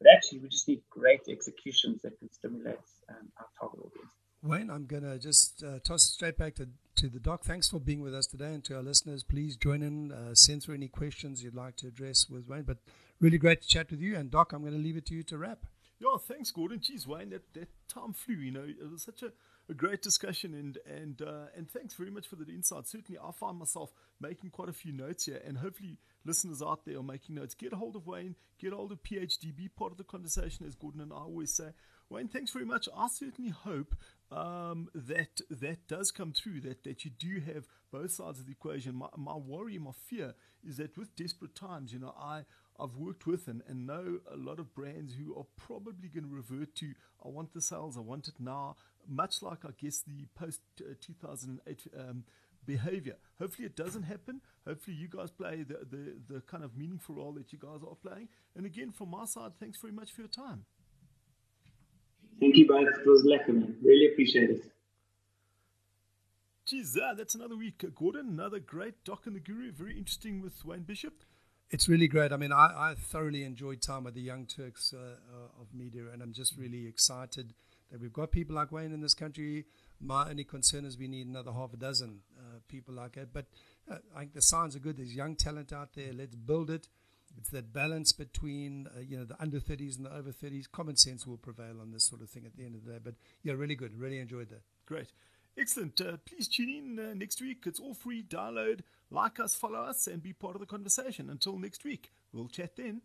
But 0.00 0.08
actually, 0.16 0.40
we 0.40 0.48
just 0.48 0.66
need 0.66 0.82
great 0.90 1.20
executions 1.28 2.02
that 2.02 2.18
can 2.18 2.32
stimulate 2.32 2.78
um, 3.08 3.28
our 3.38 3.46
target 3.60 3.80
audience. 3.80 4.12
Wayne, 4.42 4.70
I'm 4.70 4.86
going 4.86 5.04
to 5.04 5.18
just 5.20 5.62
uh, 5.62 5.78
toss 5.84 6.02
it 6.02 6.14
straight 6.14 6.36
back 6.36 6.56
to, 6.56 6.68
to 6.96 7.08
the 7.08 7.20
doc. 7.20 7.44
Thanks 7.44 7.68
for 7.68 7.78
being 7.78 8.00
with 8.00 8.12
us 8.12 8.26
today. 8.26 8.54
And 8.54 8.64
to 8.64 8.76
our 8.76 8.82
listeners, 8.82 9.22
please 9.22 9.56
join 9.56 9.82
in, 9.82 10.10
uh, 10.10 10.34
send 10.34 10.64
through 10.64 10.74
any 10.74 10.88
questions 10.88 11.44
you'd 11.44 11.54
like 11.54 11.76
to 11.76 11.86
address 11.86 12.28
with 12.28 12.48
Wayne. 12.48 12.62
But 12.62 12.78
really 13.20 13.38
great 13.38 13.62
to 13.62 13.68
chat 13.68 13.92
with 13.92 14.00
you. 14.00 14.16
And, 14.16 14.30
Doc, 14.32 14.52
I'm 14.52 14.62
going 14.62 14.72
to 14.72 14.78
leave 14.80 14.96
it 14.96 15.06
to 15.06 15.14
you 15.14 15.22
to 15.24 15.38
wrap. 15.38 15.66
Yeah, 16.00 16.16
thanks, 16.20 16.50
Gordon. 16.50 16.80
Geez, 16.80 17.06
Wayne, 17.06 17.30
that, 17.30 17.54
that 17.54 17.68
time 17.86 18.12
flew. 18.12 18.34
You 18.34 18.50
know, 18.50 18.64
it 18.64 18.90
was 18.90 19.04
such 19.04 19.22
a, 19.22 19.30
a 19.68 19.74
great 19.74 20.02
discussion, 20.02 20.54
and 20.54 20.78
and 20.86 21.22
uh, 21.22 21.46
and 21.56 21.70
thanks 21.70 21.94
very 21.94 22.10
much 22.10 22.26
for 22.26 22.36
the 22.36 22.44
insight. 22.44 22.86
Certainly, 22.86 23.18
I 23.22 23.30
find 23.32 23.58
myself 23.58 23.92
making 24.20 24.50
quite 24.50 24.68
a 24.68 24.72
few 24.72 24.92
notes 24.92 25.26
here, 25.26 25.40
and 25.46 25.58
hopefully, 25.58 25.98
listeners 26.24 26.62
out 26.62 26.84
there 26.84 26.98
are 26.98 27.02
making 27.02 27.36
notes. 27.36 27.54
Get 27.54 27.72
hold 27.72 27.96
of 27.96 28.06
Wayne, 28.06 28.36
get 28.58 28.72
hold 28.72 28.92
of 28.92 29.02
PHD, 29.02 29.54
be 29.54 29.68
part 29.68 29.92
of 29.92 29.98
the 29.98 30.04
conversation, 30.04 30.66
as 30.66 30.74
Gordon 30.74 31.00
and 31.00 31.12
I 31.12 31.16
always 31.16 31.54
say. 31.54 31.70
Wayne, 32.08 32.28
thanks 32.28 32.52
very 32.52 32.66
much. 32.66 32.88
I 32.94 33.08
certainly 33.08 33.50
hope 33.50 33.94
um, 34.30 34.88
that 34.94 35.40
that 35.50 35.88
does 35.88 36.10
come 36.10 36.32
through. 36.32 36.60
That 36.60 36.84
that 36.84 37.04
you 37.04 37.10
do 37.10 37.40
have 37.52 37.66
both 37.90 38.12
sides 38.12 38.40
of 38.40 38.46
the 38.46 38.52
equation. 38.52 38.94
My, 38.96 39.08
my 39.16 39.36
worry, 39.36 39.78
my 39.78 39.92
fear 40.08 40.34
is 40.66 40.76
that 40.76 40.96
with 40.98 41.14
desperate 41.16 41.54
times, 41.54 41.92
you 41.92 41.98
know, 41.98 42.14
I 42.18 42.44
I've 42.78 42.96
worked 42.96 43.26
with 43.26 43.48
and, 43.48 43.62
and 43.68 43.86
know 43.86 44.18
a 44.30 44.36
lot 44.36 44.58
of 44.58 44.74
brands 44.74 45.14
who 45.14 45.36
are 45.38 45.46
probably 45.56 46.08
going 46.08 46.24
to 46.24 46.34
revert 46.34 46.74
to 46.76 46.94
I 47.24 47.28
want 47.28 47.52
the 47.52 47.60
sales, 47.60 47.96
I 47.96 48.00
want 48.00 48.28
it 48.28 48.34
now. 48.38 48.76
Much 49.08 49.42
like 49.42 49.64
I 49.64 49.70
guess 49.78 50.00
the 50.00 50.26
post 50.34 50.60
uh, 50.80 50.94
2008 51.00 51.86
um, 51.98 52.24
behavior. 52.66 53.16
Hopefully 53.38 53.66
it 53.66 53.76
doesn't 53.76 54.04
happen. 54.04 54.40
Hopefully 54.66 54.96
you 54.96 55.08
guys 55.08 55.30
play 55.30 55.64
the, 55.64 55.80
the, 55.90 56.34
the 56.34 56.40
kind 56.42 56.64
of 56.64 56.76
meaningful 56.76 57.16
role 57.16 57.32
that 57.32 57.52
you 57.52 57.58
guys 57.58 57.80
are 57.88 57.96
playing. 57.96 58.28
And 58.56 58.66
again, 58.66 58.92
from 58.92 59.10
my 59.10 59.24
side, 59.24 59.52
thanks 59.58 59.78
very 59.78 59.92
much 59.92 60.12
for 60.12 60.20
your 60.20 60.28
time. 60.28 60.64
Thank 62.40 62.56
you 62.56 62.66
both. 62.66 62.88
It 62.88 63.06
was 63.06 63.24
lekker, 63.24 63.54
man. 63.54 63.76
Really 63.82 64.12
appreciate 64.12 64.50
it. 64.50 64.72
Geez, 66.66 66.96
uh, 66.96 67.14
that's 67.14 67.34
another 67.34 67.56
week. 67.56 67.84
Uh, 67.84 67.88
Gordon, 67.94 68.28
another 68.28 68.60
great 68.60 69.04
Doc 69.04 69.26
and 69.26 69.36
the 69.36 69.40
Guru. 69.40 69.72
Very 69.72 69.96
interesting 69.98 70.40
with 70.40 70.64
Wayne 70.64 70.82
Bishop. 70.82 71.24
It's 71.70 71.88
really 71.88 72.08
great. 72.08 72.32
I 72.32 72.36
mean, 72.36 72.52
I, 72.52 72.90
I 72.90 72.94
thoroughly 72.96 73.44
enjoyed 73.44 73.80
time 73.80 74.04
with 74.04 74.14
the 74.14 74.20
Young 74.20 74.46
Turks 74.46 74.94
uh, 74.94 74.98
uh, 74.98 75.60
of 75.60 75.74
media, 75.74 76.02
and 76.12 76.22
I'm 76.22 76.32
just 76.32 76.56
really 76.56 76.86
excited 76.86 77.54
that 77.92 78.00
we've 78.00 78.12
got 78.12 78.32
people 78.32 78.56
like 78.56 78.72
Wayne 78.72 78.92
in 78.92 79.02
this 79.02 79.14
country. 79.14 79.66
My 80.00 80.28
only 80.28 80.44
concern 80.44 80.86
is 80.86 80.98
we 80.98 81.08
need 81.08 81.26
another 81.26 81.52
half 81.52 81.74
a 81.74 81.76
dozen 81.76 82.20
uh, 82.38 82.58
people 82.66 82.94
like 82.94 83.12
that. 83.12 83.32
But 83.32 83.44
uh, 83.88 83.96
I 84.16 84.20
think 84.20 84.32
the 84.32 84.42
signs 84.42 84.74
are 84.74 84.80
good. 84.80 84.96
There's 84.96 85.14
young 85.14 85.36
talent 85.36 85.72
out 85.72 85.90
there. 85.94 86.12
Let's 86.12 86.34
build 86.34 86.70
it. 86.70 86.88
It's 87.38 87.50
that 87.50 87.72
balance 87.72 88.12
between 88.12 88.88
uh, 88.96 89.00
you 89.00 89.18
know 89.18 89.24
the 89.24 89.40
under 89.40 89.60
30s 89.60 89.96
and 89.96 90.06
the 90.06 90.14
over 90.14 90.32
30s. 90.32 90.70
Common 90.70 90.96
sense 90.96 91.26
will 91.26 91.36
prevail 91.36 91.80
on 91.80 91.92
this 91.92 92.04
sort 92.04 92.22
of 92.22 92.30
thing 92.30 92.46
at 92.46 92.56
the 92.56 92.64
end 92.64 92.74
of 92.74 92.84
the 92.84 92.92
day. 92.92 92.98
But 93.02 93.14
yeah, 93.42 93.52
really 93.52 93.74
good. 93.74 93.98
Really 93.98 94.18
enjoyed 94.18 94.48
that. 94.48 94.62
Great. 94.86 95.12
Excellent. 95.58 96.00
Uh, 96.00 96.16
please 96.24 96.48
tune 96.48 96.70
in 96.70 96.98
uh, 96.98 97.14
next 97.14 97.42
week. 97.42 97.64
It's 97.66 97.78
all 97.78 97.92
free. 97.92 98.22
Download, 98.22 98.80
like 99.10 99.38
us, 99.38 99.54
follow 99.54 99.80
us, 99.80 100.06
and 100.06 100.22
be 100.22 100.32
part 100.32 100.54
of 100.54 100.60
the 100.60 100.66
conversation. 100.66 101.28
Until 101.28 101.58
next 101.58 101.84
week, 101.84 102.10
we'll 102.32 102.48
chat 102.48 102.76
then. 102.76 103.02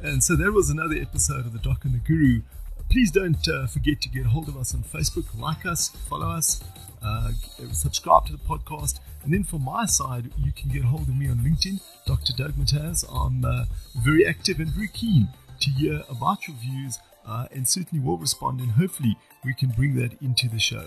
And 0.00 0.22
so 0.22 0.36
that 0.36 0.52
was 0.52 0.70
another 0.70 0.94
episode 0.94 1.44
of 1.44 1.52
The 1.52 1.58
Doc 1.58 1.84
and 1.84 1.92
the 1.92 1.98
Guru. 1.98 2.42
Please 2.90 3.10
don't 3.10 3.46
uh, 3.48 3.66
forget 3.66 4.00
to 4.00 4.08
get 4.08 4.26
hold 4.26 4.48
of 4.48 4.56
us 4.56 4.74
on 4.74 4.82
Facebook, 4.82 5.26
like 5.38 5.66
us, 5.66 5.88
follow 6.08 6.30
us, 6.30 6.62
uh, 7.02 7.32
subscribe 7.72 8.26
to 8.26 8.32
the 8.32 8.38
podcast. 8.38 9.00
And 9.24 9.32
then 9.32 9.44
from 9.44 9.64
my 9.64 9.84
side, 9.86 10.30
you 10.38 10.52
can 10.52 10.70
get 10.70 10.84
hold 10.84 11.08
of 11.08 11.16
me 11.16 11.28
on 11.28 11.38
LinkedIn, 11.38 11.80
Dr. 12.06 12.32
Doug 12.32 12.52
Mataz. 12.52 13.04
I'm 13.12 13.44
uh, 13.44 13.64
very 13.96 14.26
active 14.26 14.58
and 14.58 14.68
very 14.68 14.88
keen 14.88 15.28
to 15.60 15.70
hear 15.70 16.02
about 16.08 16.48
your 16.48 16.56
views 16.56 16.98
and 17.52 17.68
certainly 17.68 18.04
will 18.04 18.16
respond. 18.16 18.60
And 18.60 18.72
hopefully, 18.72 19.16
we 19.44 19.54
can 19.54 19.70
bring 19.70 19.94
that 19.96 20.20
into 20.22 20.48
the 20.48 20.58
show. 20.58 20.86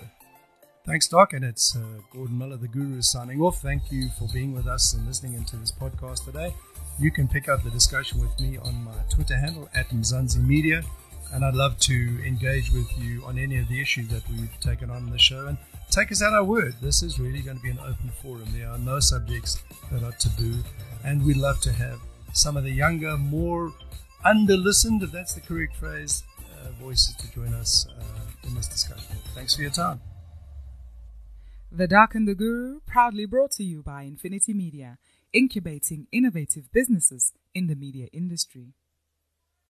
Thanks, 0.84 1.06
Doc. 1.06 1.32
And 1.32 1.44
it's 1.44 1.76
uh, 1.76 2.00
Gordon 2.12 2.38
Miller, 2.38 2.56
the 2.56 2.68
Guru, 2.68 3.02
signing 3.02 3.40
off. 3.40 3.62
Thank 3.62 3.92
you 3.92 4.08
for 4.18 4.28
being 4.32 4.52
with 4.52 4.66
us 4.66 4.94
and 4.94 5.06
listening 5.06 5.34
into 5.34 5.56
this 5.56 5.70
podcast 5.70 6.24
today. 6.24 6.54
You 6.98 7.10
can 7.10 7.28
pick 7.28 7.48
up 7.48 7.62
the 7.62 7.70
discussion 7.70 8.20
with 8.20 8.38
me 8.40 8.58
on 8.58 8.84
my 8.84 8.96
Twitter 9.08 9.36
handle 9.36 9.68
at 9.74 9.88
Mzansi 9.90 10.44
Media. 10.44 10.82
And 11.32 11.44
I'd 11.44 11.54
love 11.54 11.78
to 11.80 11.94
engage 12.26 12.70
with 12.70 12.88
you 12.98 13.24
on 13.24 13.38
any 13.38 13.58
of 13.58 13.68
the 13.68 13.80
issues 13.80 14.08
that 14.08 14.22
we've 14.28 14.60
taken 14.60 14.90
on 14.90 15.04
in 15.04 15.10
the 15.10 15.18
show. 15.18 15.46
And 15.46 15.58
take 15.90 16.12
us 16.12 16.22
at 16.22 16.32
our 16.32 16.44
word. 16.44 16.74
This 16.82 17.02
is 17.02 17.18
really 17.18 17.40
going 17.40 17.56
to 17.56 17.62
be 17.62 17.70
an 17.70 17.78
open 17.78 18.10
forum. 18.22 18.44
There 18.48 18.68
are 18.68 18.78
no 18.78 19.00
subjects 19.00 19.62
that 19.90 20.02
are 20.02 20.12
taboo. 20.12 20.62
And 21.04 21.24
we'd 21.24 21.38
love 21.38 21.60
to 21.62 21.72
have 21.72 22.00
some 22.32 22.56
of 22.56 22.64
the 22.64 22.72
younger, 22.72 23.16
more 23.16 23.72
under 24.24 24.56
listened, 24.56 25.02
if 25.02 25.10
that's 25.10 25.34
the 25.34 25.40
correct 25.40 25.76
phrase, 25.76 26.22
uh, 26.60 26.70
voices 26.80 27.14
to 27.16 27.32
join 27.32 27.54
us 27.54 27.86
uh, 27.98 28.46
in 28.46 28.54
this 28.54 28.68
discussion. 28.68 29.16
Thanks 29.34 29.56
for 29.56 29.62
your 29.62 29.70
time. 29.70 30.00
The 31.70 31.88
Doc 31.88 32.14
and 32.14 32.28
the 32.28 32.34
Guru, 32.34 32.80
proudly 32.86 33.24
brought 33.24 33.52
to 33.52 33.64
you 33.64 33.82
by 33.82 34.04
Nfinity 34.04 34.54
Media, 34.54 34.98
incubating 35.32 36.06
innovative 36.12 36.70
businesses 36.70 37.32
in 37.54 37.66
the 37.66 37.74
media 37.74 38.08
industry. 38.12 38.74